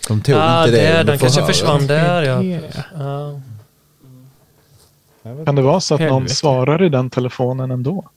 De 0.09 0.23
tog 0.23 0.35
ah, 0.35 0.65
inte 0.65 0.77
det 0.77 0.91
under 0.91 1.05
den 1.05 1.19
kanske 1.19 1.41
förhöret. 1.41 1.57
försvann 1.57 1.87
där 1.87 2.23
ja. 2.23 2.43
Det- 2.43 2.85
ja. 2.99 3.41
Kan 5.45 5.55
det 5.55 5.63
vara 5.63 5.81
så 5.81 5.95
att 5.95 6.01
någon 6.01 6.11
Helvete. 6.13 6.35
svarar 6.35 6.83
i 6.83 6.89
den 6.89 7.11
telefonen 7.11 7.71
ändå? 7.71 8.09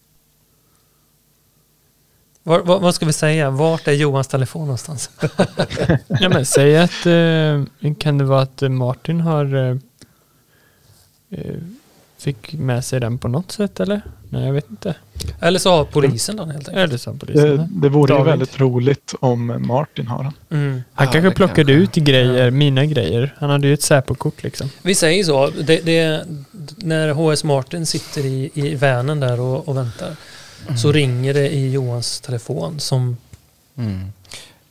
Var, 2.44 2.60
var, 2.60 2.80
vad 2.80 2.96
ska 2.96 3.06
vi 3.06 3.14
säga? 3.14 3.50
Vart 3.50 3.88
är 3.88 3.92
Johans 3.92 4.28
telefon 4.28 4.62
någonstans? 4.62 5.10
Ja, 6.08 6.30
men 6.30 6.46
säg 6.46 6.78
att, 6.78 7.06
eh, 7.06 7.94
kan 8.00 8.18
det 8.18 8.24
vara 8.24 8.42
att 8.42 8.62
eh, 8.62 8.70
Martin 8.70 9.22
har 9.22 9.56
eh, 9.56 9.78
eh, 11.30 11.56
fick 12.18 12.54
med 12.54 12.86
sig 12.86 13.00
den 13.00 13.18
på 13.18 13.28
något 13.28 13.52
sätt 13.52 13.80
eller? 13.80 14.02
Nej, 14.30 14.46
jag 14.46 14.54
vet 14.54 14.70
inte. 14.70 14.96
Eller 15.40 15.60
så 15.60 15.70
har 15.72 15.86
polisen 15.86 16.36
den 16.36 16.50
helt 16.50 16.70
enkelt. 16.70 16.84
Eller 16.90 16.98
så 16.98 17.14
polisen. 17.14 17.58
Det, 17.58 17.68
det 17.82 17.90
vore 17.90 18.18
ju 18.18 18.24
väldigt 18.24 18.60
roligt 18.60 19.14
om 19.20 19.66
Martin 19.68 20.08
har 20.08 20.24
den. 20.24 20.34
Mm. 20.62 20.84
Han 20.94 21.06
Ja, 21.08 21.14
kanske 21.14 21.32
plockade 21.32 21.74
kanske. 21.74 22.00
ut 22.00 22.06
grejer, 22.06 22.52
mina 22.52 22.86
grejer. 22.86 23.36
Han 23.38 23.50
hade 23.50 23.68
ju 23.68 23.74
ett 23.74 23.82
Säpo-kort 23.82 24.44
liksom. 24.44 24.70
Vi 24.82 24.96
säger 24.96 25.24
så, 25.24 25.48
det, 25.50 25.86
det, 25.86 26.26
när 26.78 27.14
HS 27.34 27.44
Martin 27.44 27.86
sitter 27.86 28.26
i, 28.26 28.52
i 28.54 28.76
vanen 28.76 29.20
där 29.20 29.40
och, 29.40 29.68
och 29.68 29.78
väntar 29.78 30.16
så 30.78 30.92
ringer 30.92 31.34
det 31.34 31.50
i 31.50 31.72
Johans 31.72 32.22
telefon 32.22 32.80
som 32.80 33.18
Mm. 33.76 34.14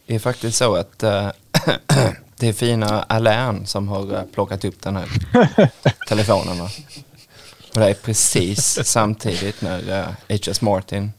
Det 0.07 0.15
är 0.15 0.19
faktiskt 0.19 0.59
så 0.59 0.75
att 0.75 1.03
eh, 1.03 1.31
det 2.37 2.49
är 2.49 2.53
fina 2.53 3.03
Alain 3.03 3.67
som 3.67 3.89
har 3.89 4.15
eh, 4.15 4.25
plockat 4.25 4.65
upp 4.65 4.83
den 4.83 4.97
här 4.97 5.09
telefonen. 6.09 6.59
Va? 6.59 6.71
Och 7.75 7.81
det 7.81 7.91
är 7.91 7.95
precis 7.95 8.79
samtidigt 8.85 9.63
när 9.63 9.91
eh, 10.29 10.37
HS 10.37 10.61
Martin 10.61 11.13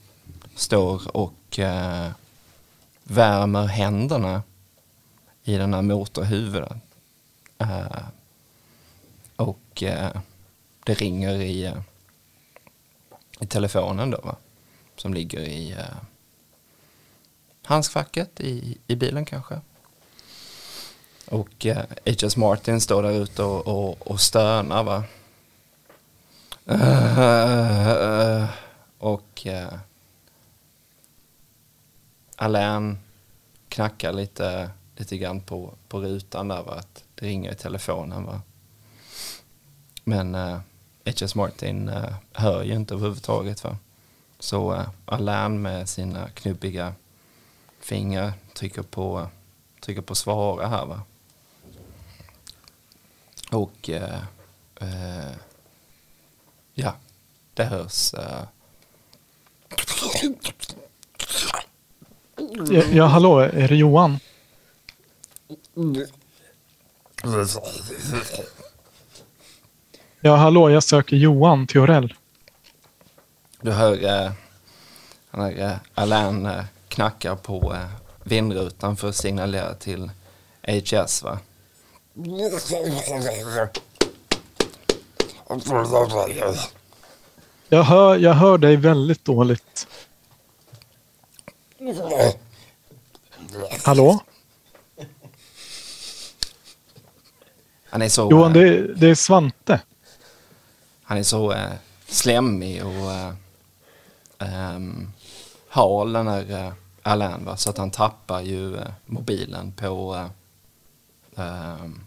står 0.55 1.17
och 1.17 1.59
eh, 1.59 2.11
värmer 3.03 3.65
händerna 3.65 4.43
i 5.43 5.55
den 5.55 5.73
här 5.73 5.81
motorhuvudet. 5.81 6.77
Eh, 7.57 8.05
och 9.35 9.83
eh, 9.83 10.11
det 10.85 10.93
ringer 10.93 11.33
i, 11.33 11.65
eh, 11.65 11.81
i 13.39 13.45
telefonen 13.45 14.11
då 14.11 14.21
va? 14.23 14.35
Som 15.03 15.13
ligger 15.13 15.39
i 15.39 15.71
eh, 15.71 15.97
handskfacket 17.63 18.39
i, 18.39 18.77
i 18.87 18.95
bilen 18.95 19.25
kanske. 19.25 19.61
Och 21.25 21.65
eh, 21.65 21.85
H.S. 22.05 22.37
Martin 22.37 22.81
står 22.81 23.03
där 23.03 23.11
ute 23.11 23.43
och, 23.43 23.67
och, 23.67 24.07
och 24.07 24.19
stönar 24.19 24.83
va. 24.83 25.03
Eh, 26.65 28.49
och 28.97 29.47
eh, 29.47 29.73
Alain 32.35 32.97
knackar 33.69 34.13
lite, 34.13 34.69
lite 34.95 35.17
grann 35.17 35.41
på, 35.41 35.73
på 35.87 36.01
rutan 36.01 36.47
där 36.47 36.63
va. 36.63 36.73
Att 36.73 37.03
det 37.15 37.25
ringer 37.25 37.51
i 37.51 37.55
telefonen 37.55 38.25
va. 38.25 38.41
Men 40.03 40.35
eh, 40.35 40.59
H.S. 41.05 41.35
Martin 41.35 41.89
eh, 41.89 42.13
hör 42.33 42.63
ju 42.63 42.73
inte 42.73 42.93
överhuvudtaget 42.93 43.63
va. 43.63 43.77
Så 44.43 44.73
uh, 44.73 44.89
Alain 45.05 45.61
med 45.61 45.89
sina 45.89 46.29
knubbiga 46.29 46.93
fingrar 47.79 48.33
trycker 48.53 48.81
på, 48.81 49.27
trycker 49.79 50.01
på 50.01 50.15
svara 50.15 50.67
här 50.67 50.85
va. 50.85 51.01
Och 53.51 53.89
uh, 53.89 54.17
uh, 54.81 55.33
ja, 56.73 56.95
det 57.53 57.63
hörs. 57.63 58.13
Ja, 62.69 62.83
ja 62.91 63.05
hallå, 63.05 63.39
är 63.39 63.67
det 63.67 63.75
Johan? 63.75 64.19
Ja, 70.21 70.35
hallå, 70.35 70.69
jag 70.69 70.83
söker 70.83 71.15
Johan 71.15 71.67
Theorell 71.67 72.13
du 73.63 73.71
hör 73.71 74.05
eh, 74.05 74.31
han 75.31 75.41
här, 75.41 75.59
eh, 75.59 75.75
Alain 75.93 76.45
eh, 76.45 76.63
knackar 76.87 77.35
på 77.35 77.73
eh, 77.73 77.85
vindrutan 78.23 78.97
för 78.97 79.09
att 79.09 79.15
signalera 79.15 79.73
till 79.73 80.11
HS 80.65 81.23
va. 81.23 81.39
Jag 87.69 87.83
hör, 87.83 88.17
jag 88.17 88.33
hör 88.33 88.57
dig 88.57 88.75
väldigt 88.75 89.25
dåligt. 89.25 89.87
Hallå? 93.83 94.19
Han 97.89 98.01
är 98.01 98.09
så, 98.09 98.31
Johan, 98.31 98.51
eh, 98.51 98.53
det, 98.53 98.93
det 98.93 99.07
är 99.07 99.15
Svante. 99.15 99.81
han 101.03 101.17
är 101.17 101.23
så 101.23 101.51
eh, 101.51 101.71
slemmig 102.07 102.85
och 102.85 103.11
eh, 103.11 103.33
ehm, 104.45 105.11
hal 105.69 106.13
den 106.13 106.27
här 106.27 106.51
eh, 106.51 106.73
Alain 107.01 107.45
va? 107.45 107.57
så 107.57 107.69
att 107.69 107.77
han 107.77 107.91
tappar 107.91 108.41
ju 108.41 108.77
eh, 108.77 108.91
mobilen 109.05 109.71
på 109.71 110.15
eh, 111.35 111.45
ehm, 111.45 111.99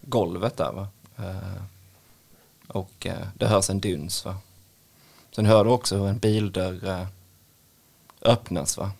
golvet 0.00 0.56
där 0.56 0.72
va. 0.72 0.88
Eh, 1.16 1.62
och 2.68 3.06
eh, 3.06 3.26
det 3.34 3.46
hörs 3.46 3.70
en 3.70 3.80
duns 3.80 4.24
va. 4.24 4.36
Sen 5.34 5.46
hör 5.46 5.64
du 5.64 5.70
också 5.70 5.96
hur 5.96 6.08
en 6.08 6.18
bildörr 6.18 6.88
eh, 6.88 7.06
öppnas 8.22 8.76
va. 8.76 8.90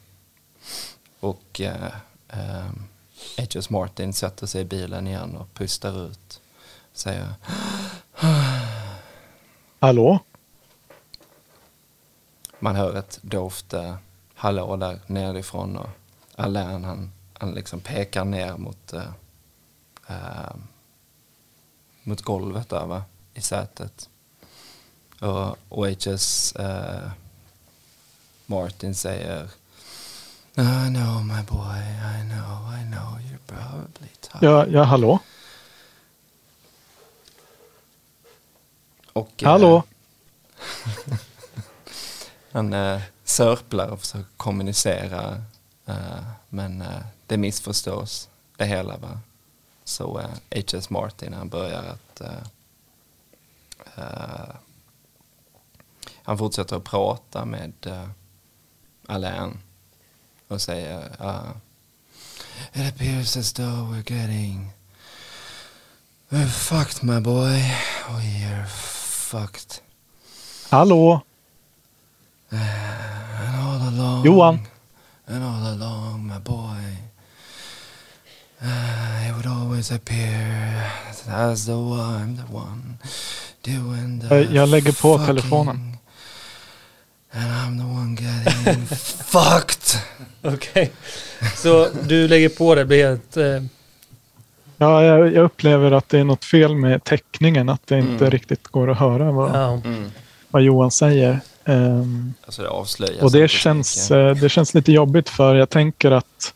Och 1.20 1.60
eh, 1.60 1.92
ehm, 2.28 2.82
H.S. 3.36 3.70
Martin 3.70 4.12
sätter 4.12 4.46
sig 4.46 4.60
i 4.60 4.64
bilen 4.64 5.06
igen 5.06 5.36
och 5.36 5.54
pustar 5.54 6.06
ut. 6.06 6.40
Säger 6.92 7.34
Hallå? 9.80 10.18
Man 12.61 12.76
hör 12.76 12.96
ett 12.96 13.18
dovt 13.22 13.72
eh, 13.72 13.94
hallå 14.34 14.76
där 14.76 15.00
nerifrån 15.06 15.76
och 15.76 15.88
Alain 16.36 16.84
han, 16.84 17.12
han 17.38 17.54
liksom 17.54 17.80
pekar 17.80 18.24
ner 18.24 18.56
mot, 18.56 18.92
eh, 18.92 19.12
eh, 20.06 20.54
mot 22.02 22.22
golvet 22.22 22.68
där 22.68 22.86
va, 22.86 23.02
i 23.34 23.40
sätet. 23.40 24.08
Och, 25.20 25.56
och 25.68 25.88
HS 25.88 26.52
eh, 26.52 27.11
Martin 28.46 28.94
säger 28.94 29.44
I 30.54 30.88
know 30.88 31.24
my 31.24 31.42
boy, 31.42 31.78
I 31.78 32.22
know, 32.28 32.74
I 32.74 32.84
know 32.84 33.18
you're 33.20 33.46
probably 33.46 34.08
tired. 34.20 34.42
Ja, 34.42 34.66
ja 34.66 34.82
hallå? 34.82 35.18
Och, 39.12 39.42
eh, 39.42 39.48
Hallå? 39.48 39.82
Han 42.53 42.72
eh, 42.72 43.01
sörplar 43.24 43.88
och 43.88 44.01
försöker 44.01 44.28
kommunicera 44.36 45.42
eh, 45.86 46.22
men 46.48 46.82
eh, 46.82 47.01
det 47.26 47.36
missförstås 47.36 48.28
det 48.57 48.64
hela. 48.64 48.96
Va? 48.96 49.20
Så 49.84 50.18
eh, 50.18 50.30
H.S. 50.51 50.90
Martin 50.90 51.32
han 51.32 51.48
börjar 51.48 51.82
att 51.82 52.20
eh, 52.20 52.42
eh, 53.96 54.55
han 56.22 56.38
fortsätter 56.38 56.76
att 56.76 56.84
prata 56.84 57.44
med 57.44 57.72
eh, 57.86 58.09
Alain 59.07 59.59
och 60.48 60.62
säger 60.62 61.16
eh, 61.20 61.26
uh, 61.26 61.51
It 62.72 62.94
appears 62.94 63.36
as 63.36 63.53
though 63.53 63.92
we're 63.92 64.12
getting 64.12 64.72
we're 66.28 66.46
fucked 66.46 67.03
my 67.03 67.20
boy. 67.20 67.61
Oh, 68.09 68.20
we're 68.20 68.66
fucked. 68.66 69.82
Hallå? 70.68 71.20
And 72.53 73.57
all 73.66 73.88
along, 73.88 74.24
Johan? 74.26 74.59
And 75.26 75.44
all 75.44 75.66
along, 75.72 76.26
my 76.26 76.38
boy, 76.38 76.96
uh, 78.62 79.28
it 79.28 79.34
would 79.36 79.46
always 79.46 79.92
appear 79.92 80.84
as 81.28 81.66
though 81.66 81.92
I'm 81.94 82.36
the 82.36 82.53
one 82.53 82.98
doing 83.62 84.20
the 84.28 84.55
jag 84.55 84.68
lägger 84.68 84.92
på 84.92 85.18
fucking, 85.18 85.26
telefonen. 85.26 85.96
And 87.32 87.44
I'm 87.53 87.78
the 87.78 87.84
one 87.84 88.16
getting 88.20 88.86
fucked. 89.24 90.01
Okej. 90.42 90.90
Så 91.57 91.88
du 92.09 92.28
lägger 92.28 92.48
på 92.48 92.74
det, 92.74 92.84
blir 92.84 93.07
ett... 93.12 93.36
Eh, 93.36 93.62
Ja, 94.82 95.05
jag, 95.05 95.18
jag 95.34 95.44
upplever 95.44 95.92
att 95.92 96.09
det 96.09 96.18
är 96.18 96.24
något 96.24 96.44
fel 96.44 96.74
med 96.74 97.05
teckningen. 97.05 97.68
Att 97.68 97.86
det 97.86 97.98
inte 97.98 98.11
Mm. 98.24 98.30
riktigt 98.30 98.68
går 98.68 98.90
att 98.90 98.98
höra 98.98 99.32
vad, 99.32 99.51
ja. 99.51 99.72
Mm. 99.84 100.11
vad 100.51 100.62
Johan 100.62 100.90
säger. 100.90 101.40
Ehm, 101.70 102.34
Alltså 102.44 102.62
det 102.62 102.68
avslöjas. 102.68 103.22
och 103.22 103.32
det 103.32 103.48
känns, 103.50 104.10
eh, 104.10 104.34
det 104.36 104.48
känns 104.48 104.74
lite 104.74 104.92
jobbigt 104.92 105.28
för 105.28 105.54
jag 105.54 105.70
tänker 105.70 106.10
att 106.10 106.54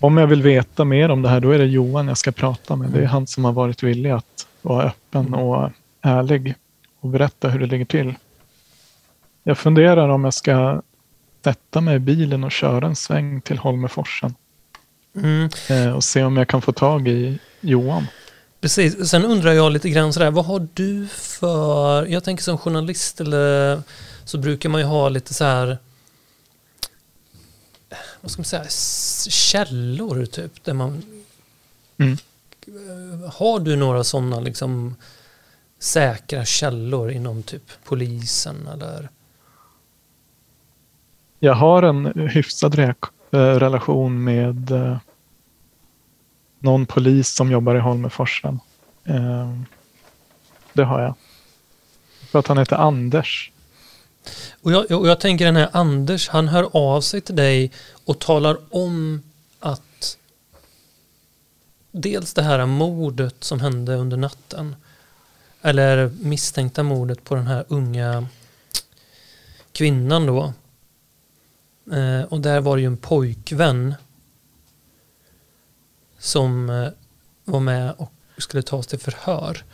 om 0.00 0.16
jag 0.18 0.26
vill 0.26 0.42
veta 0.42 0.84
mer 0.84 1.08
om 1.08 1.22
det 1.22 1.28
här, 1.28 1.40
då 1.40 1.50
är 1.50 1.58
det 1.58 1.66
Johan 1.66 2.08
jag 2.08 2.18
ska 2.18 2.32
prata 2.32 2.76
med. 2.76 2.90
Det 2.90 3.00
är 3.02 3.06
han 3.06 3.26
som 3.26 3.44
har 3.44 3.52
varit 3.52 3.82
villig 3.82 4.10
att 4.10 4.46
vara 4.62 4.82
öppen 4.84 5.34
och 5.34 5.70
ärlig 6.02 6.54
och 7.00 7.08
berätta 7.08 7.48
hur 7.48 7.60
det 7.60 7.66
ligger 7.66 7.84
till. 7.84 8.14
Jag 9.42 9.58
funderar 9.58 10.08
om 10.08 10.24
jag 10.24 10.34
ska 10.34 10.82
sätta 11.44 11.80
mig 11.80 11.96
i 11.96 11.98
bilen 11.98 12.44
och 12.44 12.52
köra 12.52 12.86
en 12.86 12.96
sväng 12.96 13.40
till 13.40 13.58
Holmeforsen 13.58 14.34
Mm, 15.16 15.48
eh, 15.70 15.92
och 15.92 16.04
se 16.04 16.22
om 16.24 16.36
jag 16.36 16.48
kan 16.48 16.62
få 16.62 16.72
tag 16.72 17.08
i 17.08 17.38
Johan. 17.60 18.06
Precis. 18.62 19.10
Sen 19.10 19.24
undrar 19.24 19.52
jag 19.52 19.72
lite 19.72 19.90
grann 19.90 20.12
sådär, 20.12 20.30
vad 20.30 20.44
har 20.44 20.68
du 20.74 21.06
för... 21.08 22.06
Jag 22.06 22.24
tänker 22.24 22.42
som 22.44 22.58
journalist 22.58 23.20
eller 23.20 23.82
så 24.24 24.38
brukar 24.38 24.68
man 24.68 24.80
ju 24.80 24.86
ha 24.86 25.08
lite 25.08 25.34
så 25.34 25.44
här... 25.44 25.78
Vad 28.20 28.30
ska 28.30 28.40
man 28.40 28.44
säga? 28.44 28.64
Källor 29.30 30.26
typ. 30.26 30.64
Där 30.64 30.72
man... 30.72 31.02
Mm. 31.98 32.16
Har 33.32 33.60
du 33.60 33.76
några 33.76 34.04
sådana 34.04 34.40
liksom 34.40 34.96
säkra 35.78 36.44
källor 36.44 37.10
inom 37.10 37.42
typ 37.42 37.70
polisen 37.84 38.68
eller? 38.72 39.08
Jag 41.38 41.54
har 41.54 41.82
en 41.82 42.28
hyfsad 42.28 42.78
eh, 42.78 42.94
relation 43.30 44.24
med 44.24 44.70
eh, 44.70 44.98
någon 46.62 46.86
polis 46.86 47.28
som 47.28 47.50
jobbar 47.50 47.74
i 47.74 47.78
Holmeforsen. 47.78 48.60
Eh, 49.04 49.58
det 50.72 50.84
har 50.84 51.02
jag. 51.02 51.14
För 52.30 52.38
att 52.38 52.46
han 52.46 52.58
heter 52.58 52.76
Anders. 52.76 53.52
Och 54.62 54.72
jag, 54.72 54.90
och 54.90 55.08
jag 55.08 55.20
tänker 55.20 55.44
den 55.44 55.56
här 55.56 55.68
Anders, 55.72 56.28
han 56.28 56.48
hör 56.48 56.68
av 56.72 57.00
sig 57.00 57.20
till 57.20 57.36
dig 57.36 57.72
och 58.04 58.18
talar 58.18 58.56
om 58.70 59.22
att 59.60 60.18
dels 61.90 62.34
det 62.34 62.42
här 62.42 62.66
mordet 62.66 63.44
som 63.44 63.60
hände 63.60 63.94
under 63.94 64.16
natten 64.16 64.76
eller 65.62 66.10
misstänkta 66.20 66.82
mordet 66.82 67.24
på 67.24 67.34
den 67.34 67.46
här 67.46 67.64
unga 67.68 68.26
kvinnan 69.72 70.26
då. 70.26 70.52
Eh, 71.92 72.22
och 72.22 72.40
där 72.40 72.60
var 72.60 72.76
det 72.76 72.80
ju 72.80 72.86
en 72.86 72.96
pojkvän 72.96 73.94
som 76.22 76.70
eh, 76.70 76.88
var 77.44 77.60
med 77.60 77.94
och 77.96 78.12
skulle 78.38 78.62
tas 78.62 78.86
till 78.86 78.98
förhör. 78.98 79.64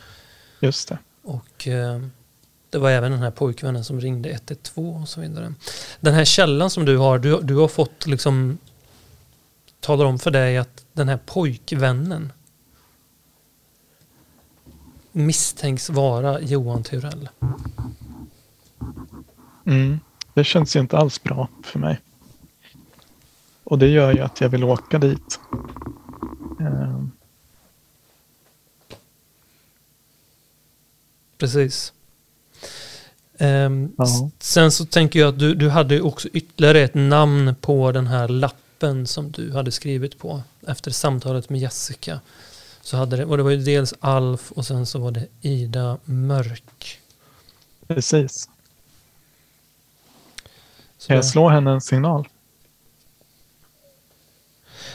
Just 0.59 0.87
det. 0.89 0.97
Och 1.21 1.67
eh, 1.67 2.01
det 2.69 2.77
var 2.77 2.91
även 2.91 3.11
den 3.11 3.21
här 3.21 3.31
pojkvännen 3.31 3.83
som 3.83 4.01
ringde 4.01 4.29
112 4.29 5.01
och 5.01 5.09
så 5.09 5.21
vidare. 5.21 5.53
Den 5.99 6.13
här 6.13 6.25
källan 6.25 6.69
som 6.69 6.85
du 6.85 6.97
har, 6.97 7.19
du, 7.19 7.41
du 7.41 7.55
har 7.55 7.67
fått 7.67 8.07
liksom 8.07 8.57
talar 9.79 10.05
om 10.05 10.19
för 10.19 10.31
dig 10.31 10.57
att 10.57 10.85
den 10.93 11.09
här 11.09 11.19
pojkvännen 11.25 12.33
misstänks 15.11 15.89
vara 15.89 16.41
Johan 16.41 16.83
Turell. 16.83 17.29
Mm. 19.65 19.99
Det 20.33 20.43
känns 20.43 20.75
ju 20.75 20.79
inte 20.79 20.97
alls 20.97 21.23
bra 21.23 21.47
för 21.63 21.79
mig. 21.79 22.01
Och 23.63 23.79
det 23.79 23.87
gör 23.87 24.13
ju 24.13 24.19
att 24.19 24.41
jag 24.41 24.49
vill 24.49 24.63
åka 24.63 24.99
dit. 24.99 25.39
Eh, 26.59 27.03
Precis. 31.37 31.93
Ehm, 33.37 33.91
Ja. 33.97 34.03
s- 34.03 34.33
Sen 34.39 34.71
så 34.71 34.85
tänker 34.85 35.19
jag 35.19 35.29
att 35.29 35.39
du, 35.39 35.55
du 35.55 35.69
hade 35.69 36.01
också 36.01 36.27
ytterligare 36.33 36.79
ett 36.81 36.93
namn 36.93 37.55
på 37.61 37.91
den 37.91 38.07
här 38.07 38.27
lappen 38.27 39.07
som 39.07 39.31
du 39.31 39.53
hade 39.53 39.71
skrivit 39.71 40.17
på 40.19 40.41
efter 40.67 40.91
samtalet 40.91 41.49
med 41.49 41.59
Jessica. 41.61 42.19
Så 42.81 42.97
hade 42.97 43.17
det, 43.17 43.25
och 43.25 43.37
det 43.37 43.43
var 43.43 43.51
ju 43.51 43.57
dels 43.63 43.93
Alf 43.99 44.51
och 44.51 44.65
sen 44.65 44.85
så 44.85 44.99
var 44.99 45.11
det 45.11 45.27
Ida 45.41 45.97
Mörk. 46.03 46.99
precis. 47.87 48.49
Så 50.97 51.07
Kan 51.07 51.15
jag 51.15 51.25
slå 51.25 51.49
henne 51.49 51.71
en 51.71 51.81
signal? 51.81 52.27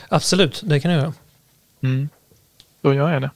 absolut, 0.09 0.61
det 0.65 0.79
kan 0.79 0.91
jag 0.91 1.01
göra. 1.01 1.13
Mm. 1.85 2.09
Då 2.81 2.93
gör 2.93 3.13
jag 3.13 3.21
det. 3.21 3.31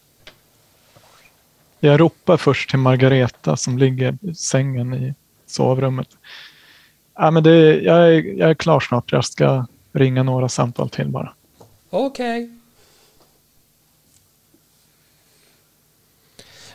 Jag 1.80 2.00
ropar 2.00 2.38
först 2.38 2.70
till 2.70 2.80
Margareta 2.80 3.58
som 3.58 3.78
ligger 3.78 4.18
i 4.22 4.36
sängen 4.36 4.94
i 4.94 5.14
sovrummet. 5.46 6.08
Ja, 7.16 7.32
men 7.32 7.44
det, 7.44 7.82
jag, 7.82 8.14
är, 8.14 8.40
jag 8.40 8.50
är 8.50 8.54
klar 8.54 8.80
snart. 8.80 9.12
Jag 9.12 9.26
ska 9.26 9.66
ringa 9.92 10.24
några 10.24 10.50
samtal 10.50 10.90
till 10.90 11.08
bara. 11.08 11.34
Okej. 11.90 12.60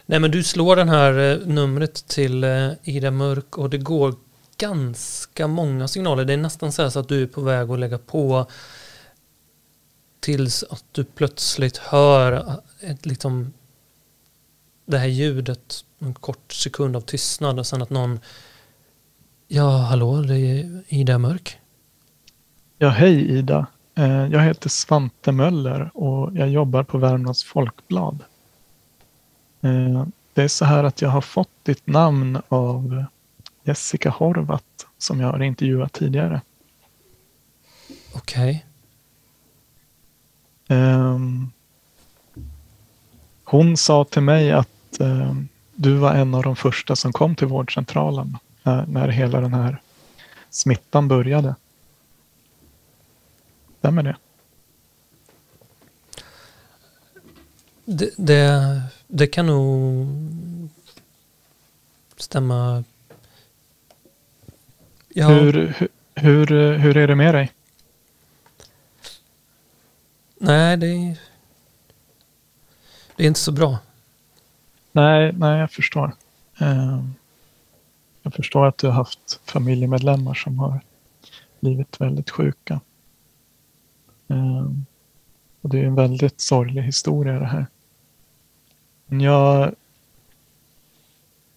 Nej 0.06 0.20
men 0.20 0.30
du 0.30 0.42
slår 0.42 0.76
den 0.76 0.88
här 0.88 1.32
eh, 1.32 1.46
numret 1.46 2.08
till 2.08 2.44
eh, 2.44 2.70
Ida 2.82 3.10
Mörk 3.10 3.58
och 3.58 3.70
det 3.70 3.78
går 3.78 4.14
ganska 4.58 5.46
många 5.46 5.88
signaler. 5.88 6.24
Det 6.24 6.32
är 6.32 6.36
nästan 6.36 6.72
så, 6.72 6.82
här 6.82 6.90
så 6.90 6.98
att 6.98 7.08
du 7.08 7.22
är 7.22 7.26
på 7.26 7.40
väg 7.40 7.70
att 7.70 7.78
lägga 7.78 7.98
på 7.98 8.46
tills 10.24 10.64
att 10.70 10.84
du 10.92 11.04
plötsligt 11.04 11.76
hör 11.76 12.60
ett, 12.80 13.06
liksom, 13.06 13.52
det 14.86 14.98
här 14.98 15.06
ljudet, 15.06 15.84
en 15.98 16.14
kort 16.14 16.52
sekund 16.52 16.96
av 16.96 17.00
tystnad 17.00 17.58
och 17.58 17.66
sen 17.66 17.82
att 17.82 17.90
någon 17.90 18.20
Ja, 19.48 19.76
hallå, 19.76 20.20
det 20.22 20.38
är 20.38 20.82
Ida 20.88 21.18
Mörk. 21.18 21.58
Ja, 22.78 22.88
hej 22.88 23.30
Ida. 23.38 23.66
Eh, 23.94 24.26
Jag 24.26 24.40
heter 24.42 24.68
Svante 24.68 25.32
Möller 25.32 25.90
och 25.94 26.30
jag 26.36 26.48
jobbar 26.50 26.82
på 26.82 26.98
Värmlands 26.98 27.44
Folkblad. 27.44 28.18
Eh, 29.60 30.06
Det 30.34 30.42
är 30.42 30.48
så 30.48 30.64
här 30.64 30.84
att 30.84 31.02
jag 31.02 31.08
har 31.08 31.20
fått 31.20 31.50
ditt 31.62 31.86
namn 31.86 32.38
av 32.48 33.04
Jessica 33.64 34.10
Horvath 34.10 34.64
som 34.98 35.20
jag 35.20 35.28
har 35.28 35.42
intervjuat 35.42 35.92
tidigare. 35.92 36.40
Okej. 38.14 38.64
Ehm, 40.68 41.50
Hon 43.44 43.76
sa 43.76 44.04
till 44.04 44.22
mig 44.22 44.52
att 44.52 45.00
ehm, 45.00 45.48
du 45.74 45.94
var 45.94 46.14
en 46.14 46.34
av 46.34 46.42
de 46.42 46.56
första 46.56 46.96
som 46.96 47.12
kom 47.12 47.34
till 47.34 47.46
vårdcentralen 47.46 48.38
när, 48.62 48.86
när 48.86 49.08
hela 49.08 49.40
den 49.40 49.54
här 49.54 49.80
smittan 50.50 51.08
började. 51.08 51.54
Stämmer 53.78 54.02
det? 54.02 54.16
Det, 57.84 58.10
det, 58.16 58.82
det 59.08 59.26
kan 59.26 59.46
nog 59.46 60.06
stämma. 62.16 62.84
Ja, 65.08 65.28
Hur, 65.28 65.52
hur, 65.52 65.88
hur, 66.14 66.78
hur 66.78 66.96
är 66.96 67.08
det 67.08 67.14
med 67.14 67.34
dig? 67.34 67.52
Nej, 70.46 70.76
det 70.76 70.86
är, 70.86 71.18
det 73.16 73.24
är 73.24 73.28
inte 73.28 73.40
så 73.40 73.52
bra. 73.52 73.78
Nej, 74.92 75.32
nej, 75.32 75.60
jag 75.60 75.70
förstår. 75.70 76.12
Ehm, 76.58 77.14
jag 78.22 78.34
förstår 78.34 78.66
att 78.66 78.78
du 78.78 78.86
har 78.86 78.94
haft 78.94 79.40
familjemedlemmar 79.44 80.34
som 80.34 80.58
har 80.58 80.80
blivit 81.60 82.00
väldigt 82.00 82.30
sjuka. 82.30 82.80
Ehm, 84.28 84.86
och 85.60 85.68
det 85.68 85.78
är 85.78 85.84
en 85.84 85.94
väldigt 85.94 86.40
sorglig 86.40 86.82
historia 86.82 87.38
det 87.38 87.46
här. 87.46 87.66
Men 89.06 89.20
jag... 89.20 89.74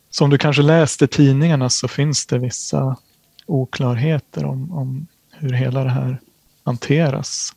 Som 0.10 0.30
du 0.30 0.38
kanske 0.38 0.62
läst 0.62 1.02
i 1.02 1.08
tidningarna 1.08 1.70
så 1.70 1.88
finns 1.88 2.26
det 2.26 2.38
vissa 2.38 2.98
oklarheter 3.46 4.46
om, 4.46 4.72
om 4.72 5.08
hur 5.32 5.54
hela 5.54 5.84
det 5.84 5.90
här 5.90 6.18
hanteras 6.64 7.54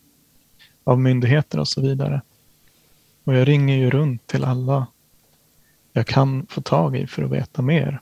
av 0.84 1.00
myndigheter 1.00 1.58
och 1.58 1.68
så 1.68 1.80
vidare. 1.80 2.22
Och 3.24 3.34
jag 3.34 3.48
ringer 3.48 3.76
ju 3.76 3.90
runt 3.90 4.26
till 4.26 4.44
alla 4.44 4.86
jag 5.92 6.06
kan 6.06 6.46
få 6.46 6.60
tag 6.60 6.96
i 6.96 7.06
för 7.06 7.22
att 7.22 7.30
veta 7.30 7.62
mer. 7.62 8.00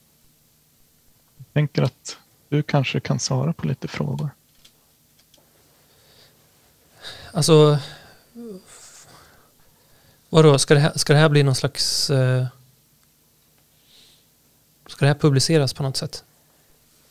Jag 1.36 1.46
tänker 1.52 1.82
att 1.82 2.18
du 2.48 2.62
kanske 2.62 3.00
kan 3.00 3.18
svara 3.18 3.52
på 3.52 3.66
lite 3.66 3.88
frågor. 3.88 4.30
Alltså, 7.32 7.78
vadå, 10.28 10.58
ska 10.58 10.74
det 10.74 10.80
här, 10.80 10.92
ska 10.96 11.12
det 11.12 11.18
här 11.18 11.28
bli 11.28 11.42
någon 11.42 11.54
slags... 11.54 12.10
Eh, 12.10 12.46
ska 14.86 15.04
det 15.04 15.08
här 15.08 15.18
publiceras 15.18 15.74
på 15.74 15.82
något 15.82 15.96
sätt? 15.96 16.24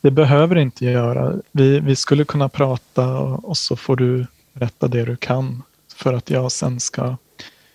Det 0.01 0.11
behöver 0.11 0.55
inte 0.55 0.85
göra. 0.85 1.35
Vi, 1.51 1.79
vi 1.79 1.95
skulle 1.95 2.25
kunna 2.25 2.49
prata 2.49 3.19
och 3.19 3.57
så 3.57 3.75
får 3.75 3.95
du 3.95 4.27
berätta 4.59 4.87
det 4.87 5.05
du 5.05 5.15
kan 5.17 5.63
för 5.95 6.13
att 6.13 6.29
jag 6.29 6.51
sen 6.51 6.79
ska 6.79 7.17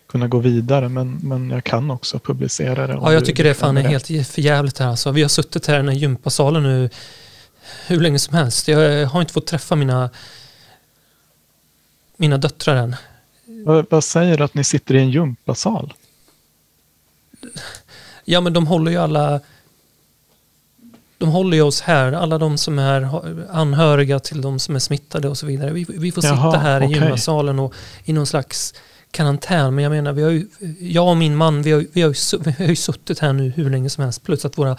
kunna 0.07 0.29
gå 0.29 0.39
vidare. 0.39 0.89
Men, 0.89 1.19
men 1.23 1.51
jag 1.51 1.65
kan 1.65 1.91
också 1.91 2.19
publicera 2.19 2.87
det. 2.87 2.93
Ja, 2.93 3.13
jag 3.13 3.25
tycker 3.25 3.45
det 3.45 3.55
fan 3.55 3.77
är 3.77 3.83
helt 3.83 4.07
förjävligt 4.07 4.79
här 4.79 4.89
alltså. 4.89 5.11
Vi 5.11 5.23
har 5.23 5.29
suttit 5.29 5.67
här 5.67 5.75
i 5.75 5.77
den 5.77 5.89
här 5.89 5.97
gympasalen 5.97 6.63
nu 6.63 6.91
hur 7.87 8.01
länge 8.01 8.19
som 8.19 8.35
helst. 8.35 8.69
Jag 8.69 9.07
har 9.07 9.21
inte 9.21 9.33
fått 9.33 9.47
träffa 9.47 9.77
mina, 9.77 10.11
mina 12.17 12.39
döttrar 12.39 12.77
än. 12.77 12.97
Vad, 13.45 13.87
vad 13.91 14.05
säger 14.05 14.39
du 14.39 14.45
att 14.45 14.55
ni 14.55 14.65
sitter 14.65 14.95
i 14.95 14.99
en 14.99 15.11
gympasal? 15.11 15.95
Ja, 18.25 18.41
men 18.41 18.53
de 18.53 18.67
håller 18.67 18.91
ju 18.91 18.99
alla... 18.99 19.41
De 21.23 21.29
håller 21.29 21.57
ju 21.57 21.63
oss 21.63 21.81
här, 21.81 22.13
alla 22.13 22.39
de 22.39 22.59
som 22.59 22.79
är 22.79 23.09
anhöriga 23.51 24.19
till 24.19 24.41
de 24.41 24.59
som 24.59 24.75
är 24.75 24.79
smittade 24.79 25.29
och 25.29 25.39
så 25.39 25.47
vidare. 25.47 25.73
Vi, 25.73 25.87
vi 25.89 26.13
får 26.13 26.25
Jaha, 26.25 26.53
sitta 26.53 26.59
här 26.59 26.83
i 26.83 26.87
okej. 26.87 26.99
gympasalen 26.99 27.59
och 27.59 27.75
i 28.05 28.13
någon 28.13 28.27
slags 28.27 28.75
karantän. 29.11 29.75
Men 29.75 29.85
jag 29.85 29.91
menar, 29.91 30.13
vi 30.13 30.23
har 30.23 30.31
ju, 30.31 30.47
jag 30.81 31.09
och 31.09 31.17
min 31.17 31.37
man, 31.37 31.63
vi 31.63 31.73
har, 31.73 31.87
vi, 31.93 32.03
har 32.03 32.09
ju, 32.09 32.39
vi 32.45 32.65
har 32.65 32.71
ju 32.71 32.77
suttit 32.77 33.19
här 33.19 33.33
nu 33.33 33.51
hur 33.57 33.71
länge 33.71 33.91
som 33.91 34.05
helst. 34.05 34.23
Plus 34.23 34.45
att 34.45 34.59
våra 34.59 34.77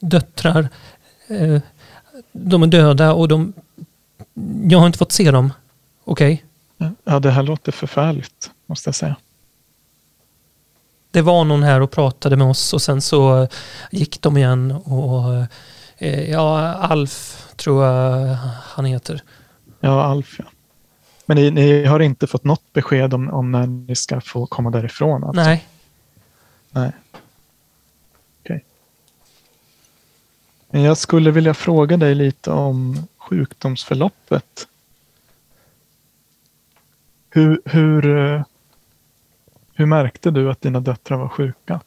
döttrar, 0.00 0.68
eh, 1.28 1.60
de 2.32 2.62
är 2.62 2.66
döda 2.66 3.12
och 3.12 3.28
de... 3.28 3.52
Jag 4.68 4.78
har 4.78 4.86
inte 4.86 4.98
fått 4.98 5.12
se 5.12 5.30
dem. 5.30 5.52
Okej? 6.04 6.44
Ja, 7.04 7.20
det 7.20 7.30
här 7.30 7.42
låter 7.42 7.72
förfärligt, 7.72 8.50
måste 8.66 8.88
jag 8.88 8.94
säga. 8.94 9.16
Det 11.12 11.22
var 11.22 11.44
någon 11.44 11.62
här 11.62 11.80
och 11.80 11.90
pratade 11.90 12.36
med 12.36 12.46
oss 12.46 12.72
och 12.72 12.82
sen 12.82 13.02
så 13.02 13.48
gick 13.90 14.22
de 14.22 14.36
igen 14.36 14.70
och 14.72 15.46
eh, 15.98 16.30
ja, 16.30 16.74
Alf 16.74 17.46
tror 17.56 17.84
jag 17.84 18.36
han 18.62 18.84
heter. 18.84 19.22
Ja, 19.80 20.02
Alf 20.02 20.36
ja. 20.38 20.44
Men 21.26 21.36
ni, 21.36 21.50
ni 21.50 21.84
har 21.84 22.00
inte 22.00 22.26
fått 22.26 22.44
något 22.44 22.72
besked 22.72 23.14
om, 23.14 23.30
om 23.30 23.52
när 23.52 23.66
ni 23.66 23.96
ska 23.96 24.20
få 24.20 24.46
komma 24.46 24.70
därifrån? 24.70 25.24
Alltså. 25.24 25.42
Nej, 25.42 25.68
Nej. 26.70 26.92
Okej. 28.42 28.64
Men 30.70 30.82
jag 30.82 30.96
skulle 30.96 31.30
vilja 31.30 31.54
fråga 31.54 31.96
dig 31.96 32.14
lite 32.14 32.50
om 32.50 33.06
sjukdomsförloppet. 33.18 34.68
Hur, 37.30 37.62
hur, 37.64 38.16
eh, 38.16 38.42
hur 39.74 39.86
märkte 39.86 40.30
du 40.30 40.50
att 40.50 40.60
dina 40.60 40.80
döttrar 40.80 41.16
var 41.16 41.28
sjuka? 41.28 41.80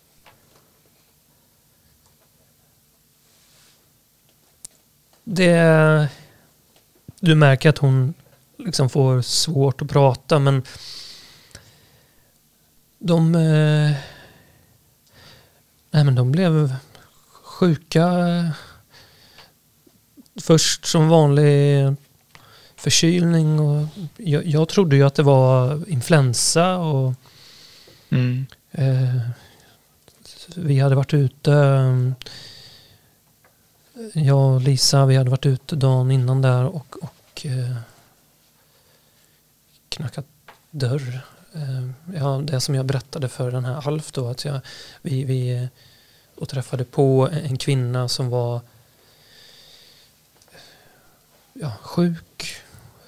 det... 5.26 6.10
Du 7.20 7.36
märker 7.36 7.70
att 7.70 7.78
hon 7.78 8.14
liksom 8.58 8.90
får 8.90 9.22
svårt 9.22 9.82
att 9.82 9.90
prata 9.90 10.40
men 10.40 10.64
de... 13.00 13.36
Eh, 13.36 13.92
nej 15.92 16.04
men 16.04 16.16
de 16.16 16.32
blev 16.32 16.76
sjuka 17.32 18.08
först 20.42 20.86
som 20.86 21.10
vanlig 21.10 21.96
förkylning 22.76 23.60
och 23.60 23.88
jag, 24.18 24.46
jag 24.46 24.70
trodde 24.70 24.96
ju 24.96 25.04
att 25.04 25.16
det 25.16 25.24
var 25.24 25.90
influensa 25.90 26.78
och 26.78 27.14
Mm. 28.16 28.45
Eh, 28.72 29.30
vi 30.55 30.80
hade 30.80 30.95
varit 30.95 31.13
ute, 31.13 31.53
eh, 31.53 32.11
jag 34.24 34.53
och 34.55 34.61
Lisa, 34.61 35.05
vi 35.05 35.16
hade 35.16 35.30
varit 35.30 35.45
ute 35.45 35.76
dagen 35.76 36.11
innan 36.11 36.41
där 36.41 36.66
och, 36.66 36.95
och 37.01 37.45
eh, 37.45 37.76
knackat 39.89 40.26
dörr. 40.72 41.20
Eh, 41.53 41.89
ja, 42.16 42.41
det 42.43 42.61
som 42.61 42.76
jag 42.76 42.86
berättade 42.86 43.30
för 43.30 43.51
den 43.51 43.66
här 43.66 43.88
Alf 43.88 44.11
då, 44.11 44.28
att 44.28 44.45
jag, 44.45 44.59
vi, 45.01 45.24
vi 45.24 45.55
eh, 45.63 45.68
och 46.36 46.49
träffade 46.49 46.84
på 46.86 47.30
en 47.32 47.57
kvinna 47.57 48.07
som 48.07 48.30
var 48.30 48.61
ja, 51.53 51.72
sjuk. 51.82 52.55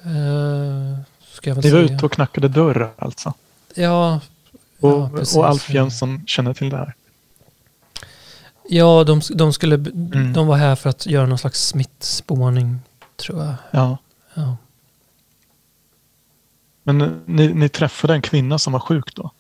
Eh, 0.04 1.00
ska 1.32 1.50
jag 1.50 1.56
väl 1.56 1.64
Ni 1.64 1.72
var 1.72 1.86
säga. 1.88 1.96
ute 1.96 2.06
och 2.06 2.12
knackade 2.12 2.48
dörr 2.48 2.94
alltså? 2.98 3.34
Ja, 3.76 4.20
Och, 4.80 4.90
ja, 4.92 5.10
och 5.40 5.48
Alf 5.48 5.70
Jönsson 5.70 6.24
känner 6.28 6.54
till 6.54 6.70
det 6.70 6.78
här? 6.78 6.96
Ja, 8.70 9.04
de, 9.04 9.22
de, 9.30 9.54
skulle, 9.54 9.76
Mm. 9.76 10.34
de 10.34 10.48
var 10.48 10.58
här 10.58 10.76
för 10.76 10.90
att 10.90 11.06
göra 11.06 11.26
någon 11.26 11.38
slags 11.38 11.68
smittspårning, 11.68 12.80
tror 13.16 13.44
jag. 13.44 13.54
Ja. 13.72 13.98
Ja, 14.34 14.58
Men 16.84 17.02
eh, 17.02 17.10
ni, 17.26 17.54
ni 17.54 17.70
träffade 17.70 18.14
en 18.14 18.22
kvinna 18.22 18.60
som 18.60 18.74
var 18.74 18.80
sjuk 18.80 19.16
då? 19.16 19.32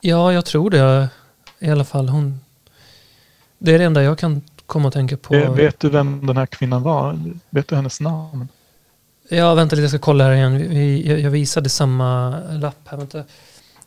ja 0.00 0.32
jag 0.32 0.44
tror 0.46 0.70
det 0.70 1.08
i 1.58 1.70
alla 1.70 1.84
fall. 1.84 2.08
Hon, 2.08 2.40
det 3.58 3.74
är 3.74 3.78
det 3.78 3.84
enda 3.84 4.02
jag 4.02 4.18
kan 4.18 4.42
komma 4.66 4.88
att 4.88 4.94
tänka 4.94 5.16
på. 5.16 5.34
Vet- 5.34 5.50
Vet 5.58 5.80
du 5.80 5.88
vem 5.90 6.26
den 6.26 6.36
här 6.36 6.46
kvinnan 6.46 6.82
var? 6.82 7.18
Vet 7.50 7.68
du 7.68 7.76
hennes 7.76 8.00
namn? 8.00 8.48
Ja, 9.28 9.54
vänta 9.54 9.76
lite, 9.76 9.82
jag 9.82 9.90
ska 9.90 9.98
kolla 9.98 10.24
här 10.24 10.32
igen. 10.32 10.56
Vi- 10.56 11.08
jag, 11.08 11.20
jag 11.20 11.30
visade 11.30 11.68
samma 11.68 12.30
lapp 12.52 12.88
här. 12.88 12.96
Vänta. 12.98 13.24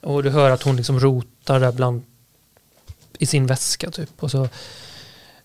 Och 0.02 0.24
du 0.24 0.30
hör 0.30 0.52
att 0.52 0.64
hon 0.64 0.76
liksom 0.76 1.00
rotar 1.00 1.60
där 1.60 1.72
bland 1.72 2.02
i 3.20 3.26
sin 3.26 3.46
väska 3.48 3.92
typ. 3.92 4.24
Och 4.24 4.32
så 4.32 4.44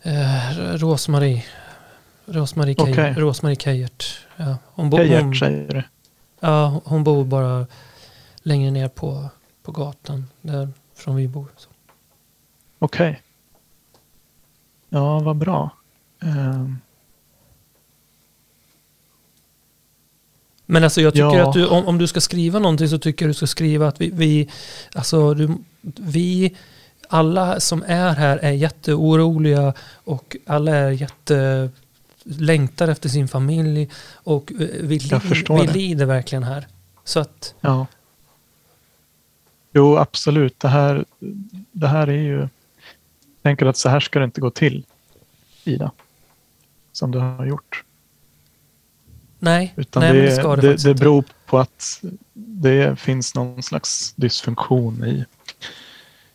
eh, 0.03 0.51
Rosmarie. 0.74 1.45
Rosmarie, 2.26 2.74
Kej, 2.74 2.93
Okej. 2.93 3.14
Rosmarie. 3.16 3.88
Ja, 4.36 4.57
hon, 4.64 4.90
bo, 4.90 4.99
Gert 4.99 5.22
hon, 5.22 5.34
säger 5.34 5.74
du. 5.74 5.82
ja, 6.40 6.80
hon 6.84 7.05
bor 7.05 7.24
bara 7.24 7.66
längre 8.43 8.70
ner 8.70 8.88
på, 8.88 9.28
på 9.62 9.72
gatan. 9.72 10.26
Där 10.43 10.68
från 10.95 11.16
vi 11.16 11.28
bor. 11.28 11.47
Okej. 12.78 13.22
Ja, 14.88 15.18
vad 15.20 15.36
bra. 15.36 15.70
Ehm, 16.22 16.78
Men 20.66 20.84
alltså 20.84 21.00
jag 21.00 21.12
tycker 21.12 21.38
Ja. 21.38 21.48
att 21.48 21.54
du, 21.54 21.66
om, 21.66 21.86
om 21.86 21.98
du 21.98 22.06
ska 22.06 22.20
skriva 22.20 22.58
någonting 22.58 22.88
så 22.88 22.98
tycker 22.98 23.24
jag 23.24 23.30
du 23.30 23.34
ska 23.34 23.46
skriva 23.46 23.88
att 23.88 24.00
vi, 24.00 24.10
vi 24.14 24.48
alltså 24.94 25.34
du, 25.34 25.48
vi, 25.96 26.56
alla 27.08 27.60
som 27.60 27.84
är 27.86 28.14
här 28.14 28.38
är 28.38 28.50
jätteoroliga 28.50 29.74
och 30.04 30.36
alla 30.46 30.76
är 30.76 30.90
jätte 30.90 31.70
längtar 32.24 32.88
efter 32.88 33.08
sin 33.08 33.28
familj 33.28 33.90
och 34.14 34.52
eh, 34.52 34.68
vi, 34.80 34.98
li, 34.98 35.20
vi 35.48 35.66
lider 35.66 36.06
verkligen 36.06 36.42
här. 36.42 36.66
Så 37.04 37.20
att, 37.20 37.54
ja. 37.60 37.86
Jo, 39.72 39.96
absolut. 39.96 40.60
Det 40.60 40.68
här, 40.68 41.04
det 41.72 41.88
här 41.88 42.06
är 42.06 42.12
ju... 42.22 42.38
Jag 42.38 43.42
tänker 43.42 43.66
att 43.66 43.76
så 43.76 43.88
här 43.88 44.00
ska 44.00 44.18
det 44.18 44.24
inte 44.24 44.40
gå 44.40 44.50
till, 44.50 44.84
Ida. 45.64 45.90
Som 46.92 47.10
du 47.10 47.18
har 47.18 47.46
gjort. 47.46 47.84
Nej, 49.43 49.72
Utan 49.76 50.03
nej 50.03 50.12
det, 50.12 50.22
det 50.22 50.36
ska 50.36 50.57
det, 50.57 50.62
det, 50.62 50.84
det 50.84 50.95
beror 50.95 51.24
på 51.47 51.59
att 51.59 52.03
det 52.32 52.99
finns 52.99 53.34
någon 53.34 53.62
slags 53.62 54.12
dysfunktion 54.16 55.05
i, 55.05 55.24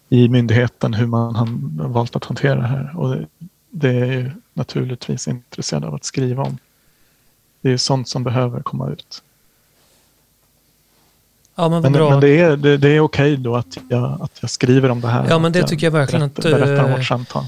i 0.10 0.30
myndigheten 0.30 0.94
hur 0.94 1.06
man 1.06 1.36
har 1.36 1.48
valt 1.88 2.16
att 2.16 2.26
hantera 2.26 2.56
det 2.56 2.68
här. 2.68 2.98
Och 2.98 3.16
det, 3.16 3.28
det 3.70 3.90
är 3.90 4.06
ju 4.06 4.32
naturligtvis 4.54 5.28
intresserad 5.28 5.86
av 5.86 5.96
att 5.96 6.06
skriva 6.06 6.44
om. 6.44 6.58
Det 7.62 7.72
är 7.72 7.78
sånt 7.78 8.10
som 8.10 8.24
behöver 8.24 8.62
komma 8.62 8.90
ut. 8.90 9.24
Ja 11.56 11.70
men 11.70 11.82
Men, 11.82 11.92
men 11.92 12.20
det 12.20 12.40
är, 12.40 12.58
det, 12.58 12.78
det 12.78 12.90
är 12.90 13.00
okej 13.00 13.38
då 13.38 13.56
att 13.56 13.78
jag, 13.90 14.22
att 14.22 14.38
jag 14.42 14.50
skriver 14.50 14.90
om 14.90 15.02
det 15.02 15.08
här. 15.08 15.26
Ja, 15.30 15.40
men 15.40 15.52
det 15.52 15.64
tycker 15.64 15.88
jag 15.88 15.92
verkligen 15.92 16.30
berättar, 16.30 16.52
att, 16.52 16.60
berättar 16.60 16.84
om 16.84 16.90
eh, 16.90 16.98
vårt 16.98 17.06
samtal. 17.06 17.46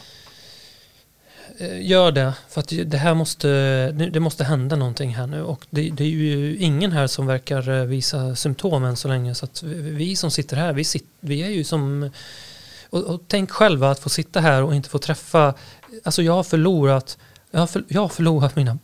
Eh, 1.61 1.85
gör 1.87 2.11
det, 2.11 2.33
för 2.49 2.59
att 2.61 2.73
det 2.85 2.97
här 2.97 3.13
måste, 3.13 3.47
det 3.91 4.19
måste 4.19 4.43
hända 4.43 4.75
någonting 4.75 5.15
här 5.15 5.27
nu 5.27 5.43
och 5.43 5.65
det, 5.69 5.89
det 5.89 6.03
är 6.03 6.07
ju 6.07 6.57
ingen 6.57 6.91
här 6.91 7.07
som 7.07 7.25
verkar 7.27 7.69
eh, 7.69 7.83
visa 7.85 8.35
symptom 8.35 8.83
än 8.83 8.95
så 8.95 9.07
länge 9.07 9.35
så 9.35 9.45
att 9.45 9.63
vi- 9.63 10.15
som 10.15 10.31
sitter 10.31 10.57
här, 10.57 10.73
vi, 10.73 10.83
sit, 10.83 11.05
vi 11.19 11.43
är 11.43 11.49
ju 11.49 11.63
som 11.63 12.09
och, 12.89 13.03
och 13.03 13.21
tänk 13.27 13.51
själva 13.51 13.91
att 13.91 13.99
få 13.99 14.09
sitta 14.09 14.39
här 14.39 14.63
och 14.63 14.75
inte 14.75 14.89
få 14.89 14.97
träffa, 14.99 15.53
alltså 16.03 16.21
jag 16.21 16.33
har 16.33 16.43
förlorat, 16.43 17.17
jag 17.51 17.59
har, 17.59 17.67
för, 17.67 17.83
jag 17.87 18.01
har 18.01 18.09
förlorat 18.09 18.55
mina, 18.55 18.77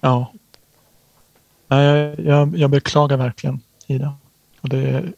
Ja. 0.00 0.32
Nej, 1.68 1.84
jag, 1.86 2.20
jag, 2.20 2.56
jag 2.56 2.70
beklagar 2.70 3.16
verkligen 3.16 3.60
Ida. 3.86 4.16
Och 4.60 4.68
det 4.68 4.78
är, 4.78 5.12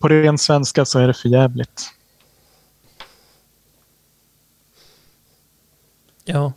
på 0.00 0.08
ren 0.08 0.38
svenska 0.38 0.84
så 0.84 0.98
är 0.98 1.06
det 1.06 1.14
för 1.14 1.28
jävligt. 1.28 1.90
ja, 6.24 6.52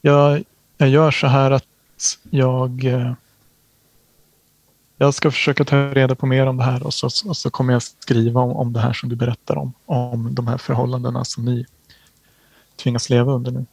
Jag, 0.00 0.44
jag 0.76 0.88
gör 0.88 1.10
så 1.10 1.26
här 1.26 1.50
att 1.50 1.64
jag... 2.30 2.84
eh, 2.84 3.12
Jag 4.98 5.14
ska 5.14 5.30
försöka 5.30 5.64
ta 5.64 5.76
reda 5.76 6.14
på 6.14 6.26
mer 6.26 6.46
om 6.46 6.56
det 6.56 6.64
här 6.64 6.82
och 6.86 6.94
så, 6.94 7.06
och 7.06 7.36
så 7.36 7.50
kommer 7.50 7.72
jag 7.72 7.82
skriva 7.82 8.40
om, 8.40 8.50
om 8.56 8.72
det 8.72 8.80
här 8.80 8.92
som 8.92 9.08
du 9.08 9.16
berättar 9.16 9.58
om. 9.58 9.72
Om 9.86 10.34
de 10.34 10.46
här 10.46 10.58
förhållandena 10.58 11.24
som 11.24 11.44
ni 11.44 11.66
tvingas 12.76 13.10
leva 13.10 13.32
under 13.32 13.50
nu. 13.52 13.66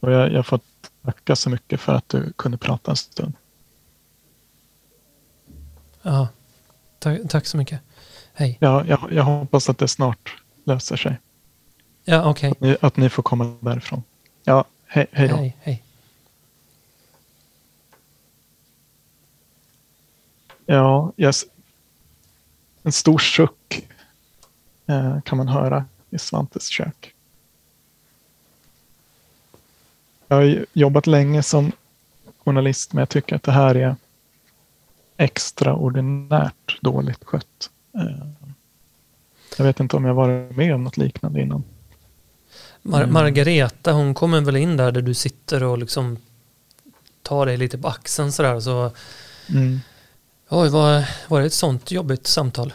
Och 0.00 0.12
jag, 0.12 0.32
jag 0.32 0.46
får 0.46 0.60
tacka 1.04 1.36
så 1.36 1.50
mycket 1.50 1.80
för 1.80 1.92
att 1.94 2.08
du 2.08 2.32
kunde 2.36 2.58
prata 2.58 2.90
en 2.90 2.96
stund. 2.96 3.32
Ja, 6.06 6.28
tack, 6.98 7.20
tack 7.28 7.46
så 7.46 7.56
mycket. 7.56 7.80
Hej. 8.34 8.58
Ja, 8.60 8.84
jag, 8.86 9.12
jag 9.12 9.22
hoppas 9.22 9.68
att 9.68 9.78
det 9.78 9.88
snart 9.88 10.42
löser 10.64 10.96
sig. 10.96 11.18
Ja, 12.04 12.30
okej. 12.30 12.50
Att 12.50 12.60
ni, 12.60 12.76
att 12.80 12.96
ni 12.96 13.08
får 13.10 13.22
komma 13.22 13.56
därifrån. 13.60 14.02
Ja, 14.44 14.64
hej, 14.86 15.06
hej 15.12 15.28
då. 15.28 15.36
Hej, 15.36 15.56
hej. 15.60 15.82
Ja, 20.66 21.12
yes. 21.16 21.44
en 22.82 22.92
stor 22.92 23.18
suck 23.18 23.86
eh, 24.86 25.20
kan 25.20 25.38
man 25.38 25.48
höra 25.48 25.84
i 26.10 26.18
Svantes 26.18 26.68
kök. 26.68 27.14
Jag 30.28 30.36
har 30.36 30.66
jobbat 30.72 31.06
länge 31.06 31.42
som 31.42 31.72
journalist 32.44 32.92
men 32.92 33.00
jag 33.00 33.08
tycker 33.08 33.36
att 33.36 33.42
det 33.42 33.52
här 33.52 33.74
är 33.74 33.96
extraordinärt 35.16 36.80
dåligt 36.80 37.24
skött. 37.24 37.70
Eh, 37.94 38.26
jag 39.58 39.64
vet 39.64 39.80
inte 39.80 39.96
om 39.96 40.04
jag 40.04 40.14
varit 40.14 40.56
med 40.56 40.74
om 40.74 40.84
något 40.84 40.96
liknande 40.96 41.40
innan. 41.40 41.64
Mar- 42.82 43.02
Mm. 43.02 43.12
Margareta, 43.12 43.92
hon 43.92 44.14
kommer 44.14 44.40
väl 44.40 44.56
in 44.56 44.76
där 44.76 44.92
där 44.92 45.02
du 45.02 45.14
sitter 45.14 45.62
och 45.62 45.78
liksom 45.78 46.18
tar 47.22 47.46
dig 47.46 47.56
lite 47.56 47.78
på 47.78 47.88
axeln 47.88 48.32
sådär. 48.32 48.60
Så, 48.60 48.90
oj, 50.48 50.68
var, 50.68 51.08
var 51.28 51.40
det 51.40 51.46
ett 51.46 51.52
sånt 51.52 51.90
jobbigt 51.90 52.26
samtal? 52.26 52.72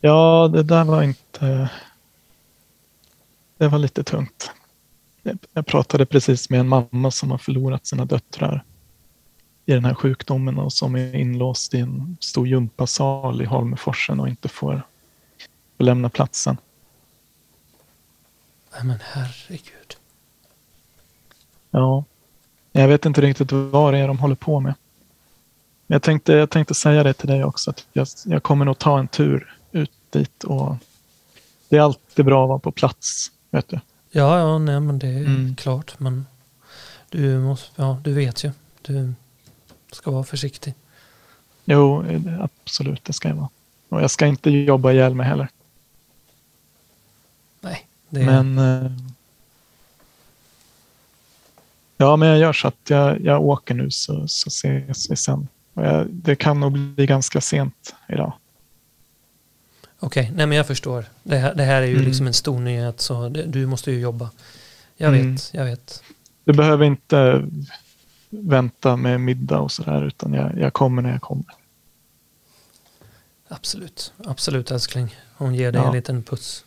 Ja, 0.00 0.50
det 0.52 0.62
där 0.62 0.84
var 0.84 1.02
inte... 1.02 1.70
Det 3.58 3.68
var 3.68 3.78
lite 3.78 4.04
tungt. 4.04 4.50
Jag 5.52 5.66
pratade 5.66 6.06
precis 6.06 6.50
med 6.50 6.60
en 6.60 6.68
mamma 6.68 7.10
som 7.10 7.30
har 7.30 7.38
förlorat 7.38 7.86
sina 7.86 8.04
döttrar 8.04 8.64
i 9.68 9.72
den 9.72 9.84
här 9.84 9.94
sjukdomen 9.94 10.58
och 10.58 10.72
som 10.72 10.94
är 10.94 11.14
inlåst 11.14 11.74
i 11.74 11.80
en 11.80 12.16
stor 12.20 12.48
gympasal 12.48 13.42
i 13.42 13.44
Holmeforsen 13.44 14.20
och 14.20 14.28
inte 14.28 14.48
får, 14.48 14.82
får 15.76 15.84
lämna 15.84 16.08
platsen. 16.08 16.56
Nej 18.72 18.84
men 18.84 18.98
herregud. 19.02 19.96
Ja, 21.70 22.04
jag 22.72 22.88
vet 22.88 23.06
inte 23.06 23.20
riktigt 23.20 23.52
vad 23.52 23.94
det 23.94 23.98
är 23.98 24.08
de 24.08 24.18
håller 24.18 24.34
på 24.34 24.60
med. 24.60 24.74
Men 25.86 25.94
jag 25.94 26.02
tänkte, 26.02 26.32
jag 26.32 26.50
tänkte 26.50 26.74
säga 26.74 27.02
det 27.02 27.12
till 27.12 27.28
dig 27.28 27.44
också. 27.44 27.70
Att 27.70 27.86
jag, 27.92 28.06
jag 28.24 28.42
kommer 28.42 28.64
nog 28.64 28.78
ta 28.78 28.98
en 28.98 29.08
tur 29.08 29.56
ut 29.72 29.92
dit. 30.10 30.44
och 30.44 30.76
Det 31.68 31.76
är 31.76 31.80
alltid 31.80 32.24
bra 32.24 32.42
att 32.44 32.48
vara 32.48 32.58
på 32.58 32.72
plats. 32.72 33.30
Vet 33.50 33.68
du. 33.68 33.80
Ja, 34.10 34.38
ja, 34.38 34.58
nej 34.58 34.80
men 34.80 34.98
det 34.98 35.08
är 35.08 35.18
Mm. 35.26 35.56
klart. 35.56 35.94
Men 36.00 36.26
du, 37.08 37.38
måste, 37.38 37.70
ja, 37.76 38.00
du 38.04 38.12
vet 38.12 38.44
ju. 38.44 38.50
Du 38.82 39.14
ska 39.92 40.10
vara 40.10 40.24
försiktig. 40.24 40.74
Jo, 41.64 42.04
absolut, 42.40 43.04
det 43.04 43.12
ska 43.12 43.28
jag 43.28 43.36
vara. 43.36 43.48
Och 43.88 44.02
jag 44.02 44.10
ska 44.10 44.26
inte 44.26 44.50
jobba 44.50 44.92
ihjäl 44.92 45.14
mig 45.14 45.26
heller. 45.26 45.48
Nej, 47.60 47.86
det. 48.08 48.24
Men... 48.26 48.58
eh, 48.58 48.92
Ja, 52.00 52.16
men 52.16 52.28
jag 52.28 52.38
gör 52.38 52.52
så 52.52 52.68
att 52.68 52.90
jag, 52.90 53.20
jag 53.20 53.42
åker 53.42 53.74
nu 53.74 53.90
så, 53.90 54.28
så 54.28 54.48
ses 54.48 55.10
vi 55.10 55.16
sen. 55.16 55.48
Och 55.74 55.84
jag, 55.84 56.06
det 56.10 56.36
kan 56.36 56.60
nog 56.60 56.72
bli 56.78 57.06
ganska 57.06 57.40
sent 57.40 57.94
idag. 58.08 58.32
Okej, 59.98 60.32
nej 60.34 60.46
men 60.46 60.56
jag 60.56 60.66
förstår. 60.66 61.04
Det 61.22 61.36
här, 61.38 61.54
det 61.54 61.62
här 61.64 61.82
är 61.82 61.86
ju 61.86 61.94
Mm. 61.94 62.06
liksom 62.06 62.26
en 62.26 62.34
stor 62.34 62.58
nyhet 62.60 63.00
så 63.00 63.28
det, 63.28 63.42
du 63.42 63.66
måste 63.66 63.90
ju 63.90 64.00
jobba. 64.00 64.30
Jag 64.96 65.08
Mm. 65.14 65.32
vet, 65.34 65.50
jag 65.54 65.64
vet. 65.64 66.02
Du 66.44 66.52
behöver 66.52 66.84
inte 66.84 67.46
vänta 68.30 68.96
med 68.96 69.20
middag 69.20 69.58
och 69.60 69.72
sådär 69.72 70.02
utan 70.02 70.32
jag, 70.32 70.58
jag 70.58 70.72
kommer 70.72 71.02
när 71.02 71.12
jag 71.12 71.22
kommer. 71.22 71.54
Absolut, 73.48 74.12
absolut 74.24 74.70
älskling. 74.70 75.16
Hon 75.36 75.54
ger 75.54 75.72
dig 75.72 75.80
Ja. 75.80 75.86
en 75.88 75.94
liten 75.94 76.22
puss. 76.22 76.64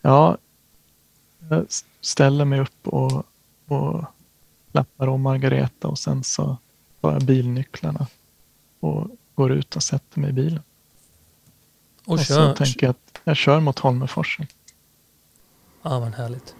Ja, 0.00 0.38
jag 1.50 1.66
ställer 2.00 2.44
mig 2.44 2.60
upp 2.60 2.88
och, 2.88 3.26
och 3.66 4.04
lappar 4.72 5.06
om 5.06 5.22
Margareta 5.22 5.88
och 5.88 5.98
sen 5.98 6.24
så 6.24 6.56
tar 7.00 7.12
jag 7.12 7.22
bilnycklarna 7.22 8.06
och 8.80 9.06
går 9.34 9.52
ut 9.52 9.76
och 9.76 9.82
sätter 9.82 10.20
mig 10.20 10.30
i 10.30 10.32
bilen. 10.32 10.62
Och, 12.04 12.12
Och 12.12 12.18
kör. 12.20 12.48
så 12.50 12.54
tänker 12.64 12.86
jag 12.86 12.90
att 12.90 13.20
jag 13.24 13.36
kör 13.36 13.60
mot 13.60 13.78
Holmeforsen. 13.78 14.46
Ja, 15.82 15.98
vad 16.00 16.14
härligt. 16.14 16.54